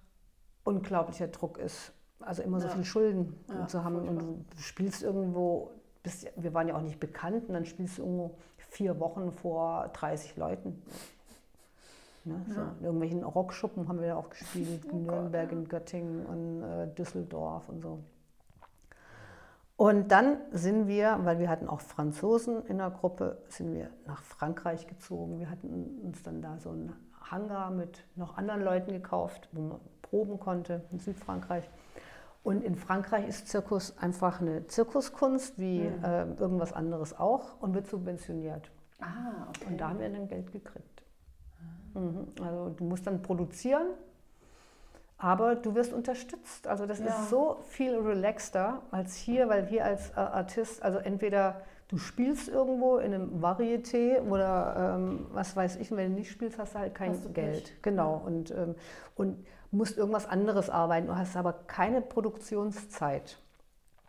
unglaublicher 0.64 1.28
Druck 1.28 1.58
ist, 1.58 1.94
also 2.20 2.42
immer 2.44 2.60
so 2.60 2.68
Ja. 2.68 2.74
viel 2.74 2.86
Schulden 2.86 3.40
Ja, 3.50 3.68
zu 3.68 3.84
haben 3.84 3.96
furchtbar. 4.06 4.24
und 4.24 4.46
du 4.52 4.58
spielst 4.62 5.04
irgendwo, 5.04 5.72
bist, 6.04 6.28
wir 6.36 6.54
waren 6.54 6.68
ja 6.68 6.76
auch 6.76 6.82
nicht 6.82 7.00
bekannt 7.00 7.48
und 7.48 7.54
dann 7.54 7.66
spielst 7.66 7.98
du 7.98 8.04
irgendwo 8.04 8.38
vier 8.58 9.00
Wochen 9.00 9.32
vor 9.32 9.90
30 9.94 10.36
Leuten. 10.38 10.82
Ne? 12.24 12.44
So, 12.50 12.60
Ja. 12.60 12.76
in 12.80 12.86
irgendwelchen 12.86 13.24
Rockschuppen 13.24 13.88
haben 13.88 14.00
wir 14.00 14.08
ja 14.08 14.16
auch 14.16 14.30
gespielt, 14.30 14.84
Oh 14.88 14.90
in 14.92 15.06
Gott, 15.08 15.16
Nürnberg, 15.16 15.52
in 15.52 15.68
Göttingen 15.68 16.26
und 16.26 16.64
äh, 16.64 16.88
Düsseldorf 16.96 17.70
und 17.70 17.82
so. 17.82 18.00
Und 19.78 20.12
dann 20.12 20.38
sind 20.52 20.88
wir, 20.88 21.20
weil 21.24 21.38
wir 21.40 21.50
hatten 21.50 21.68
auch 21.68 21.82
Franzosen 21.82 22.66
in 22.68 22.78
der 22.78 22.90
Gruppe, 22.92 23.40
sind 23.50 23.74
wir 23.74 23.90
nach 24.08 24.24
Frankreich 24.24 24.88
gezogen. 24.88 25.38
Wir 25.40 25.50
hatten 25.50 26.00
uns 26.02 26.24
dann 26.24 26.42
da 26.42 26.58
so 26.60 26.70
einen 26.70 26.94
Hangar 27.32 27.72
mit 27.72 28.04
noch 28.16 28.38
anderen 28.38 28.64
Leuten 28.64 28.92
gekauft, 28.92 29.50
wo 29.52 29.62
man 29.62 29.80
proben 30.02 30.40
konnte 30.40 30.84
in 30.92 31.00
Südfrankreich. 31.00 31.70
Und 32.44 32.64
in 32.64 32.76
Frankreich 32.76 33.28
ist 33.28 33.48
Zirkus 33.48 33.98
einfach 33.98 34.40
eine 34.40 34.68
Zirkuskunst, 34.68 35.58
wie 35.60 35.80
Mhm. 35.82 36.04
äh, 36.04 36.22
irgendwas 36.36 36.74
anderes 36.74 37.18
auch, 37.18 37.60
und 37.60 37.74
wird 37.74 37.88
subventioniert. 37.88 38.70
Ah, 39.02 39.48
okay. 39.50 39.66
Und 39.72 39.78
da 39.80 39.90
haben 39.90 40.00
wir 40.00 40.10
dann 40.10 40.28
Geld 40.28 40.52
gekriegt. 40.52 41.04
Mhm. 41.96 42.28
Also 42.44 42.70
du 42.70 42.84
musst 42.84 43.08
dann 43.08 43.22
produzieren, 43.24 43.88
aber 45.18 45.56
du 45.56 45.74
wirst 45.76 45.92
unterstützt. 45.94 46.68
Also 46.68 46.86
das 46.86 47.00
Ja. 47.00 47.08
ist 47.08 47.30
so 47.30 47.58
viel 47.70 47.96
relaxter 47.98 48.82
als 48.92 49.16
hier, 49.16 49.50
weil 49.50 49.66
hier 49.66 49.86
als 49.86 50.12
äh, 50.12 50.16
Artist, 50.20 50.84
also 50.84 51.00
entweder 51.00 51.62
du 51.88 51.98
spielst 51.98 52.48
irgendwo 52.50 52.98
in 52.98 53.14
einem 53.14 53.42
Varieté 53.44 54.22
oder 54.22 54.96
ähm, 54.98 55.28
was 55.32 55.56
weiß 55.56 55.78
ich, 55.78 55.92
und 55.92 55.98
wenn 55.98 56.12
du 56.14 56.20
nicht 56.20 56.32
spielst, 56.32 56.58
hast 56.58 56.76
du 56.76 56.80
halt 56.80 56.96
kein 56.96 57.22
du 57.22 57.30
Geld. 57.30 57.66
Pech. 57.66 57.82
Genau. 57.82 58.22
Und, 58.26 58.52
ähm, 58.52 58.76
und 59.16 59.46
musst 59.72 59.98
irgendwas 59.98 60.28
anderes 60.28 60.70
arbeiten. 60.70 61.08
Du 61.08 61.16
hast 61.16 61.36
aber 61.36 61.54
keine 61.68 62.02
Produktionszeit. 62.02 63.38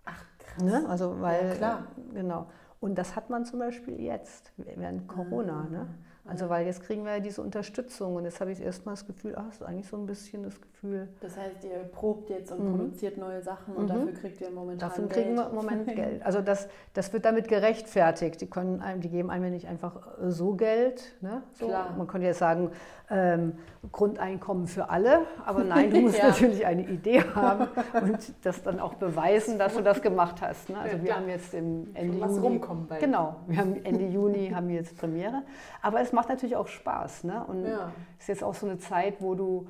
Ach, 0.04 0.24
krass. 0.38 0.62
Ne? 0.62 0.86
Also 0.88 1.20
weil 1.20 1.48
Ja, 1.48 1.54
klar. 1.54 1.86
genau. 2.14 2.46
Und 2.80 2.96
das 2.96 3.16
hat 3.16 3.30
man 3.30 3.44
zum 3.44 3.58
Beispiel 3.58 4.00
jetzt 4.00 4.52
während 4.56 5.08
Corona. 5.08 5.66
Ah, 5.66 5.70
Ne? 5.70 5.86
Also 6.28 6.48
weil 6.48 6.66
jetzt 6.66 6.82
kriegen 6.82 7.04
wir 7.04 7.12
ja 7.14 7.20
diese 7.20 7.40
Unterstützung 7.42 8.16
und 8.16 8.24
jetzt 8.24 8.40
habe 8.40 8.50
ich 8.52 8.60
erstmal 8.60 8.94
das 8.94 9.06
Gefühl, 9.06 9.34
ach, 9.36 9.44
du 9.58 9.64
eigentlich 9.64 9.86
so 9.86 9.96
ein 9.96 10.06
bisschen 10.06 10.42
das 10.42 10.60
Gefühl, 10.60 11.08
Das 11.20 11.36
heißt, 11.36 11.64
ihr 11.64 11.78
probt 11.92 12.30
jetzt 12.30 12.50
und 12.52 12.64
Mhm. 12.64 12.76
produziert 12.76 13.16
neue 13.18 13.42
Sachen 13.42 13.74
und 13.76 13.84
Mhm. 13.84 13.88
dafür 13.88 14.12
kriegt 14.14 14.40
ihr 14.40 14.50
momentan 14.50 14.90
Geld. 14.96 15.10
kriegen 15.12 15.34
wir 15.36 15.48
im 15.48 15.54
Moment 15.54 15.86
Geld. 15.94 16.24
Also 16.26 16.40
das, 16.40 16.68
das 16.94 17.12
wird 17.12 17.24
damit 17.24 17.48
gerechtfertigt. 17.48 18.40
Die, 18.40 18.46
können 18.50 18.80
einem, 18.80 19.00
die 19.00 19.08
geben 19.08 19.30
einem 19.30 19.44
ja 19.44 19.50
nicht 19.50 19.68
einfach 19.68 19.96
äh, 20.20 20.30
so 20.30 20.54
Geld. 20.54 21.14
Ne? 21.20 21.42
So. 21.54 21.66
Klar. 21.66 21.94
Man 21.96 22.06
könnte 22.06 22.26
jetzt 22.26 22.38
sagen, 22.38 22.70
ähm, 23.08 23.52
Grundeinkommen 23.92 24.66
für 24.66 24.90
alle, 24.90 25.20
aber 25.44 25.62
nein, 25.62 25.90
du 25.90 26.00
musst 26.02 26.18
Ja. 26.18 26.28
natürlich 26.28 26.66
eine 26.66 26.82
Idee 26.88 27.22
haben 27.34 27.68
und 28.02 28.18
das 28.44 28.62
dann 28.64 28.80
auch 28.80 28.94
beweisen, 28.94 29.58
dass 29.60 29.74
du 29.76 29.82
das 29.82 30.02
gemacht 30.02 30.40
hast. 30.42 30.68
Ne? 30.70 30.78
Also 30.78 30.96
Ja, 30.96 31.02
wir 31.04 31.16
haben 31.16 31.28
jetzt 31.28 31.54
im 31.54 31.94
Ende 31.94 32.18
Juni, 32.18 32.38
rumkommen 32.40 32.86
bei. 32.88 32.98
genau, 32.98 33.36
wir 33.46 33.58
haben 33.58 33.76
Ende 33.84 34.06
Juni 34.06 34.50
haben 34.50 34.68
wir 34.68 34.74
jetzt 34.76 34.96
Premiere, 34.98 35.42
aber 35.82 36.00
es 36.00 36.12
macht 36.16 36.28
natürlich 36.28 36.56
auch 36.56 36.66
Spaß. 36.66 37.24
Ne? 37.24 37.44
Und 37.46 37.64
Ja. 37.64 37.92
ist 38.18 38.26
jetzt 38.28 38.42
auch 38.42 38.54
so 38.54 38.66
eine 38.66 38.78
Zeit, 38.78 39.20
wo 39.20 39.34
du, 39.36 39.68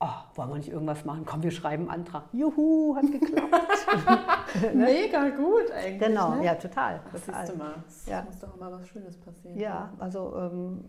oh, 0.00 0.06
wollen 0.36 0.50
wir 0.50 0.56
nicht 0.58 0.70
irgendwas 0.70 1.04
machen? 1.04 1.24
Komm, 1.26 1.42
wir 1.42 1.50
schreiben 1.50 1.90
einen 1.90 2.00
Antrag. 2.02 2.24
Juhu, 2.32 2.94
hat 2.96 3.10
geklappt. 3.10 3.54
Mega 4.74 5.30
gut 5.30 5.70
eigentlich. 5.72 5.98
Genau, 5.98 6.36
ne? 6.36 6.44
ja, 6.44 6.54
total. 6.54 7.00
Ach, 7.04 7.10
total. 7.20 7.46
siehst 7.46 7.52
du 7.54 7.58
mal, 7.58 7.74
es 7.88 8.06
Ja. 8.06 8.22
muss 8.22 8.38
doch 8.38 8.54
immer 8.56 8.70
was 8.70 8.86
Schönes 8.88 9.18
passieren. 9.18 9.58
Ja, 9.58 9.92
also 9.98 10.36
ähm, 10.36 10.84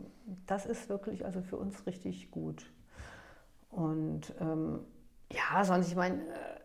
das 0.45 0.65
ist 0.67 0.89
wirklich 0.89 1.25
also 1.25 1.41
für 1.41 1.57
uns 1.57 1.85
richtig 1.87 2.29
gut. 2.29 2.71
Und 3.71 4.33
ähm, 4.39 4.79
ja, 5.31 5.63
sonst, 5.63 5.87
ich 5.89 5.95
meine, 5.95 6.15
äh, 6.15 6.59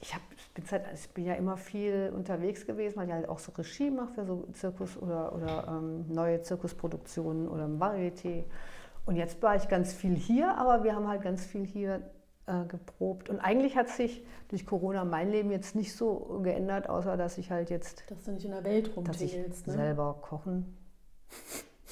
ich, 0.00 0.14
hab, 0.14 0.22
ich, 0.36 0.54
bin 0.54 0.64
seit, 0.64 0.92
ich 0.94 1.08
bin 1.10 1.24
ja 1.24 1.34
immer 1.34 1.56
viel 1.56 2.12
unterwegs 2.14 2.66
gewesen, 2.66 2.96
weil 2.96 3.08
ich 3.08 3.12
halt 3.12 3.28
auch 3.28 3.38
so 3.38 3.52
Regie 3.52 3.90
mache 3.90 4.12
für 4.14 4.24
so 4.24 4.46
Zirkus 4.52 4.96
oder, 4.96 5.34
oder 5.34 5.66
ähm, 5.68 6.06
neue 6.08 6.40
Zirkusproduktionen 6.42 7.48
oder 7.48 7.64
im 7.64 7.80
Varieté. 7.80 8.44
Und 9.06 9.16
jetzt 9.16 9.42
war 9.42 9.56
ich 9.56 9.68
ganz 9.68 9.92
viel 9.92 10.14
hier, 10.14 10.56
aber 10.56 10.84
wir 10.84 10.94
haben 10.94 11.08
halt 11.08 11.22
ganz 11.22 11.44
viel 11.44 11.64
hier 11.64 12.02
äh, 12.46 12.64
geprobt. 12.66 13.28
Und 13.28 13.40
eigentlich 13.40 13.76
hat 13.76 13.88
sich 13.88 14.24
durch 14.48 14.66
Corona 14.66 15.04
mein 15.04 15.30
Leben 15.30 15.50
jetzt 15.50 15.74
nicht 15.74 15.96
so 15.96 16.40
geändert, 16.42 16.88
außer 16.88 17.16
dass 17.16 17.38
ich 17.38 17.50
halt 17.50 17.70
jetzt 17.70 18.04
Dass 18.08 18.24
du 18.24 18.32
nicht 18.32 18.44
in 18.44 18.52
der 18.52 18.64
Welt 18.64 18.90
dass 19.04 19.20
ich. 19.20 19.36
Ne? 19.36 19.52
selber 19.64 20.18
kochen 20.20 20.76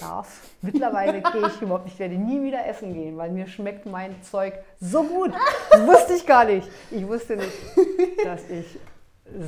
darf. 0.01 0.49
Mittlerweile 0.63 1.23
gehe 1.23 1.47
ich 1.47 1.63
überhaupt, 1.63 1.87
ich 1.87 1.99
werde 1.99 2.17
nie 2.17 2.43
wieder 2.43 2.67
essen 2.67 2.93
gehen, 2.95 3.17
weil 3.17 3.31
mir 3.31 3.47
schmeckt 3.47 3.87
mein 3.87 4.23
Zeug 4.23 4.55
so 4.81 5.03
gut. 5.05 5.33
Das 5.71 5.87
wusste 5.87 6.15
ich 6.15 6.27
gar 6.27 6.45
nicht. 6.45 6.69
Ich 6.91 7.07
wusste 7.07 7.37
nicht, 7.37 7.53
dass 8.25 8.49
ich 8.51 8.79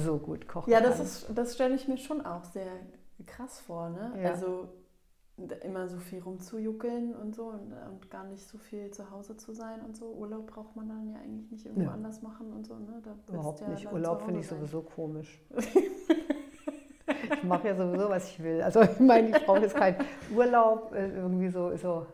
so 0.02 0.18
gut 0.18 0.48
kochen 0.48 0.70
Ja, 0.72 0.80
das, 0.80 1.00
ist, 1.00 1.26
das 1.34 1.54
stelle 1.54 1.74
ich 1.74 1.86
mir 1.88 1.98
schon 1.98 2.24
auch 2.24 2.44
sehr 2.44 2.72
krass 3.26 3.60
vor. 3.60 3.90
Ne? 3.90 4.12
Ja. 4.22 4.30
Also 4.30 4.68
immer 5.62 5.86
so 5.88 5.98
viel 5.98 6.20
rumzujuckeln 6.20 7.14
und 7.14 7.34
so 7.36 7.44
und, 7.44 7.72
und 7.72 8.10
gar 8.10 8.24
nicht 8.24 8.46
so 8.48 8.58
viel 8.58 8.90
zu 8.90 9.10
Hause 9.10 9.36
zu 9.36 9.52
sein 9.52 9.80
und 9.82 9.96
so. 9.96 10.06
Urlaub 10.12 10.48
braucht 10.48 10.74
man 10.74 10.88
dann 10.88 11.08
ja 11.10 11.18
eigentlich 11.20 11.50
nicht 11.50 11.66
irgendwo 11.66 11.88
Ja. 11.88 11.92
anders 11.94 12.22
machen 12.22 12.52
und 12.52 12.66
so. 12.66 12.74
Ne? 12.74 13.00
Da 13.04 13.14
Überhaupt 13.32 13.60
ja 13.60 13.68
nicht. 13.68 13.92
Urlaub 13.92 14.22
finde 14.22 14.40
ich 14.40 14.48
sowieso 14.48 14.82
komisch. 14.82 15.40
Ich 17.38 17.44
mache 17.44 17.68
ja 17.68 17.74
sowieso, 17.74 18.08
was 18.08 18.28
ich 18.30 18.42
will. 18.42 18.62
Also 18.62 18.82
ich 18.82 18.98
meine, 19.00 19.28
ich 19.36 19.44
brauche 19.46 19.60
jetzt 19.60 19.74
keinen 19.76 19.96
Urlaub. 20.34 20.92
äh, 20.94 21.08
Irgendwie 21.08 21.48
so, 21.48 21.76
so. 21.76 22.06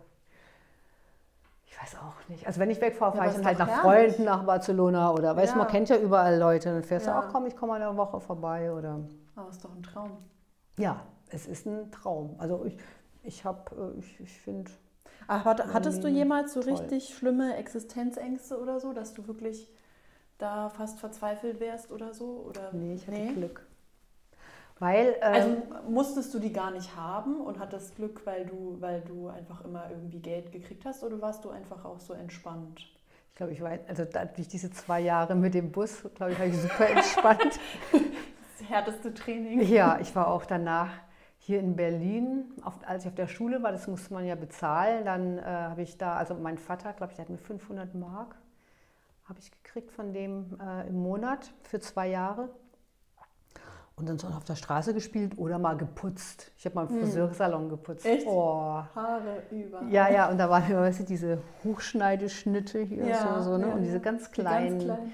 Ich 1.67 1.81
weiß 1.81 1.97
auch 1.97 2.29
nicht. 2.29 2.47
Also 2.47 2.61
wenn 2.61 2.71
ich 2.71 2.81
wegfahre, 2.81 3.17
Ja, 3.17 3.23
fahre 3.25 3.31
aber 3.31 3.31
ich 3.31 3.37
dann 3.37 3.47
halt 3.47 3.59
nach 3.59 3.85
herrlich. 3.85 4.13
Freunden, 4.13 4.25
nach 4.25 4.45
Barcelona 4.45 5.11
oder 5.13 5.37
weißt 5.37 5.55
du, 5.55 5.59
man 5.59 5.67
Ja. 5.67 5.71
kennt 5.73 5.89
ja 5.89 5.97
überall 5.97 6.39
Leute. 6.39 6.71
Dann 6.73 6.83
fährst 6.85 7.07
Ja. 7.07 7.21
du 7.21 7.27
auch, 7.27 7.33
komm, 7.33 7.47
ich 7.47 7.57
komme 7.57 7.73
mal 7.73 7.83
eine 7.83 7.97
Woche 7.97 8.21
vorbei 8.21 8.73
oder. 8.73 9.01
Aber 9.37 9.49
ist 9.51 9.65
doch 9.65 9.75
ein 9.75 9.83
Traum. 9.83 10.19
Ja, 10.79 11.01
es 11.31 11.47
ist 11.47 11.67
ein 11.67 11.91
Traum. 11.91 12.37
Also 12.39 12.65
ich, 12.65 12.79
ich 13.23 13.45
habe, 13.45 13.95
ich, 13.99 14.21
ich 14.21 14.41
finde, 14.41 14.71
Aber 15.27 15.45
hat- 15.45 15.73
hattest 15.75 16.05
du 16.05 16.09
Ähm, 16.09 16.15
jemals 16.17 16.53
so 16.55 16.61
toll. 16.61 16.73
richtig 16.75 17.15
schlimme 17.15 17.57
Existenzängste 17.57 18.61
oder 18.61 18.79
so, 18.79 18.93
dass 18.93 19.13
du 19.15 19.27
wirklich 19.27 19.73
da 20.39 20.69
fast 20.69 21.01
verzweifelt 21.01 21.59
wärst 21.61 21.91
oder 21.91 22.13
so? 22.15 22.45
Oder? 22.49 22.71
nee, 22.73 22.95
ich 22.95 23.07
hatte 23.07 23.17
Nee? 23.19 23.33
Glück. 23.33 23.67
Weil, 24.79 25.15
Also 25.21 25.49
ähm, 25.51 25.63
musstest 25.89 26.35
du 26.35 26.39
die 26.39 26.53
gar 26.53 26.71
nicht 26.71 26.97
haben 26.97 27.41
und 27.41 27.59
hattest 27.59 27.95
Glück, 27.97 28.27
weil 28.27 28.45
du, 28.45 28.77
weil 28.81 29.03
du 29.03 29.29
einfach 29.29 29.65
immer 29.65 29.89
irgendwie 29.91 30.19
Geld 30.19 30.51
gekriegt 30.51 30.85
hast 30.85 31.05
oder 31.05 31.21
warst 31.21 31.45
du 31.45 31.51
einfach 31.51 31.85
auch 31.85 32.01
so 32.01 32.13
entspannt? 32.13 32.85
ich 33.35 33.39
glaube, 33.39 33.53
ich 33.53 33.61
war, 33.61 33.73
also 33.89 34.05
durch 34.37 34.47
diese 34.47 34.71
zwei 34.71 35.01
Jahre 35.01 35.35
mit 35.35 35.55
dem 35.55 35.73
Bus, 35.73 36.05
glaube 36.15 36.31
ich, 36.31 36.39
war 36.39 36.47
ich 36.47 36.57
super 36.57 36.89
entspannt. 36.89 37.59
Das 37.91 38.69
härteste 38.69 39.13
Training. 39.13 39.61
Ja, 39.63 39.99
ich 40.01 40.15
war 40.15 40.29
auch 40.29 40.47
danach 40.47 40.91
hier 41.39 41.59
in 41.59 41.75
Berlin, 41.75 42.45
als 42.87 43.03
ich 43.03 43.09
auf 43.09 43.17
der 43.17 43.27
Schule 43.27 43.61
war, 43.65 43.73
das 43.73 43.89
musste 43.89 44.15
man 44.15 44.25
ja 44.25 44.37
bezahlen. 44.37 45.05
Dann 45.05 45.39
äh, 45.39 45.43
habe 45.43 45.83
ich 45.83 45.99
da, 45.99 46.15
also 46.15 46.35
mein 46.37 46.59
Vater, 46.59 46.93
glaube 46.93 47.11
ich, 47.11 47.17
der 47.17 47.25
hat 47.25 47.31
mir 47.31 47.39
500 47.39 47.93
Mark, 47.97 48.37
habe 49.25 49.41
ich 49.41 49.51
gekriegt 49.51 49.91
von 49.91 50.13
dem 50.13 50.57
äh, 50.61 50.87
im 50.87 51.03
Monat 51.03 51.53
für 51.65 51.81
zwei 51.81 52.07
Jahre. 52.07 52.51
Und 53.97 54.09
dann 54.09 54.19
so 54.19 54.27
auf 54.27 54.43
der 54.45 54.57
Straße 54.57 54.93
gespielt 54.93 55.39
oder 55.39 55.57
mal 55.59 55.77
geputzt. 55.77 56.51
Ich 56.59 56.65
habe 56.67 56.75
mal 56.75 56.87
im 56.89 56.99
Friseursalon 56.99 57.69
geputzt. 57.69 58.05
Hm. 58.05 58.11
Echt? 58.13 58.27
Oh. 58.27 58.83
Haare 58.95 59.43
über. 59.53 59.83
Ja, 59.89 60.11
ja, 60.11 60.29
und 60.29 60.39
da 60.39 60.51
waren 60.51 60.69
immer, 60.69 60.81
weißt 60.81 61.01
du, 61.01 61.05
diese 61.05 61.39
Hochschneideschnitte 61.63 62.81
hier 62.81 63.07
Ja, 63.07 63.41
so, 63.41 63.53
so 63.53 63.57
ne? 63.59 63.69
ja, 63.69 63.75
und 63.75 63.83
diese 63.83 64.01
ganz 64.01 64.25
Die 64.31 64.41
kleinen, 64.41 64.71
Ganz 64.81 64.85
klein. 64.85 65.13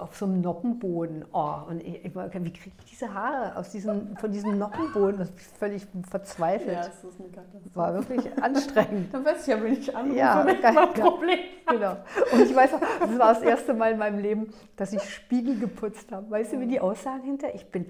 auf 0.00 0.16
so 0.16 0.24
einem 0.24 0.40
Noppenboden. 0.40 1.24
Oh, 1.32 1.52
und 1.68 1.80
ich, 1.84 2.04
ich 2.04 2.14
war, 2.16 2.32
wie 2.32 2.52
kriege 2.52 2.72
ich 2.78 2.84
diese 2.90 3.14
Haare 3.14 3.56
aus 3.56 3.70
diesem, 3.70 4.16
von 4.16 4.32
diesem 4.32 4.58
Noppenboden? 4.58 5.18
Das 5.18 5.30
bin 5.30 5.38
ich 5.38 5.46
völlig 5.58 5.86
verzweifelt. 6.10 6.72
Ja, 6.72 6.80
es 6.80 7.04
ist 7.04 7.20
eine 7.20 7.28
Katastrophe. 7.28 7.76
War 7.76 7.94
wirklich 7.94 8.42
anstrengend. 8.42 9.14
Dann 9.14 9.24
weiß 9.24 9.42
ich 9.42 9.46
ja, 9.46 9.62
wenn 9.62 9.72
ich 9.72 9.94
anrufe, 9.96 10.16
Ja, 10.18 10.44
wenn 10.44 10.56
ich 10.56 10.62
mal 10.62 10.68
ein 10.70 10.74
ja. 10.96 11.04
Problem 11.04 11.38
Genau. 11.68 11.96
Und 12.32 12.40
ich 12.42 12.54
weiß 12.54 12.74
auch, 12.74 12.80
das 13.00 13.18
war 13.18 13.34
das 13.34 13.42
erste 13.42 13.74
Mal 13.74 13.92
in 13.92 13.98
meinem 13.98 14.20
Leben, 14.20 14.52
dass 14.76 14.92
ich 14.92 15.02
Spiegel 15.02 15.58
geputzt 15.58 16.12
habe. 16.12 16.30
Weißt 16.30 16.52
du, 16.52 16.60
wie 16.60 16.66
die 16.68 16.78
aussahen 16.80 17.22
hinter? 17.22 17.54
Ich 17.56 17.66
bin, 17.72 17.86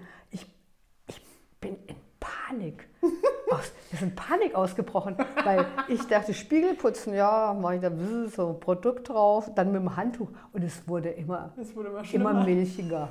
bin 1.67 1.77
in 1.87 1.97
Panik. 2.21 2.89
Aus, 3.51 3.73
ist 3.93 4.03
in 4.03 4.15
Panik 4.15 4.57
ausgebrochen, 4.57 5.17
weil 5.45 5.65
ich 5.87 6.05
dachte, 6.09 6.35
Spiegel 6.35 6.75
putzen, 6.75 7.15
ja, 7.15 7.55
mache 7.55 7.77
ich 7.77 7.81
da 7.81 7.93
so 8.27 8.49
ein 8.49 8.61
Produkt 8.61 9.09
drauf, 9.09 9.49
dann 9.55 9.71
mit 9.71 9.81
dem 9.81 9.97
Handtuch 9.97 10.29
und 10.53 10.65
es 10.65 10.89
wurde 10.89 11.11
immer, 11.11 11.53
Es 11.57 11.77
wurde 11.77 11.91
immer 11.91 12.13
immer 12.13 12.45
milchiger. 12.45 13.11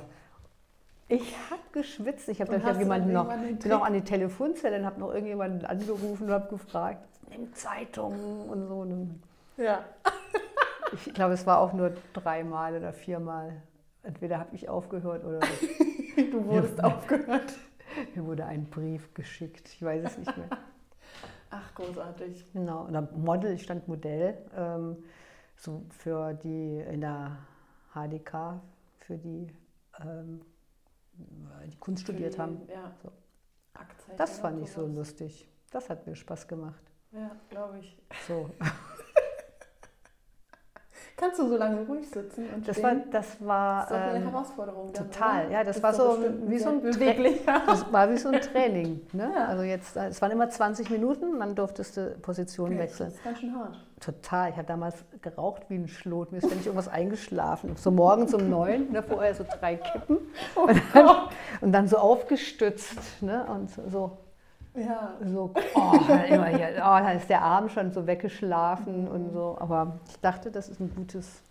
Ich 1.08 1.34
habe 1.50 1.62
geschwitzt. 1.72 2.28
Ich 2.28 2.40
habe 2.42 2.58
dann 2.58 2.74
du 2.74 2.80
jemanden 2.80 3.12
noch, 3.14 3.28
bin 3.28 3.70
noch 3.70 3.82
an 3.82 3.94
die 3.94 4.02
Telefonzelle 4.02 4.78
und 4.80 4.84
habe 4.84 5.00
noch 5.00 5.08
irgendjemanden 5.08 5.64
angerufen 5.64 6.24
und 6.24 6.32
habe 6.32 6.48
gefragt, 6.48 7.06
nimm 7.30 7.54
Zeitungen 7.54 8.48
und 8.50 8.68
so. 8.68 9.62
Ja. 9.62 9.84
Ich 10.92 11.12
glaube, 11.12 11.34
es 11.34 11.44
war 11.46 11.58
auch 11.58 11.72
nur 11.72 11.92
dreimal 12.12 12.76
oder 12.76 12.92
viermal. 12.92 13.60
Entweder 14.04 14.38
habe 14.38 14.54
ich 14.54 14.68
aufgehört 14.68 15.24
oder 15.24 15.40
Du 16.30 16.46
wurdest 16.46 16.82
aufgehört. 16.82 17.52
Mir 18.14 18.24
wurde 18.24 18.44
ein 18.46 18.64
Brief 18.66 19.12
geschickt. 19.14 19.68
Ich 19.68 19.82
weiß 19.82 20.04
es 20.04 20.18
nicht 20.18 20.36
mehr. 20.36 20.48
Ach, 21.50 21.74
großartig. 21.74 22.52
Genau. 22.52 22.86
Dann 22.88 23.08
Model, 23.22 23.52
ich 23.52 23.62
stand 23.62 23.86
Modell, 23.88 24.36
ähm, 24.56 24.96
so 25.56 25.84
für 25.90 26.34
die 26.34 26.78
in 26.80 27.00
der 27.00 27.38
HDK, 27.94 28.60
für 28.98 29.16
die, 29.16 29.46
ähm, 30.00 30.40
die 31.66 31.76
Kunst 31.76 32.02
studiert 32.02 32.34
Für 32.34 32.42
die- 32.42 32.42
haben. 32.42 32.68
Ja. 32.68 32.92
So. 33.02 33.12
Aktzeichen 33.74 34.16
Das 34.16 34.38
fand 34.38 34.62
ich 34.62 34.70
so 34.70 34.86
lustig. 34.86 35.48
Das 35.70 35.88
hat 35.90 36.06
mir 36.06 36.16
Spaß 36.16 36.46
gemacht. 36.48 36.82
Ja, 37.12 37.30
glaube 37.48 37.78
ich. 37.78 37.98
So. 38.26 38.50
Kannst 41.18 41.38
du 41.40 41.48
so 41.48 41.56
lange 41.56 41.80
ruhig 41.86 42.10
sitzen 42.10 42.44
und 42.54 42.68
Das 42.68 42.76
stehen? 42.76 42.84
war, 42.84 42.94
das 43.10 43.36
war 43.40 43.80
Das 43.80 43.90
ist 43.90 43.96
doch 43.96 44.02
eine 44.10 44.18
ähm, 44.18 44.30
Herausforderung. 44.30 44.92
Dann, 44.92 45.10
total. 45.10 45.46
oder? 45.46 45.50
Ja, 45.52 45.64
das 45.64 45.82
war 45.82 45.94
so 45.94 46.08
bestimmt 46.16 46.50
wie 46.50 46.58
so 46.58 46.68
ein 46.68 46.82
beweglich. 46.82 47.40
Das 47.66 47.90
war 47.90 48.10
wie 48.10 48.18
so 48.18 48.28
ein 48.28 48.40
Training. 48.42 49.00
Ne? 49.14 49.32
Ja. 49.34 49.46
Also 49.46 49.62
jetzt, 49.62 49.96
es 49.96 50.20
waren 50.20 50.30
immer 50.30 50.50
20 50.50 50.90
Minuten, 50.90 51.38
dann 51.38 51.54
durftest 51.54 51.96
du 51.96 52.10
Position 52.20 52.72
Okay, 52.72 52.80
wechseln. 52.80 53.08
Das 53.08 53.16
ist 53.18 53.24
ganz 53.24 53.38
schön 53.38 53.54
hart. 53.58 53.80
Total. 53.98 54.50
Ich 54.50 54.56
habe 54.56 54.66
damals 54.66 55.04
geraucht 55.22 55.62
wie 55.70 55.76
ein 55.76 55.88
Schlot. 55.88 56.32
Mir 56.32 56.38
ist 56.38 56.46
ständig 56.48 56.66
irgendwas 56.66 56.88
eingeschlafen. 56.88 57.76
So 57.76 57.90
morgens 57.90 58.34
um 58.34 58.50
neun, 58.50 58.92
ne, 58.92 59.02
vorher 59.02 59.34
so 59.34 59.44
drei 59.58 59.76
Kippen 59.76 60.18
Oh 60.54 60.64
und 60.64 60.82
dann, 60.92 61.16
und 61.62 61.72
dann 61.72 61.88
so 61.88 61.96
aufgestützt. 61.96 63.22
Ne, 63.22 63.46
und 63.46 63.70
so, 63.70 64.18
Ja. 64.76 65.14
so 65.24 65.52
oh, 65.74 65.92
immer 66.28 66.46
hier, 66.48 66.68
oh, 66.78 66.98
dann 66.98 67.16
ist 67.16 67.28
der 67.30 67.42
Arm 67.42 67.68
schon 67.68 67.90
so 67.92 68.06
weggeschlafen 68.06 69.08
und 69.08 69.30
so. 69.30 69.56
Aber 69.58 69.98
ich 70.08 70.20
dachte, 70.20 70.50
das 70.50 70.68
ist 70.68 70.80
ein 70.80 70.94
gutes 70.94 71.42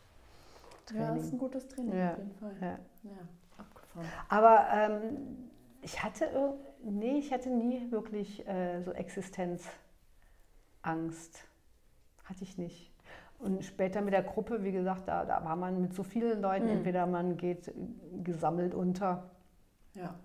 ja, 0.93 1.07
das 1.13 1.23
ist 1.23 1.29
Training. 1.29 1.33
ein 1.33 1.37
gutes 1.39 1.67
Training 1.67 1.97
Ja. 1.97 2.11
auf 2.11 2.17
jeden 2.17 2.35
Fall. 2.35 2.55
Ja. 2.61 2.67
Ja, 3.03 3.17
abgefahren. 3.57 4.05
Aber 4.29 4.65
ähm, 4.73 5.49
ich 5.81 6.03
hatte, 6.03 6.27
nee, 6.83 7.17
ich 7.17 7.33
hatte 7.33 7.49
nie 7.49 7.89
wirklich 7.91 8.47
äh, 8.47 8.81
so 8.83 8.91
Existenzangst. 8.91 9.71
Hatte 10.83 12.43
ich 12.43 12.57
nicht. 12.57 12.91
Und 13.39 13.63
später 13.65 14.01
mit 14.01 14.13
der 14.13 14.23
Gruppe, 14.23 14.63
wie 14.63 14.71
gesagt, 14.71 15.07
da, 15.07 15.25
da 15.25 15.43
war 15.43 15.55
man 15.55 15.81
mit 15.81 15.93
so 15.93 16.03
vielen 16.03 16.41
Leuten, 16.41 16.65
Mhm. 16.65 16.71
entweder 16.71 17.05
man 17.05 17.37
geht 17.37 17.71
gesammelt 18.23 18.73
unter 18.73 19.29
Ja. 19.93 20.15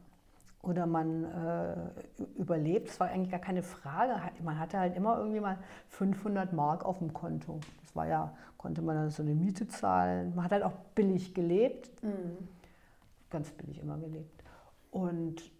Oder 0.62 0.86
man 0.86 1.24
äh, 1.24 1.76
überlebt. 2.36 2.88
Das 2.88 3.00
war 3.00 3.08
eigentlich 3.08 3.30
gar 3.30 3.40
keine 3.40 3.62
Frage. 3.62 4.14
Man 4.42 4.58
hatte 4.58 4.78
halt 4.78 4.94
immer 4.96 5.16
irgendwie 5.18 5.40
mal 5.40 5.58
500 5.88 6.52
Mark 6.52 6.84
auf 6.84 6.98
dem 6.98 7.12
Konto. 7.12 7.60
Das 7.82 7.96
war 7.96 8.06
ja, 8.06 8.34
konnte 8.58 8.82
man 8.82 8.96
dann 8.96 9.10
so 9.10 9.22
eine 9.22 9.34
Miete 9.34 9.68
zahlen. 9.68 10.34
Man 10.34 10.44
hat 10.44 10.52
halt 10.52 10.62
auch 10.62 10.76
billig 10.94 11.34
gelebt 11.34 12.02
Mhm. 12.02 12.48
ganz 13.30 13.50
billig 13.52 13.80
immer 13.80 13.96
gelebt. 13.98 14.42
Und 14.90 15.50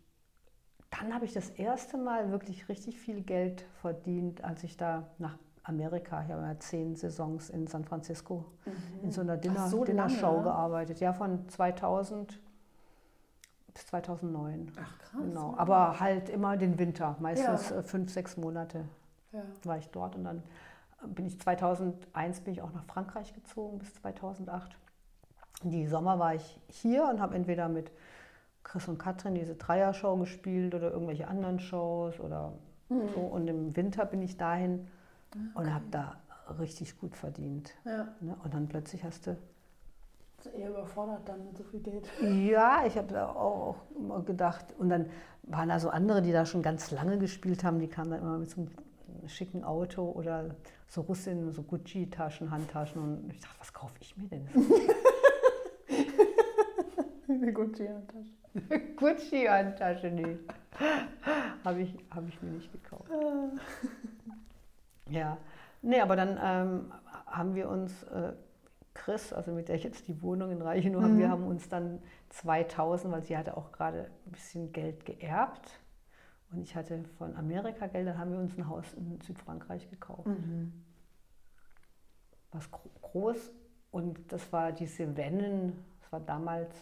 dann 0.91 1.15
habe 1.15 1.25
ich 1.25 1.33
das 1.33 1.51
erste 1.51 1.97
Mal 1.97 2.31
wirklich 2.31 2.69
richtig 2.69 2.99
viel 2.99 3.21
Geld 3.23 3.65
verdient, 3.81 4.43
als 4.45 4.65
ich 4.65 4.77
da 4.77 5.07
nach 5.19 5.39
Amerika, 5.63 6.23
ich 6.25 6.33
habe 6.33 6.43
ja 6.43 6.59
zehn 6.59 6.97
Saisons 6.97 7.49
in 7.49 7.67
San 7.69 7.85
Francisco 7.85 8.45
in 9.03 9.13
so 9.13 9.21
einer 9.21 9.37
Dinner, 9.37 9.69
so 9.69 9.85
Dinnershow 9.85 10.27
lange? 10.33 10.43
gearbeitet. 10.45 10.99
Ja, 11.01 11.13
von 11.13 11.49
2000 11.49 12.41
bis 13.75 13.87
2009. 13.87 14.73
Ach 14.81 14.99
krass. 14.99 15.21
Genau. 15.23 15.55
Aber 15.57 16.01
halt 16.01 16.29
immer 16.29 16.57
den 16.57 16.79
Winter, 16.79 17.17
meistens 17.21 17.71
Ja. 17.71 17.77
äh, 17.79 17.83
fünf, 17.83 18.11
sechs 18.13 18.37
Monate 18.37 18.85
Ja. 19.33 19.43
war 19.65 19.79
ich 19.79 19.89
dort 19.91 20.17
und 20.17 20.25
dann 20.25 20.43
bin 21.07 21.27
ich 21.27 21.41
2001 21.41 22.41
bin 22.41 22.53
ich 22.53 22.63
auch 22.63 22.73
nach 22.73 22.85
Frankreich 22.85 23.33
gezogen 23.35 23.79
bis 23.79 23.95
2008. 23.95 24.77
Die 25.63 25.87
Sommer 25.87 26.19
war 26.19 26.35
ich 26.35 26.61
hier 26.69 27.05
und 27.09 27.21
habe 27.21 27.35
entweder 27.35 27.69
mit 27.69 27.91
Chris 28.65 28.87
und 28.89 28.99
Katrin 28.99 29.35
diese 29.35 29.55
Dreier-Show 29.55 30.17
gespielt 30.19 30.75
oder 30.75 30.91
irgendwelche 30.91 31.27
anderen 31.29 31.59
Shows 31.61 32.21
oder 32.21 32.53
so. 32.89 33.21
Und 33.21 33.47
im 33.49 33.75
Winter 33.77 34.05
bin 34.05 34.21
ich 34.21 34.37
dahin 34.37 34.89
und 35.55 35.73
habe 35.73 35.85
da 35.91 36.17
richtig 36.59 36.99
gut 36.99 37.17
verdient. 37.17 37.73
ja. 37.85 38.09
Ne? 38.21 38.37
Und 38.45 38.53
dann 38.53 38.69
plötzlich 38.69 39.05
hast 39.05 39.27
du 39.27 39.37
Ist 40.41 40.55
eher 40.55 40.71
überfordert 40.71 41.29
dann 41.29 41.45
mit 41.45 41.59
so 41.59 41.65
viel 41.65 41.81
Geld. 41.81 42.09
ja, 42.23 42.85
ich 42.87 42.97
habe 42.97 43.13
da 43.13 43.29
auch 43.29 43.77
immer 43.95 44.23
gedacht. 44.23 44.65
Und 44.79 44.89
dann 44.89 45.11
waren 45.43 45.69
da 45.69 45.79
so 45.79 45.91
andere, 45.91 46.23
die 46.23 46.33
da 46.33 46.47
schon 46.47 46.63
ganz 46.63 46.91
lange 46.91 47.19
gespielt 47.19 47.63
haben, 47.63 47.79
die 47.79 47.89
kamen 47.89 48.11
dann 48.11 48.21
immer 48.21 48.39
mit 48.39 48.49
so 48.49 48.63
einem 48.63 48.71
schicken 49.29 49.65
Auto 49.65 50.11
oder 50.11 50.55
so 50.89 51.03
Russinnen, 51.03 51.53
so 51.53 51.63
Gucci-Taschen, 51.63 52.51
Handtaschen. 52.51 53.03
Und 53.03 53.31
ich 53.31 53.41
dachte, 53.41 53.57
was 53.59 53.71
kaufe 53.73 53.95
ich 54.01 54.17
mir 54.17 54.29
denn? 54.29 54.49
Eine 57.29 57.53
Gucci-Handtasche. 57.53 58.33
Gucci-Handtasche, 58.97 60.11
nee. 60.11 60.39
habe 61.65 61.83
ich, 61.83 61.95
hab 62.11 62.27
ich 62.27 62.41
mir 62.41 62.53
nicht 62.53 62.73
gekauft. 62.73 63.11
Ja, 65.11 65.37
nee, 65.83 66.01
aber 66.01 66.17
dann 66.17 66.39
ähm, 66.43 66.93
haben 67.27 67.55
wir 67.55 67.69
uns, 67.69 68.03
äh, 68.05 68.33
Chris, 68.95 69.33
also 69.33 69.53
mit 69.53 69.69
der 69.69 69.77
ich 69.77 69.85
jetzt 69.85 70.09
die 70.09 70.21
Wohnung 70.23 70.51
in 70.51 70.63
Reichenau 70.63 71.01
habe, 71.03 71.17
wir 71.17 71.31
haben 71.31 71.47
uns 71.47 71.69
dann 71.69 72.01
2000, 72.31 73.13
weil 73.13 73.23
sie 73.23 73.37
hatte 73.37 73.57
auch 73.57 73.73
gerade 73.73 74.11
ein 74.27 74.33
bisschen 74.33 74.73
Geld 74.73 75.05
geerbt 75.05 75.81
und 76.51 76.61
ich 76.61 76.75
hatte 76.75 77.05
von 77.17 77.37
Amerika 77.37 77.87
Geld, 77.87 78.09
dann 78.09 78.19
haben 78.19 78.33
wir 78.33 78.41
uns 78.41 78.59
ein 78.59 78.69
Haus 78.69 78.93
in 78.95 79.21
Südfrankreich 79.21 79.89
gekauft. 79.91 80.27
Mhm. 80.27 80.73
Was 82.53 82.71
gro 82.71 82.91
groß 83.01 83.53
und 83.93 84.33
das 84.33 84.53
war 84.53 84.73
die 84.73 84.87
Cevennen, 84.87 85.85
das 86.01 86.11
war 86.13 86.21
damals, 86.21 86.75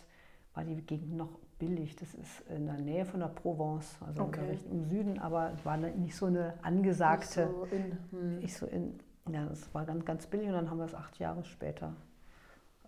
war 0.55 0.65
die 0.65 0.77
Gegend 0.77 1.15
noch 1.15 1.39
billig, 1.59 1.97
das 1.97 2.15
ist 2.15 2.41
in 2.49 2.67
der 2.67 2.79
Nähe 2.79 3.05
von 3.05 3.21
der 3.21 3.29
Provence, 3.29 3.99
also 4.07 4.23
Okay. 4.23 4.59
im 4.71 4.85
Süden, 4.87 5.19
aber 5.19 5.53
war 5.65 5.77
nicht 5.77 6.17
so 6.17 6.27
eine 6.27 6.55
angesagte... 6.63 7.47
Nicht 7.47 7.55
so 7.55 7.67
in, 7.67 7.99
hm. 8.11 8.39
Ich 8.41 8.57
so 8.57 8.67
in, 8.67 8.99
ja, 9.33 9.47
das 9.47 9.73
war 9.75 9.85
ganz, 9.85 10.05
ganz 10.05 10.27
billig 10.27 10.49
und 10.49 10.55
dann 10.55 10.71
haben 10.71 10.79
wir 10.79 10.87
es 10.87 10.95
acht 10.95 11.19
Jahre 11.19 11.45
später 11.45 11.95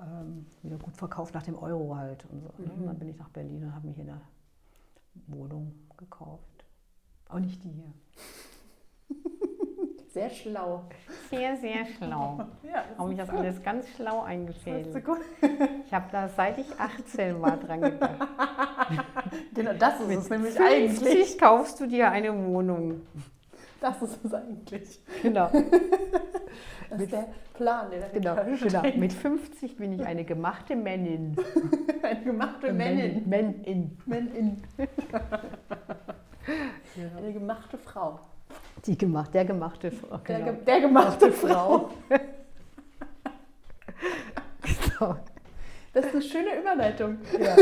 ähm, 0.01 0.47
wieder 0.63 0.77
gut 0.77 0.97
verkauft, 0.97 1.35
nach 1.35 1.43
dem 1.43 1.59
Euro 1.59 1.97
halt. 1.97 2.25
Und, 2.31 2.43
so, 2.43 2.63
ne? 2.63 2.73
und 2.73 2.87
dann 2.87 2.99
bin 2.99 3.09
ich 3.09 3.19
nach 3.19 3.29
Berlin 3.29 3.65
und 3.65 3.75
habe 3.75 3.87
mir 3.87 3.95
hier 3.95 4.05
eine 4.05 4.21
Wohnung 5.27 5.73
gekauft. 5.97 6.65
Auch 7.29 7.39
nicht 7.39 7.63
die 7.63 7.71
hier. 7.71 7.93
Sehr 10.13 10.29
schlau. 10.29 10.85
Sehr, 11.31 11.57
sehr 11.57 11.87
schlau. 11.87 12.41
Ja, 12.63 12.85
Habe 12.99 13.13
ich 13.13 13.19
das 13.19 13.31
alles 13.31 13.63
ganz 13.63 13.89
schlau 13.91 14.23
eingefädelt. 14.23 15.05
Ich 15.87 15.95
habe 15.95 16.07
da, 16.11 16.29
seit 16.29 16.59
ich 16.59 16.79
18 16.79 17.41
war, 17.41 17.57
dran 17.57 17.81
gedacht. 17.81 18.29
Genau, 19.55 19.73
das 19.75 20.01
ist 20.01 20.09
es 20.09 20.31
nämlich 20.31 20.55
50 20.55 20.61
eigentlich. 20.61 21.39
kaufst 21.39 21.79
du 21.81 21.87
dir 21.87 22.11
eine 22.11 22.35
Wohnung. 22.47 23.03
Das 23.81 24.03
ist 24.03 24.25
es 24.25 24.35
eigentlich. 24.35 25.01
Genau, 25.23 25.51
Das 26.91 27.01
ist 27.01 27.13
der 27.13 27.29
Plan, 27.55 27.91
der 27.91 28.09
genau, 28.11 28.37
genau. 28.61 28.83
Mit 28.97 29.13
50 29.13 29.77
bin 29.77 29.93
ich 29.93 30.05
eine 30.05 30.25
gemachte 30.25 30.75
Männin. 30.77 31.37
Eine 32.03 32.23
gemachte 32.25 32.73
Männin. 32.73 33.29
Männin. 33.29 33.99
Männin. 34.07 34.63
Eine 37.17 37.33
gemachte 37.33 37.79
Frau. 37.79 38.19
Die 38.87 38.97
gemacht, 38.99 39.33
der 39.35 39.45
gemachte 39.45 39.91
Frau. 39.93 40.17
Der, 40.19 40.39
Genau. 40.41 40.53
ge 40.53 40.65
der 40.65 40.81
gemachte 40.81 41.31
Frau. 41.33 41.91
So. 44.99 45.17
Das 45.93 46.07
ist 46.07 46.13
eine 46.15 46.23
schöne 46.23 46.59
Überleitung. 46.61 47.19
Ja. 47.39 47.57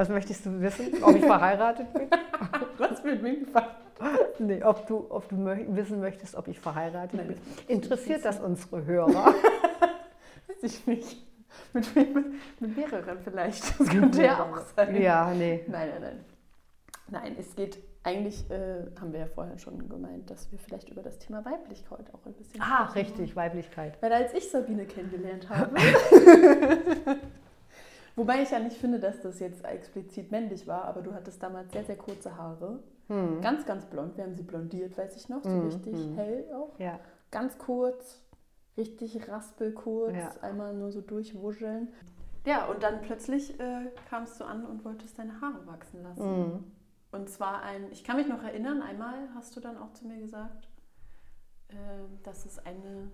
Was 0.00 0.08
möchtest 0.08 0.46
du 0.46 0.58
wissen? 0.62 1.02
Ob 1.02 1.14
ich 1.14 1.22
verheiratet 1.26 1.92
bin? 1.92 2.08
Was 2.78 3.04
mit 3.04 3.22
mir? 3.22 3.36
Nee, 4.38 4.62
ob 4.64 4.86
du, 4.86 5.04
ob 5.10 5.28
du 5.28 5.34
mö 5.36 5.54
wissen 5.76 6.00
möchtest, 6.00 6.34
ob 6.36 6.48
ich 6.48 6.58
verheiratet 6.58 7.12
Nein, 7.12 7.26
bin. 7.26 7.36
Interessiert 7.68 8.24
das 8.24 8.40
unsere 8.40 8.82
Hörer? 8.86 9.12
Weiß 10.48 10.62
ich 10.62 10.86
nicht. 10.86 11.18
Mit, 11.74 11.94
wem- 11.94 12.40
mit 12.60 12.76
mehreren 12.78 13.18
vielleicht. 13.22 13.78
Das 13.78 13.88
könnte 13.90 14.22
ja 14.24 14.42
auch 14.42 14.56
sein. 14.74 15.02
Ja, 15.02 15.34
nee. 15.34 15.64
Nein, 15.68 15.90
nein, 15.90 16.00
nein. 16.00 16.24
Nein, 17.10 17.36
es 17.38 17.54
geht 17.54 17.78
eigentlich, 18.02 18.50
äh, 18.50 18.86
haben 18.98 19.12
wir 19.12 19.20
ja 19.20 19.26
vorher 19.26 19.58
schon 19.58 19.86
gemeint, 19.86 20.30
dass 20.30 20.50
wir 20.50 20.58
vielleicht 20.58 20.88
über 20.88 21.02
das 21.02 21.18
Thema 21.18 21.44
Weiblichkeit 21.44 22.06
auch 22.14 22.24
ein 22.24 22.32
bisschen 22.32 22.58
Ah, 22.62 22.84
richtig, 22.94 23.36
Weiblichkeit. 23.36 24.00
Weil 24.00 24.14
als 24.14 24.32
ich 24.32 24.48
Sabine 24.50 24.86
kennengelernt 24.86 25.46
habe, 25.50 25.74
wobei 28.16 28.42
ich 28.42 28.50
ja 28.50 28.58
nicht 28.58 28.76
finde, 28.76 29.00
dass 29.00 29.20
das 29.20 29.40
jetzt 29.40 29.64
explizit 29.64 30.30
männlich 30.30 30.66
war, 30.66 30.84
aber 30.84 31.02
du 31.02 31.14
hattest 31.14 31.42
damals 31.42 31.72
sehr, 31.72 31.84
sehr 31.84 31.96
kurze 31.96 32.36
Haare 32.36 32.80
Mhm. 33.10 33.40
Ganz, 33.40 33.66
ganz 33.66 33.84
blond. 33.86 34.16
Wir 34.16 34.24
haben 34.24 34.34
sie 34.34 34.44
blondiert, 34.44 34.96
weiß 34.96 35.16
ich 35.16 35.28
noch, 35.28 35.42
so 35.42 35.50
mhm. 35.50 35.66
richtig 35.66 35.94
mhm. 35.94 36.14
hell 36.14 36.46
auch. 36.54 36.78
Ja. 36.78 37.00
Ganz 37.30 37.58
kurz, 37.58 38.22
richtig 38.76 39.28
raspelkurz, 39.28 40.14
ja. 40.16 40.30
einmal 40.42 40.74
nur 40.74 40.92
so 40.92 41.00
durchwuscheln. 41.00 41.88
Ja, 42.46 42.66
und 42.66 42.82
dann 42.82 43.02
plötzlich 43.02 43.58
äh, 43.60 43.90
kamst 44.08 44.40
du 44.40 44.44
an 44.44 44.64
und 44.64 44.84
wolltest 44.84 45.18
deine 45.18 45.40
Haare 45.40 45.66
wachsen 45.66 46.02
lassen. 46.02 46.40
Mhm. 46.40 46.64
Und 47.12 47.28
zwar 47.28 47.62
ein, 47.62 47.90
ich 47.90 48.04
kann 48.04 48.16
mich 48.16 48.28
noch 48.28 48.42
erinnern, 48.42 48.80
einmal 48.80 49.28
hast 49.34 49.56
du 49.56 49.60
dann 49.60 49.76
auch 49.76 49.92
zu 49.92 50.06
mir 50.06 50.18
gesagt, 50.18 50.68
äh, 51.68 51.74
dass 52.22 52.46
es 52.46 52.64
eine 52.64 53.10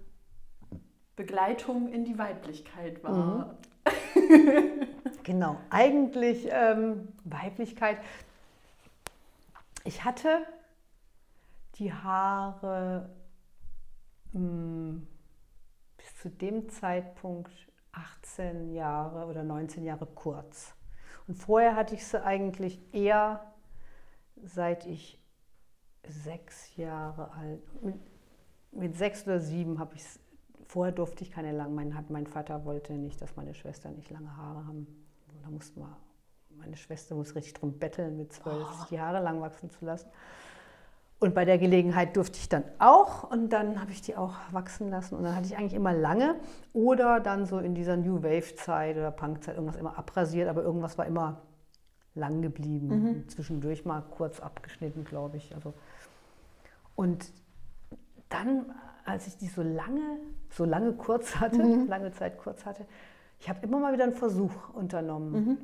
Begleitung 1.16 1.88
in 1.88 2.04
die 2.04 2.18
Weiblichkeit 2.18 3.02
war. 3.02 3.56
Genau, 5.26 5.58
eigentlich 5.70 6.46
ähm, 6.52 7.08
Weiblichkeit. 7.24 7.98
Ich 9.82 10.04
hatte 10.04 10.46
die 11.80 11.92
Haare 11.92 13.10
mh, 14.32 14.40
hm, 14.40 15.06
bis 15.96 16.16
zu 16.18 16.30
dem 16.30 16.68
Zeitpunkt 16.68 17.50
18 17.90 18.72
Jahre 18.72 19.26
oder 19.26 19.42
19 19.42 19.84
Jahre 19.84 20.06
kurz. 20.06 20.76
Und 21.26 21.34
vorher 21.34 21.74
hatte 21.74 21.96
ich 21.96 22.06
sie 22.06 22.22
eigentlich 22.24 22.80
eher 22.94 23.52
seit 24.44 24.86
ich 24.86 25.20
sechs 26.06 26.76
Jahre 26.76 27.32
alt, 27.32 27.82
mit, 27.82 27.96
mit 28.70 28.96
sechs 28.96 29.24
oder 29.24 29.40
sieben 29.40 29.80
habe 29.80 29.96
ich 29.96 30.02
es, 30.02 30.20
vorher 30.76 30.92
durfte 30.92 31.24
ich 31.24 31.30
keine 31.30 31.52
langen, 31.52 31.74
mein, 31.74 31.96
mein 32.10 32.26
Vater 32.26 32.66
wollte 32.66 32.92
nicht, 32.92 33.22
dass 33.22 33.34
meine 33.34 33.54
Schwestern 33.54 33.94
nicht 33.94 34.10
lange 34.10 34.36
Haare 34.36 34.66
haben. 34.66 34.86
Da 35.42 35.48
musste 35.48 35.80
man, 35.80 35.96
meine 36.50 36.76
Schwester 36.76 37.14
muss 37.14 37.34
richtig 37.34 37.54
drum 37.54 37.78
betteln 37.78 38.18
mit 38.18 38.34
zwölf, 38.34 38.68
oh. 38.70 38.84
die 38.90 39.00
Haare 39.00 39.22
lang 39.22 39.40
wachsen 39.40 39.70
zu 39.70 39.86
lassen. 39.86 40.10
Und 41.18 41.34
bei 41.34 41.46
der 41.46 41.56
Gelegenheit 41.56 42.14
durfte 42.14 42.38
ich 42.38 42.50
dann 42.50 42.62
auch 42.78 43.30
und 43.30 43.54
dann 43.54 43.80
habe 43.80 43.90
ich 43.90 44.02
die 44.02 44.16
auch 44.16 44.34
wachsen 44.50 44.90
lassen 44.90 45.14
und 45.14 45.24
dann 45.24 45.34
hatte 45.34 45.46
ich 45.46 45.56
eigentlich 45.56 45.72
immer 45.72 45.94
lange 45.94 46.34
oder 46.74 47.20
dann 47.20 47.46
so 47.46 47.58
in 47.58 47.74
dieser 47.74 47.96
New 47.96 48.22
Wave 48.22 48.54
Zeit 48.56 48.98
oder 48.98 49.12
Punk 49.12 49.44
Zeit 49.44 49.54
irgendwas 49.54 49.76
immer 49.80 49.96
abrasiert, 49.96 50.46
aber 50.46 50.62
irgendwas 50.62 50.98
war 50.98 51.06
immer 51.06 51.40
lang 52.14 52.42
geblieben. 52.42 52.88
Mhm. 52.88 53.28
Zwischendurch 53.30 53.86
mal 53.86 54.02
kurz 54.02 54.40
abgeschnitten, 54.40 55.04
glaube 55.04 55.38
ich. 55.38 55.54
Also 55.54 55.72
und 56.96 57.32
dann, 58.28 58.66
als 59.06 59.26
ich 59.26 59.36
die 59.36 59.46
so 59.46 59.62
lange, 59.62 60.18
so 60.50 60.64
lange 60.64 60.92
kurz 60.92 61.36
hatte, 61.36 61.62
mhm. 61.62 61.86
lange 61.88 62.12
Zeit 62.12 62.38
kurz 62.38 62.66
hatte, 62.66 62.84
ich 63.38 63.48
habe 63.48 63.60
immer 63.62 63.78
mal 63.78 63.92
wieder 63.92 64.04
einen 64.04 64.12
Versuch 64.12 64.74
unternommen. 64.74 65.32
Mhm. 65.32 65.58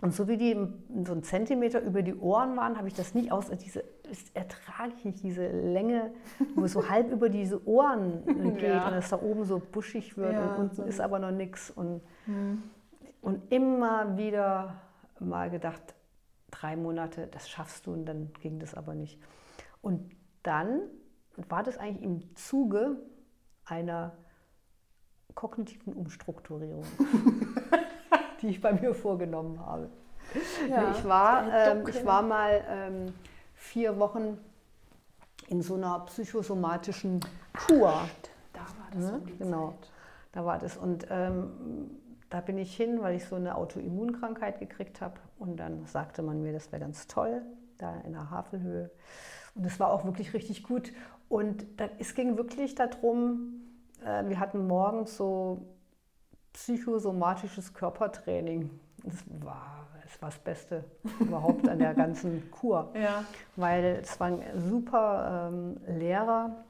Und 0.00 0.14
so 0.14 0.28
wie 0.28 0.38
die 0.38 0.56
so 1.04 1.12
einen 1.12 1.22
Zentimeter 1.22 1.82
über 1.82 2.00
die 2.02 2.14
Ohren 2.14 2.56
waren, 2.56 2.78
habe 2.78 2.88
ich 2.88 2.94
das 2.94 3.14
nie 3.14 3.30
aus. 3.30 3.50
Diese 3.50 3.84
ertrage 4.32 4.92
ich 4.96 5.04
nicht, 5.04 5.22
diese 5.22 5.46
Länge, 5.46 6.12
wo 6.54 6.64
es 6.64 6.72
so 6.72 6.88
halb 6.88 7.12
über 7.12 7.28
diese 7.28 7.66
Ohren 7.66 8.24
geht 8.58 8.62
ja. 8.62 8.88
und 8.88 8.94
es 8.94 9.10
da 9.10 9.20
oben 9.20 9.44
so 9.44 9.60
buschig 9.60 10.16
wird 10.16 10.32
ja, 10.32 10.54
und 10.54 10.58
unten 10.58 10.76
so. 10.76 10.82
ist 10.84 11.00
aber 11.00 11.18
noch 11.18 11.30
nichts. 11.30 11.70
Und, 11.70 12.00
mhm. 12.26 12.62
und 13.20 13.52
immer 13.52 14.16
wieder 14.16 14.80
mal 15.18 15.50
gedacht, 15.50 15.82
drei 16.50 16.76
Monate, 16.76 17.28
das 17.30 17.50
schaffst 17.50 17.86
du 17.86 17.92
und 17.92 18.06
dann 18.06 18.30
ging 18.40 18.58
das 18.58 18.74
aber 18.74 18.94
nicht. 18.94 19.20
Und 19.82 20.10
dann 20.42 20.80
war 21.48 21.62
das 21.62 21.78
eigentlich 21.78 22.02
im 22.02 22.36
Zuge 22.36 22.96
einer 23.64 24.16
kognitiven 25.34 25.92
Umstrukturierung. 25.92 26.84
die 28.40 28.48
ich 28.48 28.60
bei 28.60 28.72
mir 28.72 28.94
vorgenommen 28.94 29.60
habe. 29.64 29.88
Ja, 30.68 30.90
ich, 30.92 31.04
war, 31.04 31.52
ähm, 31.52 31.86
ich 31.88 32.04
war 32.04 32.22
mal 32.22 32.64
ähm, 32.68 33.14
vier 33.54 33.98
Wochen 33.98 34.38
in 35.48 35.62
so 35.62 35.74
einer 35.74 36.00
psychosomatischen 36.00 37.20
Kur. 37.66 37.92
Da 38.52 38.60
war 38.60 38.88
das 38.92 39.10
ne? 39.10 39.18
um 39.18 39.38
Genau, 39.38 39.68
Zeit. 39.68 39.90
da 40.32 40.44
war 40.44 40.58
das. 40.58 40.76
Und 40.76 41.06
ähm, 41.10 41.90
da 42.28 42.40
bin 42.40 42.58
ich 42.58 42.76
hin, 42.76 43.02
weil 43.02 43.16
ich 43.16 43.24
so 43.24 43.36
eine 43.36 43.56
Autoimmunkrankheit 43.56 44.60
gekriegt 44.60 45.00
habe. 45.00 45.14
Und 45.38 45.56
dann 45.56 45.84
sagte 45.86 46.22
man 46.22 46.42
mir, 46.42 46.52
das 46.52 46.70
wäre 46.70 46.80
ganz 46.80 47.08
toll, 47.08 47.42
da 47.78 47.96
in 48.02 48.12
der 48.12 48.30
Havelhöhe. 48.30 48.90
Und 49.56 49.66
es 49.66 49.80
war 49.80 49.90
auch 49.90 50.04
wirklich 50.04 50.32
richtig 50.32 50.62
gut. 50.62 50.92
Und 51.30 51.64
es 52.00 52.16
ging 52.16 52.36
wirklich 52.36 52.74
darum, 52.74 53.62
äh, 54.04 54.28
wir 54.28 54.40
hatten 54.40 54.66
morgens 54.66 55.16
so 55.16 55.64
psychosomatisches 56.52 57.72
Körpertraining. 57.72 58.68
Das 59.04 59.22
war, 59.40 59.86
das 60.02 60.20
war 60.20 60.30
das 60.30 60.38
Beste 60.40 60.84
überhaupt 61.20 61.68
an 61.68 61.78
der 61.78 61.94
ganzen 61.94 62.50
Kur. 62.50 62.90
Ja. 63.00 63.24
Weil 63.54 64.00
es 64.02 64.18
war 64.18 64.26
ein 64.26 64.42
super 64.56 65.50
ähm, 65.52 65.76
Lehrer, 65.86 66.64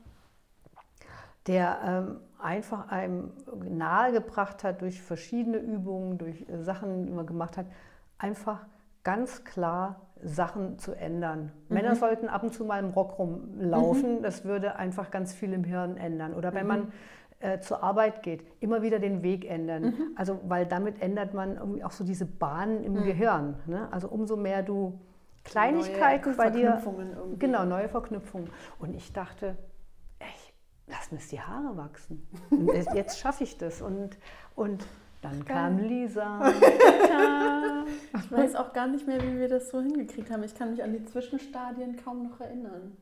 der 1.47 1.79
ähm, 1.83 2.21
einfach 2.39 2.91
einem 2.91 3.33
nahegebracht 3.65 4.63
hat 4.63 4.83
durch 4.83 5.01
verschiedene 5.01 5.57
Übungen, 5.57 6.19
durch 6.19 6.45
Sachen, 6.61 7.07
die 7.07 7.13
man 7.13 7.25
gemacht 7.25 7.57
hat, 7.57 7.65
einfach 8.19 8.67
ganz 9.03 9.45
klar 9.45 10.01
Sachen 10.23 10.79
zu 10.79 10.93
ändern. 10.93 11.53
Mhm. 11.69 11.75
Männer 11.75 11.97
sollten 11.97 12.29
ab 12.29 12.43
und 12.43 12.53
zu 12.53 12.65
mal 12.65 12.79
im 12.79 12.91
Rock 12.91 13.19
rumlaufen, 13.19 14.19
mhm. 14.19 14.23
das 14.23 14.45
würde 14.45 14.77
einfach 14.77 15.11
ganz 15.11 15.33
viel 15.33 15.53
im 15.53 15.65
Hirn 15.65 15.97
ändern. 15.97 16.35
Oder 16.35 16.53
wenn 16.55 16.65
mhm. 16.65 16.69
man 16.69 16.93
äh, 17.41 17.61
zur 17.61 17.83
Arbeit 17.83 18.23
geht, 18.23 18.45
immer 18.61 18.83
wieder 18.83 18.99
den 18.99 19.23
Weg 19.23 19.49
ändern. 19.49 19.83
Mhm. 19.83 20.11
Also, 20.17 20.41
weil 20.47 20.67
damit 20.67 21.01
ändert 21.01 21.33
man 21.33 21.57
irgendwie 21.57 21.85
auch 21.85 21.93
so 21.93 22.05
diese 22.05 22.27
Bahnen 22.27 22.85
im 22.85 22.95
mhm. 22.95 23.05
Gehirn. 23.05 23.55
Ne? 23.67 23.89
Also 23.91 24.09
umso 24.09 24.37
mehr 24.37 24.63
du 24.63 25.01
Kleinigkeiten 25.45 26.37
bei 26.37 26.51
dir. 26.51 26.83
Irgendwie. 26.85 27.39
Genau, 27.39 27.65
neue 27.65 27.89
Verknüpfungen. 27.89 28.51
Und 28.79 28.95
ich 28.95 29.13
dachte, 29.15 29.57
lass 30.91 31.13
mir 31.13 31.19
die 31.31 31.41
Haare 31.41 31.77
wachsen. 31.77 32.27
Jetzt 32.95 33.19
schaffe 33.19 33.45
ich 33.45 33.57
das. 33.57 33.81
Und, 33.81 34.19
und 34.55 34.85
dann 35.21 35.45
kam 35.45 35.79
Lisa. 35.79 36.51
ich 38.15 38.31
weiß 38.31 38.55
auch 38.57 38.73
gar 38.73 38.87
nicht 38.87 39.07
mehr, 39.07 39.23
wie 39.23 39.39
wir 39.39 39.49
das 39.49 39.71
so 39.71 39.81
hingekriegt 39.81 40.31
haben. 40.31 40.43
Ich 40.45 40.55
kann 40.55 40.71
mich 40.71 40.83
an 40.83 40.93
die 40.93 41.05
Zwischenstadien 41.05 41.97
kaum 41.97 42.23
noch 42.29 42.41
erinnern 42.41 42.97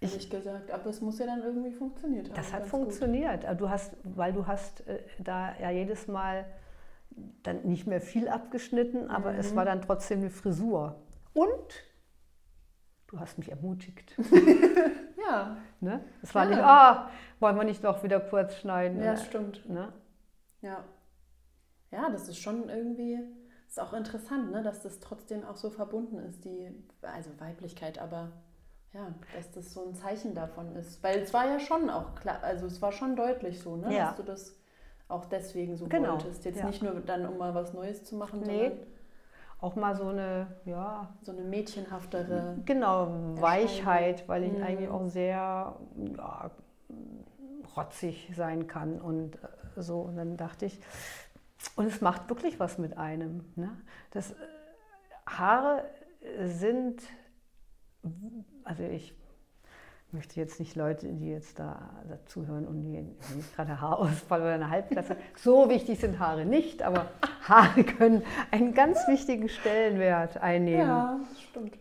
ehrlich 0.00 0.24
ich, 0.24 0.30
gesagt. 0.30 0.70
Aber 0.70 0.86
es 0.86 1.00
muss 1.00 1.18
ja 1.18 1.26
dann 1.26 1.42
irgendwie 1.42 1.72
funktioniert 1.72 2.28
haben. 2.28 2.34
Das 2.34 2.52
hat 2.52 2.66
funktioniert. 2.66 3.46
Gut. 3.46 3.60
Du 3.60 3.70
hast, 3.70 3.96
weil 4.04 4.32
du 4.32 4.46
hast 4.46 4.86
äh, 4.86 5.00
da 5.18 5.54
ja 5.60 5.70
jedes 5.70 6.08
Mal 6.08 6.46
dann 7.42 7.62
nicht 7.62 7.86
mehr 7.86 8.00
viel 8.00 8.28
abgeschnitten, 8.28 9.10
aber 9.10 9.32
mhm. 9.32 9.40
es 9.40 9.54
war 9.54 9.64
dann 9.64 9.82
trotzdem 9.82 10.20
eine 10.20 10.30
Frisur. 10.30 11.02
Und 11.34 11.84
du 13.08 13.20
hast 13.20 13.38
mich 13.38 13.50
ermutigt. 13.50 14.16
ja. 15.28 15.56
Ne? 15.80 16.04
Es 16.22 16.34
war 16.34 16.44
ja. 16.44 16.50
nicht, 16.50 16.60
ah, 16.60 17.10
wollen 17.40 17.56
wir 17.56 17.64
nicht 17.64 17.84
doch 17.84 18.02
wieder 18.02 18.20
kurz 18.20 18.56
schneiden. 18.56 19.02
Ja, 19.02 19.16
stimmt. 19.16 19.68
Ne? 19.68 19.92
Ja. 20.62 20.84
Ja, 21.90 22.10
das 22.10 22.28
ist 22.28 22.38
schon 22.38 22.68
irgendwie, 22.68 23.18
ist 23.68 23.80
auch 23.80 23.92
interessant, 23.92 24.52
ne, 24.52 24.62
dass 24.62 24.82
das 24.82 25.00
trotzdem 25.00 25.44
auch 25.44 25.56
so 25.56 25.70
verbunden 25.70 26.18
ist, 26.18 26.44
die, 26.44 26.70
also 27.02 27.30
Weiblichkeit, 27.38 27.98
aber 27.98 28.32
ja, 28.92 29.14
dass 29.36 29.50
das 29.52 29.72
so 29.72 29.86
ein 29.86 29.94
Zeichen 29.94 30.34
davon 30.34 30.74
ist. 30.74 31.02
Weil 31.02 31.20
es 31.20 31.32
war 31.32 31.46
ja 31.46 31.60
schon 31.60 31.90
auch 31.90 32.14
klar, 32.16 32.42
also 32.42 32.66
es 32.66 32.82
war 32.82 32.92
schon 32.92 33.14
deutlich 33.14 33.60
so, 33.60 33.76
ne? 33.76 33.94
Ja. 33.94 34.06
dass 34.06 34.16
du 34.16 34.22
das 34.22 34.56
auch 35.08 35.26
deswegen 35.26 35.76
so 35.76 35.86
genau. 35.86 36.12
wolltest. 36.12 36.44
Jetzt 36.44 36.60
ja. 36.60 36.66
nicht 36.66 36.82
nur 36.82 36.94
dann, 37.00 37.26
um 37.26 37.38
mal 37.38 37.54
was 37.54 37.72
Neues 37.72 38.04
zu 38.04 38.16
machen, 38.16 38.40
nee. 38.40 38.46
sondern 38.46 38.78
auch 39.60 39.76
mal 39.76 39.94
so 39.94 40.08
eine, 40.08 40.46
ja. 40.64 41.14
So 41.22 41.32
eine 41.32 41.42
mädchenhaftere. 41.42 42.56
Genau, 42.64 43.08
Weichheit, 43.40 44.28
weil 44.28 44.44
ich 44.44 44.52
mhm. 44.52 44.62
eigentlich 44.62 44.88
auch 44.88 45.06
sehr 45.08 45.76
ja, 46.16 46.50
rotzig 47.76 48.32
sein 48.34 48.66
kann 48.66 49.00
und 49.00 49.36
äh, 49.36 49.82
so. 49.82 50.00
Und 50.00 50.16
dann 50.16 50.36
dachte 50.36 50.66
ich, 50.66 50.80
und 51.76 51.86
es 51.86 52.00
macht 52.00 52.28
wirklich 52.28 52.58
was 52.58 52.78
mit 52.78 52.96
einem. 52.96 53.44
Ne? 53.56 53.70
Das, 54.10 54.32
äh, 54.32 54.34
Haare 55.26 55.84
sind 56.44 57.02
also 58.64 58.82
ich 58.84 59.14
möchte 60.12 60.40
jetzt 60.40 60.58
nicht 60.58 60.74
Leute, 60.74 61.06
die 61.12 61.28
jetzt 61.30 61.58
da 61.58 62.02
zuhören 62.26 62.66
und 62.66 62.82
die 62.82 63.02
nicht 63.36 63.54
gerade 63.54 63.80
Haarausfall 63.80 64.40
oder 64.40 64.54
eine 64.54 64.70
Halbklasse, 64.70 65.16
so 65.36 65.68
wichtig 65.68 66.00
sind 66.00 66.18
Haare 66.18 66.44
nicht, 66.44 66.82
aber 66.82 67.06
Haare 67.42 67.84
können 67.84 68.22
einen 68.50 68.74
ganz 68.74 69.06
wichtigen 69.06 69.48
Stellenwert 69.48 70.38
einnehmen. 70.38 70.86
Ja, 70.86 71.20
das 71.28 71.42
stimmt. 71.42 71.78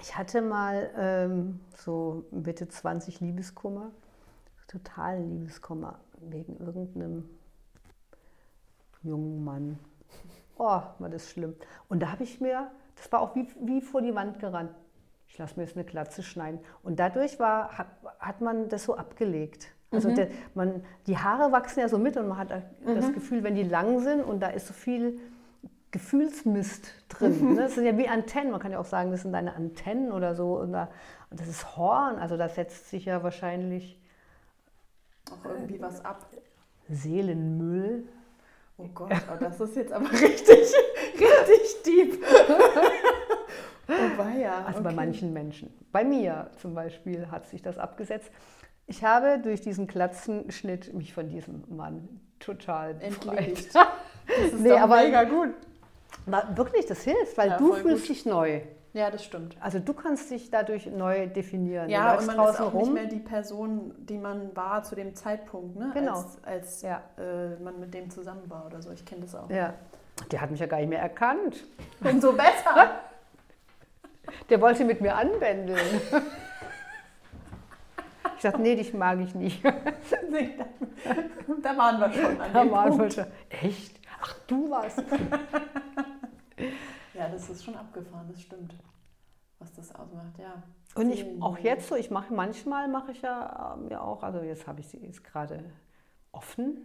Ich 0.00 0.16
hatte 0.16 0.40
mal 0.40 0.90
ähm, 0.96 1.60
so 1.76 2.24
Mitte 2.30 2.68
20 2.68 3.20
Liebeskummer, 3.20 3.90
totalen 4.66 5.28
Liebeskummer, 5.28 6.00
wegen 6.20 6.58
irgendeinem 6.58 7.28
jungen 9.02 9.44
Mann. 9.44 9.78
Oh, 10.56 10.82
war 10.98 11.08
das 11.08 11.30
schlimm. 11.30 11.54
Und 11.88 12.00
da 12.00 12.12
habe 12.12 12.24
ich 12.24 12.40
mir, 12.40 12.70
das 12.96 13.10
war 13.12 13.20
auch 13.20 13.34
wie, 13.34 13.48
wie 13.62 13.80
vor 13.80 14.02
die 14.02 14.14
Wand 14.14 14.38
gerannt 14.38 14.70
ich 15.30 15.38
lasse 15.38 15.56
mir 15.56 15.62
jetzt 15.64 15.76
eine 15.76 15.84
Glatze 15.84 16.22
schneiden. 16.22 16.60
Und 16.82 16.98
dadurch 16.98 17.38
war, 17.38 17.78
hat, 17.78 17.86
hat 18.18 18.40
man 18.40 18.68
das 18.68 18.84
so 18.84 18.96
abgelegt. 18.96 19.72
Also 19.92 20.10
mhm. 20.10 20.14
der, 20.16 20.28
man, 20.54 20.84
die 21.06 21.18
Haare 21.18 21.52
wachsen 21.52 21.80
ja 21.80 21.88
so 21.88 21.98
mit 21.98 22.16
und 22.16 22.28
man 22.28 22.38
hat 22.38 22.50
mhm. 22.84 22.96
das 22.96 23.12
Gefühl, 23.12 23.42
wenn 23.42 23.54
die 23.54 23.62
lang 23.62 24.00
sind 24.00 24.22
und 24.22 24.40
da 24.40 24.48
ist 24.48 24.66
so 24.66 24.74
viel 24.74 25.20
Gefühlsmist 25.92 26.92
drin. 27.08 27.54
Ne? 27.54 27.62
Das 27.62 27.74
sind 27.74 27.86
ja 27.86 27.96
wie 27.96 28.08
Antennen. 28.08 28.50
Man 28.50 28.60
kann 28.60 28.72
ja 28.72 28.78
auch 28.78 28.84
sagen, 28.84 29.10
das 29.10 29.22
sind 29.22 29.32
deine 29.32 29.54
Antennen 29.54 30.12
oder 30.12 30.34
so. 30.34 30.58
Und, 30.58 30.72
da, 30.72 30.88
und 31.30 31.40
das 31.40 31.48
ist 31.48 31.76
Horn. 31.76 32.16
Also 32.16 32.36
da 32.36 32.48
setzt 32.48 32.90
sich 32.90 33.04
ja 33.04 33.22
wahrscheinlich 33.22 34.00
auch 35.30 35.44
irgendwie 35.44 35.80
was 35.80 36.04
ab. 36.04 36.26
Seelenmüll. 36.88 38.08
Oh 38.82 38.88
Gott, 38.94 39.12
oh, 39.12 39.36
das 39.38 39.60
ist 39.60 39.76
jetzt 39.76 39.92
aber 39.92 40.10
richtig, 40.12 40.48
richtig 40.48 41.82
deep. 41.84 42.24
oh, 43.88 44.18
weia. 44.18 44.64
Also 44.64 44.80
okay. 44.80 44.88
bei 44.88 44.92
manchen 44.92 45.32
Menschen. 45.32 45.72
Bei 45.92 46.04
mir 46.04 46.50
zum 46.60 46.74
Beispiel 46.74 47.30
hat 47.30 47.46
sich 47.46 47.60
das 47.60 47.78
abgesetzt. 47.78 48.30
Ich 48.86 49.04
habe 49.04 49.38
durch 49.38 49.60
diesen 49.60 49.86
Glatzenschnitt 49.86 50.94
mich 50.94 51.12
von 51.12 51.28
diesem 51.28 51.64
Mann 51.68 52.08
total 52.38 52.94
befreit. 52.94 53.68
Das 53.74 54.52
ist 54.52 54.60
nee, 54.60 54.72
aber 54.72 55.02
mega 55.02 55.24
gut. 55.24 55.50
Wirklich, 56.54 56.86
das 56.86 57.02
hilft, 57.02 57.36
weil 57.36 57.50
ja, 57.50 57.58
du 57.58 57.74
fühlst 57.74 58.06
gut. 58.06 58.16
dich 58.16 58.26
neu. 58.26 58.60
Ja, 58.92 59.10
das 59.10 59.24
stimmt. 59.24 59.56
Also 59.60 59.78
du 59.78 59.94
kannst 59.94 60.30
dich 60.30 60.50
dadurch 60.50 60.86
neu 60.86 61.28
definieren. 61.28 61.88
Ja, 61.88 62.18
und 62.18 62.26
man 62.26 62.48
ist 62.48 62.60
auch 62.60 62.72
rum. 62.72 62.82
nicht 62.82 62.92
mehr 62.92 63.06
die 63.06 63.20
Person, 63.20 63.94
die 63.98 64.18
man 64.18 64.54
war 64.56 64.82
zu 64.82 64.96
dem 64.96 65.14
Zeitpunkt, 65.14 65.76
ne? 65.76 65.92
Genau. 65.94 66.14
Als, 66.14 66.44
als 66.44 66.82
ja. 66.82 67.02
äh, 67.16 67.62
man 67.62 67.78
mit 67.78 67.94
dem 67.94 68.10
zusammen 68.10 68.48
war 68.48 68.66
oder 68.66 68.82
so. 68.82 68.90
Ich 68.90 69.04
kenne 69.04 69.22
das 69.22 69.34
auch. 69.34 69.48
Ja. 69.48 69.74
Der 70.32 70.40
hat 70.40 70.50
mich 70.50 70.60
ja 70.60 70.66
gar 70.66 70.78
nicht 70.78 70.88
mehr 70.88 71.00
erkannt. 71.00 71.64
Umso 72.02 72.32
besser. 72.36 73.00
Der 74.48 74.60
wollte 74.60 74.84
mit 74.84 75.00
mir 75.00 75.14
anbändeln. 75.14 76.00
Ich 78.36 78.44
sagte, 78.44 78.62
nee, 78.62 78.74
dich 78.74 78.94
mag 78.94 79.20
ich 79.20 79.34
nicht. 79.34 79.62
Nee, 80.30 80.56
da, 80.56 81.14
da, 81.62 81.76
waren 81.76 82.00
wir 82.00 82.10
schon 82.10 82.40
an 82.40 82.52
Da 82.54 82.70
waren 82.70 82.88
Punkt. 82.88 83.16
wir 83.16 83.24
schon. 83.24 83.32
Echt? 83.50 84.00
Ach, 84.22 84.34
du 84.46 84.70
warst. 84.70 85.02
Ja, 87.20 87.28
das 87.28 87.50
ist 87.50 87.62
schon 87.62 87.76
abgefahren, 87.76 88.26
das 88.32 88.40
stimmt. 88.40 88.74
Was 89.58 89.70
das 89.74 89.94
ausmacht, 89.94 90.38
ja. 90.38 90.62
Und 90.94 91.10
ich 91.10 91.26
auch 91.42 91.58
jetzt 91.58 91.88
so, 91.88 91.94
ich 91.94 92.10
mache 92.10 92.32
manchmal 92.32 92.88
mache 92.88 93.12
ich 93.12 93.20
ja 93.20 93.76
ähm, 93.76 93.90
ja 93.90 94.00
auch, 94.00 94.22
also 94.22 94.40
jetzt 94.40 94.66
habe 94.66 94.80
ich 94.80 94.88
sie 94.88 94.96
jetzt 94.96 95.22
gerade 95.22 95.62
offen, 96.32 96.78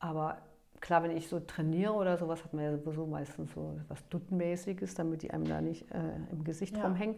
aber 0.00 0.38
klar, 0.80 1.04
wenn 1.04 1.16
ich 1.16 1.28
so 1.28 1.38
trainiere 1.38 1.92
oder 1.92 2.18
sowas, 2.18 2.42
hat 2.42 2.52
man 2.54 2.64
ja 2.64 2.76
sowieso 2.76 3.06
meistens 3.06 3.54
so 3.54 3.78
was 3.86 4.06
Duttenmäßiges, 4.08 4.94
damit 4.94 5.22
die 5.22 5.30
einem 5.30 5.46
da 5.46 5.60
nicht 5.60 5.88
äh, 5.92 6.16
im 6.32 6.42
Gesicht 6.42 6.76
ja. 6.76 6.82
rumhängen. 6.82 7.16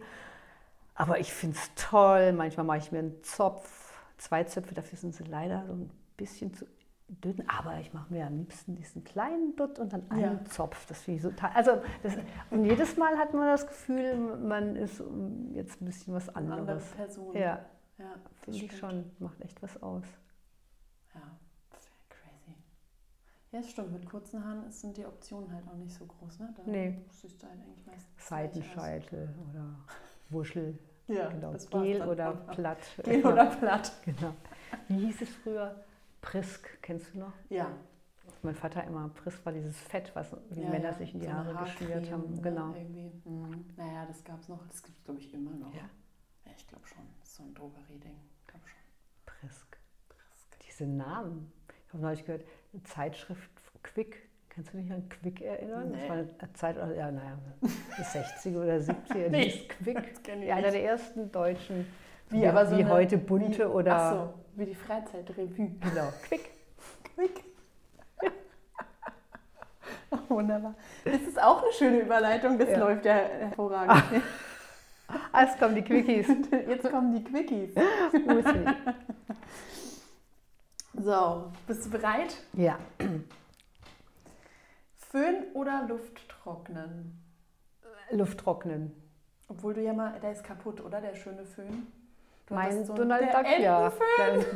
Aber 0.93 1.19
ich 1.19 1.33
finde 1.33 1.57
es 1.57 1.71
toll. 1.73 2.31
Manchmal 2.31 2.67
mache 2.67 2.77
ich 2.77 2.91
mir 2.91 2.99
einen 2.99 3.23
Zopf, 3.23 3.91
zwei 4.19 4.43
Zöpfe, 4.43 4.75
dafür 4.75 4.99
sind 4.99 5.15
sie 5.15 5.23
leider 5.23 5.65
so 5.65 5.73
ein 5.73 5.89
bisschen 6.15 6.53
zu 6.53 6.67
dünn, 7.11 7.43
aber 7.47 7.79
ich 7.79 7.93
mache 7.93 8.13
mir 8.13 8.25
am 8.25 8.37
liebsten 8.37 8.75
diesen 8.75 9.03
kleinen 9.03 9.55
Dutt 9.55 9.79
und 9.79 9.91
dann 9.91 10.09
einen 10.09 10.39
ja. 10.43 10.45
Zopf. 10.45 10.85
Das 10.87 11.01
finde 11.01 11.17
ich 11.17 11.23
so 11.23 11.45
Also 11.53 11.81
das, 12.03 12.13
und 12.49 12.65
jedes 12.65 12.97
Mal 12.97 13.17
hat 13.17 13.33
man 13.33 13.47
das 13.47 13.67
Gefühl, 13.67 14.17
man 14.17 14.75
ist 14.75 15.03
jetzt 15.53 15.81
ein 15.81 15.85
bisschen 15.85 16.13
was 16.13 16.29
anderes. 16.29 16.59
Andere 16.59 16.79
Person. 16.95 17.35
Ja, 17.35 17.65
ja 17.97 18.15
finde 18.41 18.59
ich 18.59 18.77
schon. 18.77 19.11
Macht 19.19 19.41
echt 19.41 19.61
was 19.61 19.81
aus. 19.83 20.05
Ja, 21.13 21.21
crazy. 22.09 22.55
Ja, 23.51 23.63
stimmt. 23.63 23.91
Mit 23.91 24.09
kurzen 24.09 24.43
Haaren 24.43 24.71
sind 24.71 24.95
die 24.95 25.05
Optionen 25.05 25.53
halt 25.53 25.67
auch 25.67 25.77
nicht 25.77 25.93
so 25.93 26.05
groß. 26.05 26.39
Ne? 26.39 26.53
Da 26.55 26.63
nee. 26.65 27.01
siehst 27.09 27.43
du 27.43 27.47
halt 27.47 27.59
eigentlich 27.59 27.85
meistens 27.85 28.27
Seitenscheitel 28.27 29.35
oder 29.49 29.75
Wuschel. 30.29 30.79
Ja, 31.07 31.27
genau. 31.27 31.53
Gel 31.71 32.01
oder 32.03 32.31
platt. 32.55 32.79
Gel 33.03 33.25
oder 33.25 33.47
platt. 33.47 33.91
Genau. 34.05 34.33
Wie 34.87 35.07
hieß 35.07 35.21
es 35.23 35.29
früher? 35.43 35.83
Prisk, 36.21 36.81
kennst 36.81 37.13
du 37.13 37.19
noch? 37.19 37.33
Ja. 37.49 37.71
Mein 38.43 38.55
Vater 38.55 38.83
immer, 38.83 39.09
Prisk 39.09 39.45
war 39.45 39.53
dieses 39.53 39.79
Fett, 39.79 40.11
was 40.15 40.35
die 40.51 40.61
ja, 40.61 40.69
Männer 40.69 40.91
ja. 40.91 40.93
sich 40.93 41.13
in 41.13 41.19
die 41.19 41.25
so 41.25 41.33
Haare 41.33 41.63
geschmiert 41.63 42.11
haben. 42.11 42.41
Genau. 42.41 42.73
Irgendwie. 42.73 43.11
Mhm. 43.25 43.65
Naja, 43.75 44.05
das 44.05 44.23
gab 44.23 44.39
es 44.39 44.47
noch, 44.47 44.65
das 44.67 44.81
gibt 44.81 44.97
es 44.97 45.03
glaube 45.03 45.19
ich 45.19 45.33
immer 45.33 45.51
noch. 45.51 45.73
Ja, 45.73 45.89
ja 46.45 46.51
ich 46.55 46.67
glaube 46.67 46.87
schon. 46.87 47.03
Das 47.19 47.29
ist 47.29 47.35
so 47.35 47.43
ein 47.43 47.53
Drogerie-Ding. 47.53 48.17
glaube 48.47 48.65
schon. 48.67 48.79
Prisk. 49.25 49.77
Prisk. 50.09 50.59
Diese 50.67 50.85
Namen. 50.85 51.51
Ich 51.87 51.93
habe 51.93 52.03
neulich 52.03 52.25
gehört, 52.25 52.45
eine 52.73 52.83
Zeitschrift 52.83 53.51
Quick. 53.83 54.29
Kannst 54.49 54.73
du 54.73 54.77
dich 54.77 54.91
an 54.91 55.07
Quick 55.07 55.41
erinnern? 55.41 55.91
Nee. 55.91 55.99
Das 55.99 56.09
war 56.09 56.17
eine 56.17 56.53
Zeit, 56.53 56.75
ja, 56.75 57.11
naja, 57.11 57.39
60 57.97 58.55
oder 58.55 58.75
70er, 58.77 59.29
nee, 59.29 59.49
hieß 59.49 59.67
Quick. 59.69 60.27
Ja, 60.45 60.55
einer 60.55 60.71
der 60.71 60.83
ersten 60.83 61.31
deutschen, 61.31 61.85
wie, 62.31 62.47
aber 62.47 62.65
so 62.65 62.77
wie 62.77 62.81
eine, 62.81 62.89
heute 62.89 63.17
bunte 63.17 63.59
wie, 63.59 63.63
oder. 63.63 63.95
Ach 63.95 64.13
so, 64.13 64.33
wie 64.55 64.65
die 64.65 64.75
Freizeitrevue. 64.75 65.71
Genau, 65.79 66.13
Quick. 66.27 66.49
Quick. 67.15 67.43
oh, 70.11 70.17
wunderbar. 70.29 70.75
Das 71.03 71.21
ist 71.21 71.41
auch 71.41 71.63
eine 71.63 71.73
schöne 71.73 71.99
Überleitung, 71.99 72.57
das 72.57 72.69
ja. 72.69 72.79
läuft 72.79 73.05
ja 73.05 73.13
hervorragend. 73.13 74.23
Ah, 75.31 75.41
jetzt 75.45 75.59
kommen 75.59 75.75
die 75.75 75.81
Quickies. 75.81 76.27
Jetzt 76.67 76.89
kommen 76.89 77.13
die 77.13 77.23
Quickies. 77.23 77.75
so, 80.93 81.51
bist 81.67 81.85
du 81.85 81.89
bereit? 81.89 82.37
Ja. 82.53 82.77
Föhn 84.95 85.43
oder 85.53 85.85
Luft 85.87 86.29
trocknen? 86.29 87.21
Luft 88.11 88.39
trocknen. 88.39 88.95
Obwohl 89.49 89.73
du 89.73 89.81
ja 89.81 89.91
mal, 89.91 90.17
der 90.21 90.31
ist 90.31 90.43
kaputt, 90.43 90.79
oder? 90.79 91.01
Der 91.01 91.15
schöne 91.15 91.45
Föhn. 91.45 91.87
Du 92.51 92.55
mein 92.55 92.83
so 92.83 92.93
Donald 92.93 93.33
Duck, 93.33 93.45
ja. 93.61 93.93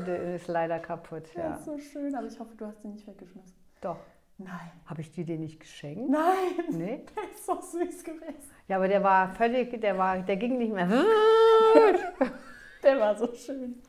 Der, 0.05 0.35
ist 0.35 0.49
leider 0.49 0.79
kaputt, 0.79 1.33
ja. 1.33 1.47
Der 1.47 1.55
ist 1.55 1.63
so 1.63 1.77
schön, 1.77 2.13
aber 2.13 2.27
ich 2.27 2.37
hoffe, 2.37 2.53
du 2.57 2.65
hast 2.65 2.83
ihn 2.83 2.91
nicht 2.91 3.07
weggeschmissen. 3.07 3.55
Doch. 3.79 3.99
Nein. 4.37 4.69
Habe 4.85 4.99
ich 4.99 5.13
dir 5.13 5.23
den 5.23 5.39
nicht 5.39 5.61
geschenkt? 5.61 6.09
Nein. 6.09 6.65
Nee? 6.71 7.05
Der 7.15 7.31
ist 7.31 7.45
so 7.45 7.53
süß 7.53 8.03
gewesen. 8.03 8.51
Ja, 8.67 8.75
aber 8.75 8.89
der 8.89 9.01
war 9.01 9.33
völlig, 9.35 9.79
der 9.79 9.97
war, 9.97 10.17
der 10.17 10.35
ging 10.35 10.57
nicht 10.57 10.73
mehr. 10.73 10.87
der 12.83 12.99
war 12.99 13.15
so 13.15 13.33
schön. 13.33 13.81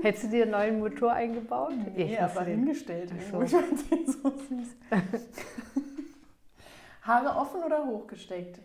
Hättest 0.00 0.24
du 0.24 0.28
dir 0.28 0.44
einen 0.44 0.52
neuen 0.52 0.78
Motor 0.78 1.12
eingebaut? 1.12 1.74
Nee, 1.94 2.14
ich 2.14 2.22
aber 2.22 2.44
hingestellt. 2.44 3.12
So. 3.30 3.42
Ich 3.42 3.50
fand 3.50 3.90
den 3.90 4.06
so 4.06 4.30
süß. 4.30 4.74
Haare 7.02 7.38
offen 7.38 7.62
oder 7.62 7.84
hochgesteckt? 7.84 8.58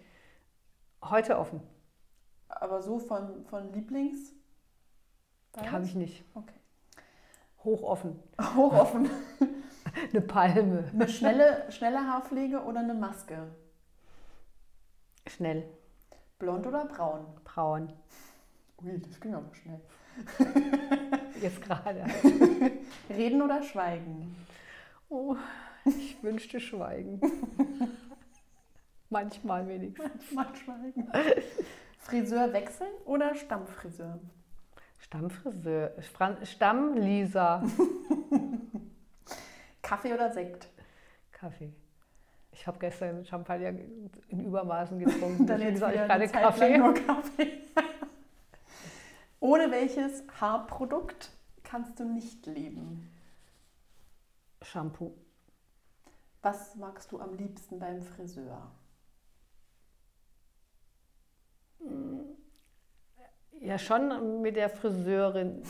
Heute 1.04 1.38
offen. 1.38 1.60
Aber 2.48 2.82
so 2.82 2.98
von, 2.98 3.44
von 3.44 3.74
Lieblings? 3.74 4.39
Habe 5.58 5.86
ich 5.86 5.96
nicht. 5.96 6.24
Okay. 6.34 6.54
Hochoffen. 7.64 8.20
Hochoffen. 8.40 9.10
eine 10.12 10.22
Palme. 10.22 10.90
Eine 10.94 11.08
schnelle, 11.08 11.72
schnelle 11.72 12.00
Haarpflege 12.00 12.62
oder 12.64 12.80
eine 12.80 12.94
Maske? 12.94 13.48
Schnell. 15.28 15.66
Blond 16.38 16.66
oder 16.66 16.86
braun? 16.86 17.26
Braun. 17.44 17.94
Ui, 18.84 19.00
das 19.00 19.20
ging 19.20 19.36
aber 19.36 19.54
schnell. 19.54 19.82
Jetzt 21.42 21.62
gerade. 21.62 22.06
Reden 23.10 23.42
oder 23.42 23.62
schweigen? 23.62 24.36
Oh, 25.10 25.36
ich 25.86 26.22
wünschte 26.24 26.60
schweigen. 26.60 27.20
Manchmal 29.10 29.68
wenigstens. 29.68 30.32
Mal 30.32 30.56
schweigen. 30.56 31.12
Friseur 31.98 32.54
wechseln 32.54 32.92
oder 33.06 33.36
Stammfriseur? 33.36 34.20
Stammfriseur. 35.10 35.94
Stammlisa. 36.44 37.64
Kaffee 39.82 40.14
oder 40.14 40.32
Sekt? 40.32 40.70
Kaffee. 41.32 41.74
Ich 42.52 42.68
habe 42.68 42.78
gestern 42.78 43.26
Champagner 43.26 43.70
in 43.70 44.46
Übermaßen 44.46 45.00
getrunken. 45.04 45.48
Dann 45.48 45.62
jetzt 45.62 45.82
ich 45.82 45.82
gerade 45.82 46.28
Kaffee. 46.28 46.78
Nur 46.78 46.94
Kaffee. 46.94 47.64
Ohne 49.40 49.72
welches 49.72 50.24
Haarprodukt 50.40 51.32
kannst 51.64 52.00
du 52.00 52.06
nicht 52.06 52.46
leben? 52.46 53.10
Shampoo. 54.62 55.16
Was 56.44 56.76
magst 56.76 57.12
du 57.12 57.20
am 57.20 57.34
liebsten 57.34 57.80
beim 57.80 58.04
Friseur? 58.04 58.72
Ja, 63.62 63.78
schon 63.78 64.42
mit 64.42 64.56
der 64.56 64.70
Friseurin 64.70 65.64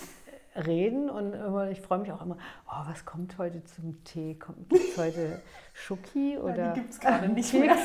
reden 0.55 1.09
und 1.09 1.33
ich 1.71 1.81
freue 1.81 1.99
mich 1.99 2.11
auch 2.11 2.21
immer, 2.21 2.37
oh, 2.67 2.87
was 2.87 3.05
kommt 3.05 3.37
heute 3.37 3.63
zum 3.63 4.03
Tee? 4.03 4.35
Kommt 4.35 4.71
heute 4.97 5.41
Schoki 5.73 6.37
oder 6.37 6.57
ja, 6.57 6.73
die 6.73 6.81
gibt 6.81 6.93
es 6.93 6.99
gerade 6.99 7.29
nicht 7.29 7.53
mehr. 7.53 7.75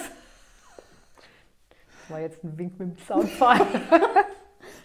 Das 2.05 2.11
war 2.11 2.21
jetzt 2.21 2.45
ein 2.45 2.59
Wink 2.59 2.79
mit 2.79 2.99
dem 2.99 2.99
Soundfall. 3.07 3.61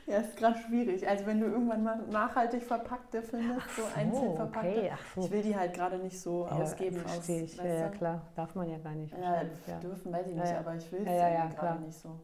ja, 0.07 0.17
ist 0.19 0.37
gerade 0.37 0.57
schwierig. 0.59 1.05
Also 1.07 1.25
wenn 1.25 1.41
du 1.41 1.47
irgendwann 1.47 1.83
mal 1.83 1.97
nachhaltig 2.09 2.63
verpackte 2.63 3.21
findest, 3.21 3.75
so, 3.75 3.81
so, 3.81 3.87
einzeln 3.95 4.35
verpackte. 4.35 4.69
Okay, 4.69 4.91
so. 5.15 5.21
Ich 5.21 5.31
will 5.31 5.41
die 5.41 5.55
halt 5.55 5.73
gerade 5.73 5.97
nicht 5.97 6.19
so 6.19 6.45
ja, 6.45 6.51
ausgeben. 6.51 7.03
Aus, 7.05 7.27
ich. 7.27 7.57
Ja, 7.57 7.65
ja, 7.65 7.89
klar. 7.89 8.21
Darf 8.35 8.55
man 8.55 8.69
ja 8.69 8.77
gar 8.77 8.93
nicht. 8.93 9.13
Ja, 9.17 9.43
dürfen 9.79 10.13
weiß 10.13 10.27
ich 10.27 10.35
nicht, 10.35 10.53
aber 10.53 10.75
ich 10.75 10.89
will 10.93 11.01
es 11.01 11.07
ja, 11.07 11.29
ja, 11.29 11.47
gerade 11.47 11.81
nicht 11.81 11.99
so. 11.99 12.17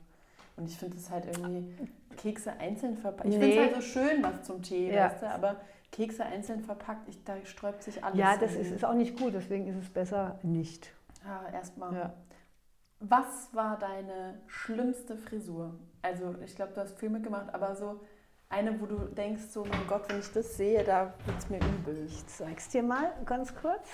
Und 0.57 0.69
ich 0.69 0.77
finde 0.77 0.97
es 0.97 1.09
halt 1.09 1.25
irgendwie, 1.25 1.75
Kekse 2.15 2.53
einzeln 2.53 2.97
verpackt. 2.97 3.29
Ich 3.29 3.37
nee. 3.37 3.51
finde 3.51 3.55
es 3.55 3.61
halt 3.61 3.75
so 3.75 3.81
schön, 3.81 4.23
was 4.23 4.43
zum 4.43 4.61
Tee, 4.61 4.93
ja. 4.93 5.05
weißt 5.05 5.23
du, 5.23 5.29
aber 5.29 5.57
Kekse 5.91 6.25
einzeln 6.25 6.61
verpackt, 6.61 7.07
ich, 7.07 7.23
da 7.23 7.35
sträubt 7.45 7.83
sich 7.83 8.03
alles. 8.03 8.17
Ja, 8.17 8.37
das 8.37 8.53
ist, 8.53 8.71
ist, 8.71 8.85
auch 8.85 8.93
nicht 8.93 9.17
gut, 9.17 9.33
deswegen 9.33 9.67
ist 9.67 9.77
es 9.77 9.89
besser 9.89 10.39
nicht. 10.43 10.91
Ja, 11.25 11.49
erstmal. 11.53 11.93
Ja. 11.93 12.13
Was 12.99 13.53
war 13.53 13.77
deine 13.77 14.41
schlimmste 14.47 15.17
Frisur? 15.17 15.75
Also 16.01 16.35
ich 16.43 16.55
glaube, 16.55 16.73
du 16.73 16.81
hast 16.81 16.97
viel 16.97 17.09
mitgemacht, 17.09 17.53
aber 17.53 17.75
so 17.75 18.01
eine, 18.49 18.79
wo 18.79 18.85
du 18.85 18.97
denkst, 18.97 19.43
so 19.49 19.65
mein 19.65 19.87
Gott, 19.87 20.09
wenn 20.09 20.19
ich 20.19 20.31
das 20.31 20.55
sehe, 20.55 20.83
da 20.83 21.13
wird 21.25 21.37
es 21.37 21.49
mir 21.49 21.59
übel. 21.59 22.05
Ich 22.05 22.25
zeig's 22.27 22.69
dir 22.69 22.83
mal 22.83 23.11
ganz 23.25 23.53
kurz. 23.55 23.87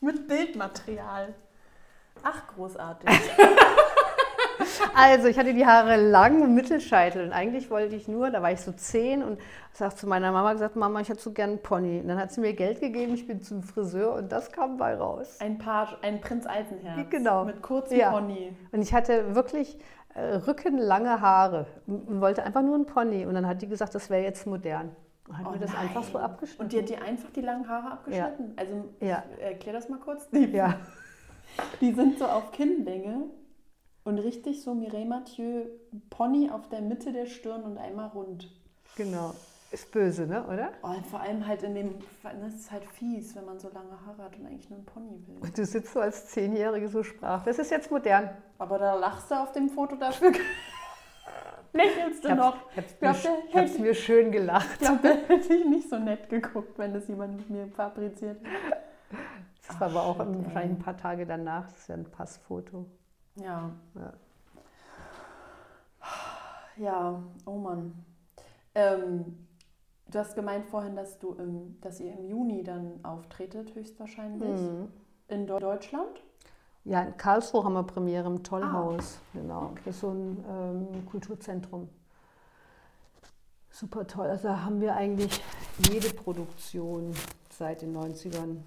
Mit 0.00 0.28
Bildmaterial. 0.28 1.34
Ach, 2.28 2.46
großartig. 2.54 3.08
Also, 4.94 5.28
ich 5.28 5.38
hatte 5.38 5.52
die 5.52 5.66
Haare 5.66 5.96
lang 5.96 6.42
im 6.42 6.54
Mittelscheitel 6.54 7.22
und 7.26 7.32
eigentlich 7.32 7.70
wollte 7.70 7.94
ich 7.94 8.08
nur, 8.08 8.30
da 8.30 8.40
war 8.42 8.52
ich 8.52 8.60
so 8.62 8.72
zehn 8.72 9.22
und 9.22 9.38
sagte 9.72 9.96
zu 9.96 10.06
meiner 10.08 10.32
Mama 10.32 10.52
gesagt, 10.54 10.74
Mama, 10.76 11.00
ich 11.00 11.08
hätte 11.10 11.20
so 11.20 11.32
gern 11.32 11.50
einen 11.50 11.62
Pony. 11.62 12.00
Und 12.00 12.08
dann 12.08 12.18
hat 12.18 12.32
sie 12.32 12.40
mir 12.40 12.54
Geld 12.54 12.80
gegeben, 12.80 13.12
ich 13.14 13.26
bin 13.26 13.42
zum 13.42 13.62
Friseur 13.62 14.14
und 14.14 14.32
das 14.32 14.50
kam 14.52 14.78
bei 14.78 14.94
raus. 14.96 15.36
Ein 15.40 15.58
Page, 15.58 15.96
ein 16.02 16.20
Prinz 16.22 16.46
Eisenherz. 16.46 17.10
Genau. 17.10 17.44
Mit 17.44 17.60
kurzem 17.62 17.98
Ja. 17.98 18.10
Pony. 18.10 18.56
Und 18.72 18.80
ich 18.82 18.94
hatte 18.94 19.34
wirklich 19.34 19.78
äh, 20.14 20.36
rückenlange 20.36 21.20
Haare 21.20 21.66
und 21.86 22.20
wollte 22.22 22.42
einfach 22.42 22.62
nur 22.62 22.74
einen 22.76 22.86
Pony. 22.86 23.26
Und 23.26 23.34
dann 23.34 23.46
hat 23.46 23.60
die 23.60 23.68
gesagt, 23.68 23.94
das 23.94 24.08
wäre 24.08 24.22
jetzt 24.22 24.46
modern. 24.46 24.96
Und 25.28 25.38
hat 25.38 25.46
Oh 25.46 25.50
mir 25.50 25.58
das 25.58 25.74
einfach 25.76 26.02
so 26.02 26.14
nein. 26.14 26.22
abgeschnitten. 26.22 26.62
Und 26.64 26.72
die 26.72 26.78
hat 26.78 26.88
dir 26.88 27.02
einfach 27.02 27.30
die 27.30 27.42
langen 27.42 27.68
Haare 27.68 27.92
abgeschnitten? 27.92 28.54
Also, 28.56 28.72
Ja. 29.00 29.22
erklär 29.40 29.74
das 29.74 29.88
mal 29.90 29.98
kurz. 29.98 30.28
Die, 30.30 30.46
ja, 30.52 30.74
die 31.80 31.92
sind 31.92 32.18
so 32.18 32.26
auf 32.26 32.52
Kinnlänge 32.52 33.24
und 34.04 34.18
richtig 34.18 34.62
so 34.62 34.74
Mireille 34.74 35.06
Mathieu 35.06 35.64
Pony 36.10 36.50
auf 36.50 36.68
der 36.68 36.80
Mitte 36.80 37.12
der 37.12 37.26
Stirn 37.26 37.62
und 37.62 37.78
einmal 37.78 38.08
rund. 38.08 38.48
genau. 38.96 39.34
Ist 39.72 39.90
böse, 39.90 40.28
ne? 40.28 40.44
oder? 40.46 40.70
Oh, 40.84 40.86
und 40.96 41.04
vor 41.08 41.20
allem 41.20 41.44
halt 41.44 41.64
in 41.64 41.74
dem, 41.74 41.94
das 42.22 42.54
ist 42.54 42.70
halt 42.70 42.84
fies, 42.84 43.34
wenn 43.34 43.44
man 43.44 43.58
so 43.58 43.68
lange 43.74 43.90
Haare 44.06 44.22
hat 44.22 44.38
und 44.38 44.46
eigentlich 44.46 44.70
nur 44.70 44.78
einen 44.78 44.86
Pony 44.86 45.20
will. 45.26 45.38
Und 45.40 45.58
du 45.58 45.64
sitzt 45.66 45.92
so 45.92 45.98
als 45.98 46.28
Zehnjährige 46.28 46.88
so 46.88 47.02
sprach. 47.02 47.42
Das 47.44 47.58
ist 47.58 47.72
jetzt 47.72 47.90
modern. 47.90 48.30
Aber 48.58 48.78
da 48.78 48.94
lachst 48.94 49.28
du 49.28 49.34
auf 49.34 49.50
dem 49.50 49.68
Foto 49.68 49.96
dafür. 49.96 50.32
Lächelst 51.72 52.24
du 52.24 52.28
Ich 52.28 52.34
noch? 52.36 52.54
hab's, 52.76 52.76
hab's, 52.76 52.94
glaub, 53.00 53.14
mir, 53.16 53.22
der 53.22 53.44
ich 53.48 53.56
hab's 53.56 53.78
mir 53.80 53.94
schön 53.94 54.30
gelacht. 54.30 54.68
Ich 54.74 54.78
glaube, 54.86 55.00
da 55.02 55.08
hätte 55.34 55.54
ich 55.54 55.64
nicht 55.66 55.90
so 55.90 55.98
nett 55.98 56.28
geguckt, 56.28 56.78
wenn 56.78 56.94
das 56.94 57.08
jemand 57.08 57.36
mit 57.36 57.50
mir 57.50 57.66
fabriziert 57.66 58.38
hätte. 58.44 58.76
War 59.80 59.88
aber 59.90 60.02
auch 60.04 60.16
shit, 60.16 60.44
wahrscheinlich 60.44 60.78
ein 60.78 60.82
paar 60.82 60.96
Tage 60.96 61.26
danach. 61.26 61.66
Das 61.68 61.78
ist 61.78 61.88
ja 61.88 61.94
ein 61.96 62.04
Passfoto. 62.10 62.86
Ja. 63.36 63.70
Ja. 63.94 64.12
Ja, 66.76 67.22
oh 67.46 67.56
Mann. 67.56 68.04
Ähm, 68.74 69.46
du 70.10 70.18
hast 70.18 70.34
gemeint 70.34 70.66
vorhin, 70.66 70.94
dass 70.94 71.18
du 71.18 71.32
im, 71.34 71.80
dass 71.80 72.00
ihr 72.00 72.12
im 72.12 72.24
Juni 72.26 72.62
dann 72.62 73.02
auftretet, 73.04 73.74
höchstwahrscheinlich. 73.74 74.60
Mhm. 74.60 74.88
In 75.28 75.46
Deu- 75.48 75.58
Deutschland? 75.58 76.22
Ja, 76.84 77.02
in 77.02 77.16
Karlsruhe 77.16 77.64
haben 77.64 77.72
wir 77.72 77.82
Premiere 77.82 78.26
im 78.28 78.42
Tollhaus. 78.44 79.18
Genau. 79.32 79.72
Das 79.84 79.94
ist 79.96 80.00
so 80.02 80.10
ein 80.10 80.44
ähm, 80.48 81.06
Kulturzentrum. 81.06 81.88
Super 83.70 84.06
toll. 84.06 84.26
Also 84.28 84.48
da 84.48 84.62
haben 84.64 84.80
wir 84.80 84.94
eigentlich 84.94 85.42
jede 85.90 86.10
Produktion 86.14 87.12
seit 87.50 87.82
den 87.82 87.96
90ern 87.96 88.58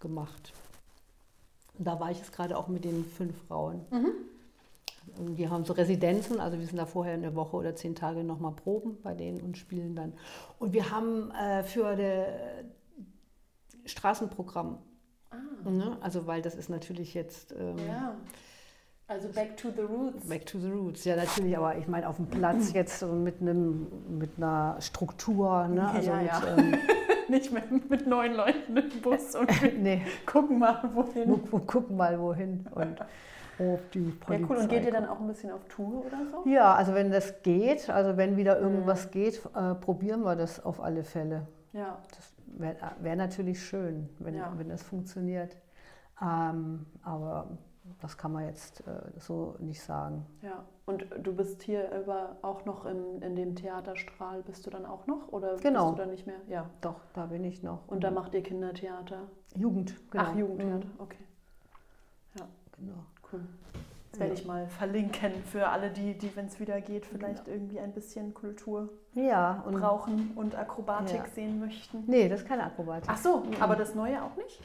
gemacht. 0.00 0.52
Und 1.78 1.86
da 1.86 1.98
war 2.00 2.10
ich 2.10 2.18
jetzt 2.18 2.32
gerade 2.32 2.56
auch 2.56 2.68
mit 2.68 2.84
den 2.84 3.04
fünf 3.04 3.36
Frauen. 3.46 3.84
Und 5.16 5.36
die 5.36 5.48
haben 5.48 5.64
so 5.64 5.72
Residenzen, 5.72 6.38
also 6.40 6.58
wir 6.58 6.66
sind 6.66 6.76
da 6.76 6.86
vorher 6.86 7.14
eine 7.14 7.34
Woche 7.34 7.56
oder 7.56 7.74
zehn 7.74 7.94
Tage 7.94 8.22
nochmal 8.24 8.52
proben 8.52 8.98
bei 9.02 9.14
denen 9.14 9.40
und 9.40 9.56
spielen 9.56 9.94
dann. 9.96 10.12
Und 10.58 10.72
wir 10.72 10.90
haben 10.90 11.30
äh, 11.30 11.62
für 11.62 11.96
das 11.96 12.26
Straßenprogramm, 13.86 14.78
Ah, 15.30 15.70
ne? 15.70 15.98
also 16.00 16.26
weil 16.26 16.40
das 16.42 16.54
ist 16.54 16.70
natürlich 16.70 17.12
jetzt 17.14 17.52
ähm, 17.52 17.76
ja. 17.86 18.16
Also 19.06 19.28
back 19.28 19.56
to 19.56 19.70
the 19.74 19.82
roots. 19.82 20.26
Back 20.28 20.44
to 20.46 20.58
the 20.58 20.68
Roots, 20.70 21.04
ja 21.04 21.16
natürlich, 21.16 21.56
aber 21.56 21.76
ich 21.78 21.86
meine 21.88 22.06
auf 22.08 22.16
dem 22.16 22.26
Platz 22.26 22.72
jetzt 22.74 22.98
so 22.98 23.06
mit, 23.06 23.40
einem, 23.40 23.86
mit 24.18 24.32
einer 24.36 24.76
Struktur, 24.80 25.66
ne? 25.68 25.88
also 25.88 26.10
Ja, 26.10 26.16
mit, 26.18 26.26
ja. 26.26 26.56
Ähm, 26.56 26.74
Nicht 27.28 27.52
mit, 27.52 27.90
mit 27.90 28.06
neun 28.06 28.34
Leuten 28.34 28.76
im 28.76 29.00
Bus 29.02 29.34
und 29.40 29.62
wir 29.62 29.72
nee, 29.72 30.02
gucken 30.26 30.58
mal, 30.58 30.90
wohin. 30.94 31.24
guck, 31.28 31.50
guck, 31.50 31.66
guck 31.66 31.90
mal 31.90 32.18
wohin 32.20 32.66
und 32.74 33.00
auf 33.60 33.80
die 33.92 34.04
Ja, 34.04 34.12
Polizei. 34.20 34.46
cool. 34.48 34.56
Und 34.56 34.68
geht 34.68 34.84
ihr 34.84 34.92
dann 34.92 35.06
auch 35.06 35.20
ein 35.20 35.26
bisschen 35.26 35.50
auf 35.50 35.64
Tour 35.68 36.06
oder 36.06 36.18
so? 36.30 36.48
Ja, 36.48 36.74
also 36.74 36.94
wenn 36.94 37.10
das 37.10 37.42
geht, 37.42 37.90
also 37.90 38.16
wenn 38.16 38.36
wieder 38.36 38.56
Mhm. 38.58 38.62
irgendwas 38.64 39.10
geht, 39.10 39.40
äh, 39.54 39.74
probieren 39.74 40.22
wir 40.22 40.36
das 40.36 40.64
auf 40.64 40.80
alle 40.80 41.02
Fälle. 41.04 41.46
Ja. 41.72 41.98
Das 42.16 42.32
wäre 42.58 42.76
wär 43.00 43.16
natürlich 43.16 43.62
schön, 43.62 44.08
wenn, 44.20 44.34
Ja. 44.36 44.52
wenn 44.56 44.68
das 44.68 44.82
funktioniert. 44.82 45.56
Ähm, 46.22 46.86
aber 47.02 47.48
das 48.00 48.16
kann 48.18 48.32
man 48.32 48.44
jetzt 48.46 48.80
äh, 48.86 49.00
so 49.18 49.54
nicht 49.58 49.82
sagen. 49.82 50.24
Ja. 50.42 50.64
Und 50.86 51.04
du 51.22 51.34
bist 51.34 51.62
hier 51.62 51.90
über 51.92 52.36
auch 52.42 52.64
noch 52.64 52.86
in, 52.86 53.20
in 53.22 53.36
dem 53.36 53.54
Theaterstrahl, 53.56 54.42
bist 54.42 54.66
du 54.66 54.70
dann 54.70 54.86
auch 54.86 55.06
noch? 55.06 55.28
Oder 55.32 55.56
Genau. 55.56 55.86
bist 55.90 55.98
du 55.98 56.02
da 56.04 56.10
nicht 56.10 56.26
mehr? 56.26 56.40
Ja. 56.48 56.66
Doch, 56.80 57.00
da 57.14 57.26
bin 57.26 57.44
ich 57.44 57.62
noch. 57.62 57.86
Und 57.88 58.02
da 58.04 58.10
macht 58.10 58.32
ihr 58.34 58.42
Kindertheater? 58.42 59.22
Jugend, 59.54 59.94
genau. 60.10 60.24
Ach, 60.26 60.34
Jugendtheater, 60.36 60.86
Mhm, 60.86 60.92
okay. 60.98 61.24
Genau. 62.80 62.94
Cool. 63.32 63.40
Das 64.12 64.20
werde 64.20 64.34
Ja. 64.34 64.38
ich 64.40 64.46
mal 64.46 64.66
verlinken 64.68 65.32
für 65.44 65.68
alle, 65.68 65.90
die, 65.90 66.16
die 66.16 66.34
wenn 66.36 66.46
es 66.46 66.58
wieder 66.60 66.80
geht, 66.80 67.04
vielleicht 67.06 67.48
irgendwie 67.48 67.80
ein 67.80 67.92
bisschen 67.92 68.32
Kultur 68.34 68.88
Ja, 69.14 69.62
und 69.66 69.80
brauchen 69.80 70.30
und 70.36 70.54
Akrobatik 70.56 71.16
Ja. 71.16 71.26
sehen 71.34 71.58
möchten. 71.60 72.04
Nee, 72.06 72.28
das 72.28 72.40
ist 72.42 72.48
keine 72.48 72.64
Akrobatik. 72.64 73.10
Ach 73.12 73.16
so, 73.18 73.42
aber 73.60 73.74
das 73.76 73.94
Neue 73.94 74.22
auch 74.22 74.34
nicht? 74.36 74.62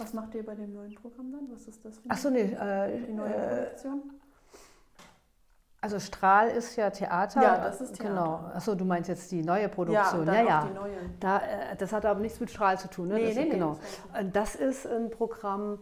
Was 0.00 0.14
macht 0.14 0.34
ihr 0.34 0.44
bei 0.44 0.54
dem 0.54 0.72
neuen 0.72 0.94
Programm 0.94 1.30
dann? 1.30 1.50
Was 1.52 1.68
ist 1.68 1.84
das 1.84 1.98
für 1.98 2.08
Ach 2.08 2.16
so, 2.16 2.30
nee. 2.30 2.40
Äh, 2.40 3.06
die 3.06 3.12
neue 3.12 3.34
äh, 3.34 3.64
Produktion? 3.64 4.02
also 5.82 5.98
Strahl 5.98 6.48
ist 6.48 6.76
ja 6.76 6.88
Theater. 6.88 7.42
Ja, 7.42 7.58
das 7.58 7.82
ist 7.82 7.96
Theater. 7.96 8.14
Genau. 8.14 8.34
Achso, 8.54 8.74
du 8.74 8.86
meinst 8.86 9.08
jetzt 9.10 9.30
die 9.30 9.42
neue 9.42 9.68
Produktion. 9.68 10.26
Ja, 10.26 10.32
auch 10.32 10.48
ja. 10.48 10.66
die 10.66 10.74
neue. 10.74 10.96
Da, 11.20 11.38
äh, 11.38 11.76
das 11.76 11.92
hat 11.92 12.06
aber 12.06 12.20
nichts 12.20 12.40
mit 12.40 12.50
Strahl 12.50 12.78
zu 12.78 12.88
tun. 12.88 13.08
Ne? 13.08 13.14
Nee, 13.14 13.26
das, 13.26 13.34
nee, 13.34 13.44
nee, 13.44 13.50
genau. 13.50 13.78
das 14.12 14.22
Und 14.22 14.36
das 14.36 14.54
ist 14.54 14.86
ein 14.86 15.10
Programm, 15.10 15.80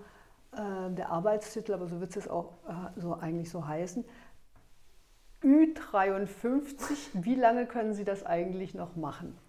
äh, 0.53 0.91
der 0.91 1.11
Arbeitstitel, 1.11 1.73
aber 1.75 1.87
so 1.87 2.01
wird 2.01 2.11
es 2.11 2.17
jetzt 2.17 2.31
auch 2.31 2.55
äh, 2.69 3.01
so 3.01 3.15
eigentlich 3.15 3.51
so 3.51 3.69
heißen. 3.69 4.05
Ü53, 5.45 7.11
wie 7.13 7.37
lange 7.37 7.67
können 7.67 7.95
Sie 7.95 8.05
das 8.05 8.27
eigentlich 8.27 8.75
noch 8.75 8.97
machen? 8.97 9.39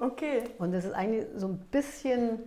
Okay. 0.00 0.44
Und 0.58 0.72
das 0.72 0.84
ist 0.84 0.92
eigentlich 0.92 1.26
so 1.34 1.48
ein 1.48 1.58
bisschen 1.58 2.38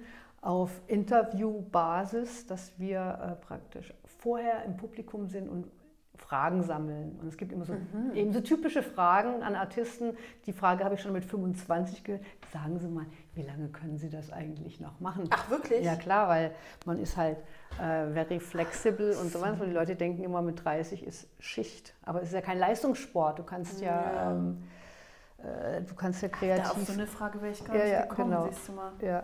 auf 0.42 0.82
Interviewbasis, 0.88 2.48
dass 2.48 2.74
wir 2.80 3.00
äh, 3.40 3.46
praktisch 3.46 3.94
vorher 4.20 4.64
im 4.66 4.78
Publikum 4.78 5.28
sind 5.28 5.48
und 5.50 5.68
Fragen 6.16 6.62
sammeln. 6.62 7.18
Und 7.20 7.28
es 7.30 7.38
gibt 7.38 7.52
immer 7.52 7.66
so, 7.66 7.76
eben 8.14 8.32
so 8.32 8.42
typische 8.42 8.84
Fragen 8.84 9.42
an 9.42 9.56
Artisten. 9.56 10.16
Die 10.46 10.54
Frage 10.54 10.84
habe 10.84 10.94
ich 10.96 11.02
schon 11.02 11.14
mit 11.14 11.26
25 11.26 12.04
gehört. 12.04 12.22
Sagen 12.54 12.78
Sie 12.80 12.88
mal, 12.88 13.06
wie 13.34 13.42
lange 13.42 13.70
können 13.70 13.98
Sie 13.98 14.10
das 14.10 14.32
eigentlich 14.32 14.80
noch 14.80 15.00
machen? 15.00 15.28
Ach, 15.32 15.50
wirklich? 15.50 15.84
Ja 15.84 15.96
klar, 15.96 16.30
weil 16.30 16.52
man 16.86 17.00
ist 17.00 17.18
halt 17.18 17.38
äh, 17.80 18.08
very 18.12 18.40
flexible 18.40 19.16
und 19.20 19.32
so 19.32 19.42
weiter. 19.42 19.62
Und 19.62 19.70
die 19.70 19.74
Leute 19.74 19.96
denken 19.96 20.24
immer, 20.24 20.42
mit 20.44 20.64
30 20.64 21.04
ist 21.06 21.28
Schicht. 21.40 21.96
Aber 22.04 22.22
es 22.22 22.28
ist 22.30 22.34
ja 22.36 22.42
kein 22.42 22.60
Leistungssport. 22.60 23.40
Du 23.40 23.44
kannst 23.44 23.82
ja, 23.82 23.88
Ja. 24.14 24.32
ähm, 24.32 24.64
äh, 25.40 25.82
du 25.82 25.96
kannst 25.96 26.22
ja 26.22 26.28
Da 26.28 26.38
kreativ. 26.38 26.72
auf 26.72 26.84
so 26.84 26.94
eine 26.94 27.08
Frage 27.08 27.42
wäre 27.42 27.52
ich 27.52 27.66
gar 27.66 27.76
Ja, 27.76 27.84
nicht 27.84 27.94
ja, 27.94 28.02
gekommen, 28.06 28.30
genau. 28.30 28.48
siehst 28.48 28.68
du 28.68 28.74
mal. 28.74 28.92
ja. 29.02 29.24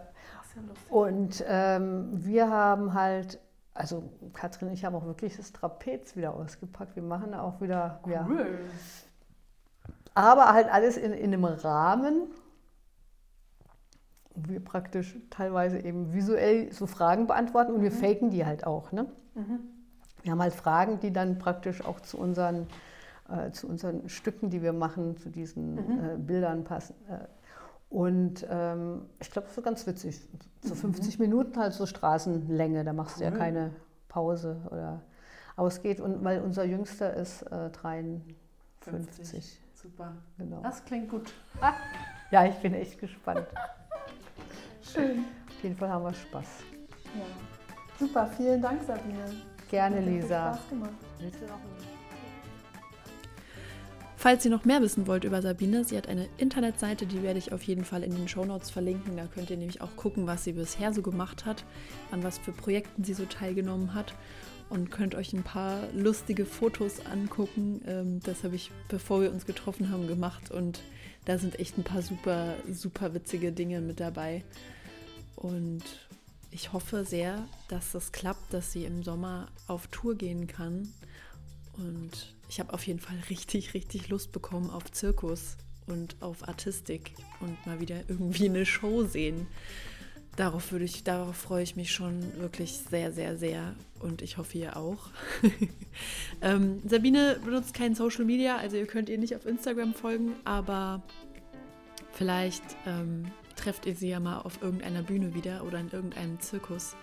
Ja. 0.58 0.96
Und 0.96 1.44
ähm, 1.48 2.10
wir 2.12 2.50
haben 2.50 2.94
halt, 2.94 3.40
also 3.74 4.04
Katrin 4.34 4.70
und 4.70 4.74
ich 4.74 4.86
haben 4.86 4.96
auch 4.96 5.06
wirklich 5.06 5.38
das 5.38 5.52
Trapez 5.54 6.16
wieder 6.16 6.34
ausgepackt. 6.34 6.96
Wir 6.96 7.04
machen 7.04 7.34
auch 7.34 7.62
wieder, 7.62 8.00
ja, 8.08 8.26
Cool. 8.28 8.60
aber 10.14 10.54
halt 10.54 10.68
alles 10.72 10.98
in, 10.98 11.14
in 11.14 11.34
einem 11.34 11.44
Rahmen. 11.46 12.28
wo 14.36 14.50
Wir 14.54 14.64
praktisch 14.64 15.18
teilweise 15.30 15.80
eben 15.80 16.14
visuell 16.14 16.72
so 16.72 16.86
Fragen 16.88 17.28
beantworten 17.28 17.74
und 17.74 17.82
wir 17.82 17.92
faken 17.92 18.30
die 18.30 18.46
halt 18.46 18.66
auch. 18.66 18.92
Ne? 18.92 19.06
Mhm. 19.36 19.60
Wir 20.24 20.32
haben 20.32 20.42
halt 20.42 20.54
Fragen, 20.54 21.00
die 21.00 21.14
dann 21.14 21.38
praktisch 21.38 21.86
auch 21.86 22.00
zu 22.02 22.18
unseren, 22.18 22.68
äh, 23.30 23.52
zu 23.52 23.68
unseren 23.68 24.10
Stücken, 24.10 24.50
die 24.50 24.62
wir 24.62 24.74
machen, 24.74 25.18
zu 25.18 25.30
diesen 25.30 25.76
Mhm. 25.76 26.00
äh, 26.04 26.18
Bildern 26.18 26.64
passen. 26.64 26.96
Äh, 27.10 27.20
und 27.90 28.46
ähm, 28.50 29.06
ich 29.20 29.32
glaube, 29.32 29.48
das 29.48 29.58
ist 29.58 29.64
ganz 29.64 29.88
witzig. 29.88 30.20
So 30.62 30.74
Mhm. 30.74 30.80
50 30.80 31.20
Minuten 31.20 31.58
halt 31.60 31.74
so 31.74 31.86
Straßenlänge, 31.86 32.84
da 32.84 32.94
machst 32.94 33.20
du 33.20 33.24
ja 33.24 33.32
Cool. 33.32 33.38
keine 33.38 33.72
Pause 34.10 34.58
oder 34.72 35.02
ausgeht. 35.56 36.00
Und 36.02 36.24
weil 36.24 36.42
unser 36.42 36.64
Jüngster 36.66 37.14
ist 37.14 37.44
äh, 37.44 37.70
53. 37.70 38.36
50. 38.82 39.62
Super. 39.74 40.14
Genau. 40.38 40.62
Das 40.62 40.84
klingt 40.86 41.10
gut. 41.10 41.32
Ja, 42.30 42.46
ich 42.46 42.56
bin 42.56 42.74
echt 42.74 43.00
gespannt. 43.00 43.48
Schön. 44.82 45.24
Auf 45.48 45.64
jeden 45.64 45.78
Fall 45.78 45.88
haben 45.90 46.04
wir 46.04 46.14
Spaß. 46.14 46.46
Ja. 47.16 47.26
Super, 47.98 48.28
vielen 48.36 48.62
Dank, 48.62 48.82
Sabine. 48.84 49.24
Gerne, 49.70 50.02
Lisa. 50.02 50.54
Spaß 50.56 50.70
gemacht. 50.70 50.92
Willst 51.20 51.40
du 51.42 51.46
noch 51.46 51.97
Falls 54.20 54.44
ihr 54.44 54.50
noch 54.50 54.66
mehr 54.66 54.82
wissen 54.82 55.06
wollt 55.06 55.26
über 55.26 55.44
Sabine, 55.44 55.84
sie 55.84 55.96
hat 55.96 56.08
eine 56.08 56.28
Internetseite, 56.38 57.06
die 57.06 57.22
werde 57.22 57.38
ich 57.38 57.54
auf 57.54 57.62
jeden 57.62 57.86
Fall 57.86 58.02
in 58.02 58.16
den 58.16 58.28
Shownotes 58.28 58.72
verlinken. 58.72 59.16
Da 59.16 59.28
könnt 59.28 59.52
ihr 59.52 59.58
nämlich 59.58 59.80
auch 59.82 59.96
gucken, 59.96 60.26
was 60.26 60.44
sie 60.44 60.54
bisher 60.54 60.92
so 60.92 61.04
gemacht 61.04 61.46
hat, 61.46 61.64
an 62.10 62.24
was 62.24 62.40
für 62.40 62.52
Projekten 62.52 63.04
sie 63.04 63.14
so 63.14 63.26
teilgenommen 63.26 63.94
hat 63.94 64.16
und 64.70 64.90
könnt 64.90 65.14
euch 65.14 65.34
ein 65.34 65.44
paar 65.44 65.82
lustige 65.94 66.46
Fotos 66.46 67.06
angucken. 67.06 67.82
Ähm, 67.86 68.20
das 68.24 68.44
habe 68.44 68.56
ich, 68.56 68.72
bevor 68.90 69.22
wir 69.22 69.32
uns 69.32 69.46
getroffen 69.46 69.92
haben, 69.92 70.08
gemacht 70.08 70.50
und 70.50 70.82
da 71.26 71.38
sind 71.38 71.60
echt 71.60 71.78
ein 71.78 71.84
paar 71.84 72.02
super, 72.02 72.56
super 72.72 73.14
witzige 73.14 73.52
Dinge 73.52 73.82
mit 73.82 74.00
dabei. 74.00 74.44
Und 75.36 75.84
ich 76.50 76.74
hoffe 76.74 77.06
sehr, 77.06 77.46
dass 77.68 77.92
das 77.92 78.12
klappt, 78.12 78.52
dass 78.52 78.72
sie 78.72 78.86
im 78.86 79.04
Sommer 79.04 79.48
auf 79.68 79.86
Tour 79.88 80.16
gehen 80.16 80.48
kann. 80.48 80.92
Und 81.78 82.36
ich 82.50 82.60
habe 82.60 82.74
auf 82.74 82.86
jeden 82.86 83.00
Fall 83.00 83.18
richtig, 83.30 83.74
richtig 83.74 84.10
Lust 84.10 84.32
bekommen 84.32 84.70
auf 84.70 84.92
Zirkus 84.92 85.58
und 85.86 86.16
auf 86.22 86.48
Artistik 86.48 87.14
und 87.40 87.66
mal 87.66 87.80
wieder 87.80 88.02
irgendwie 88.08 88.46
eine 88.46 88.66
Show 88.66 89.04
sehen. 89.04 89.48
Darauf 90.36 90.72
würde 90.72 90.86
ich, 90.86 91.04
darauf 91.04 91.36
freue 91.36 91.64
ich 91.64 91.76
mich 91.76 91.92
schon 91.92 92.38
wirklich 92.40 92.78
sehr, 92.78 93.12
sehr, 93.12 93.38
sehr. 93.38 93.76
Und 94.00 94.22
ich 94.22 94.38
hoffe 94.38 94.58
ihr 94.60 94.78
auch. 94.78 95.10
ähm, 96.42 96.82
Sabine 96.88 97.40
benutzt 97.44 97.74
kein 97.74 97.96
Social 97.96 98.24
Media, 98.24 98.58
also 98.58 98.78
ihr 98.78 98.86
könnt 98.86 99.10
ihr 99.10 99.18
nicht 99.18 99.36
auf 99.36 99.48
Instagram 99.48 99.96
folgen, 99.96 100.36
aber 100.46 101.02
vielleicht 102.14 102.64
ähm, 102.86 103.32
trefft 103.56 103.88
ihr 103.88 103.96
sie 103.96 104.10
ja 104.10 104.20
mal 104.20 104.40
auf 104.42 104.62
irgendeiner 104.62 105.02
Bühne 105.02 105.34
wieder 105.34 105.64
oder 105.66 105.80
in 105.80 105.90
irgendeinem 105.90 106.40
Zirkus. 106.40 106.96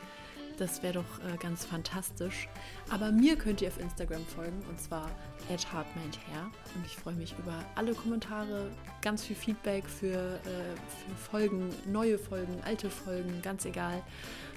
Das 0.56 0.84
wäre 0.84 0.94
doch 0.94 1.18
äh, 1.28 1.36
ganz 1.38 1.64
fantastisch. 1.64 2.48
Aber 2.94 3.10
mir 3.10 3.34
könnt 3.34 3.60
ihr 3.60 3.66
auf 3.66 3.80
Instagram 3.80 4.24
folgen 4.24 4.62
und 4.68 4.80
zwar 4.80 5.10
@heartmindhair 5.48 6.44
und 6.76 6.86
ich 6.86 6.94
freue 6.94 7.16
mich 7.16 7.34
über 7.40 7.64
alle 7.74 7.92
Kommentare, 7.92 8.70
ganz 9.02 9.24
viel 9.24 9.34
Feedback 9.34 9.84
für, 9.88 10.14
äh, 10.14 10.44
für 10.44 11.16
Folgen, 11.16 11.70
neue 11.90 12.20
Folgen, 12.20 12.56
alte 12.64 12.88
Folgen, 12.88 13.42
ganz 13.42 13.64
egal. 13.64 14.00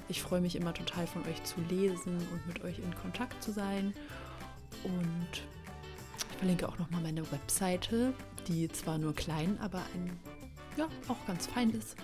Ich 0.07 0.21
freue 0.21 0.39
mich 0.39 0.55
immer 0.55 0.71
total 0.71 1.07
von 1.07 1.23
euch 1.23 1.43
zu 1.45 1.59
lesen 1.61 2.15
und 2.31 2.45
mit 2.45 2.63
euch 2.63 2.77
in 2.77 2.93
Kontakt 3.01 3.41
zu 3.41 3.51
sein. 3.51 3.91
Und 4.83 5.41
ich 6.29 6.38
verlinke 6.38 6.69
auch 6.69 6.77
nochmal 6.77 7.01
meine 7.01 7.23
Webseite, 7.31 8.13
die 8.47 8.67
zwar 8.67 8.99
nur 8.99 9.15
klein, 9.15 9.57
aber 9.61 9.79
ein, 9.95 10.11
ja, 10.77 10.88
auch 11.07 11.25
ganz 11.25 11.47
fein 11.47 11.71
ist. 11.71 11.95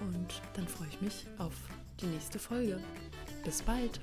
Und 0.00 0.42
dann 0.52 0.68
freue 0.68 0.88
ich 0.88 1.00
mich 1.00 1.26
auf 1.38 1.54
die 2.02 2.06
nächste 2.06 2.38
Folge. 2.38 2.78
Bis 3.42 3.62
bald! 3.62 4.02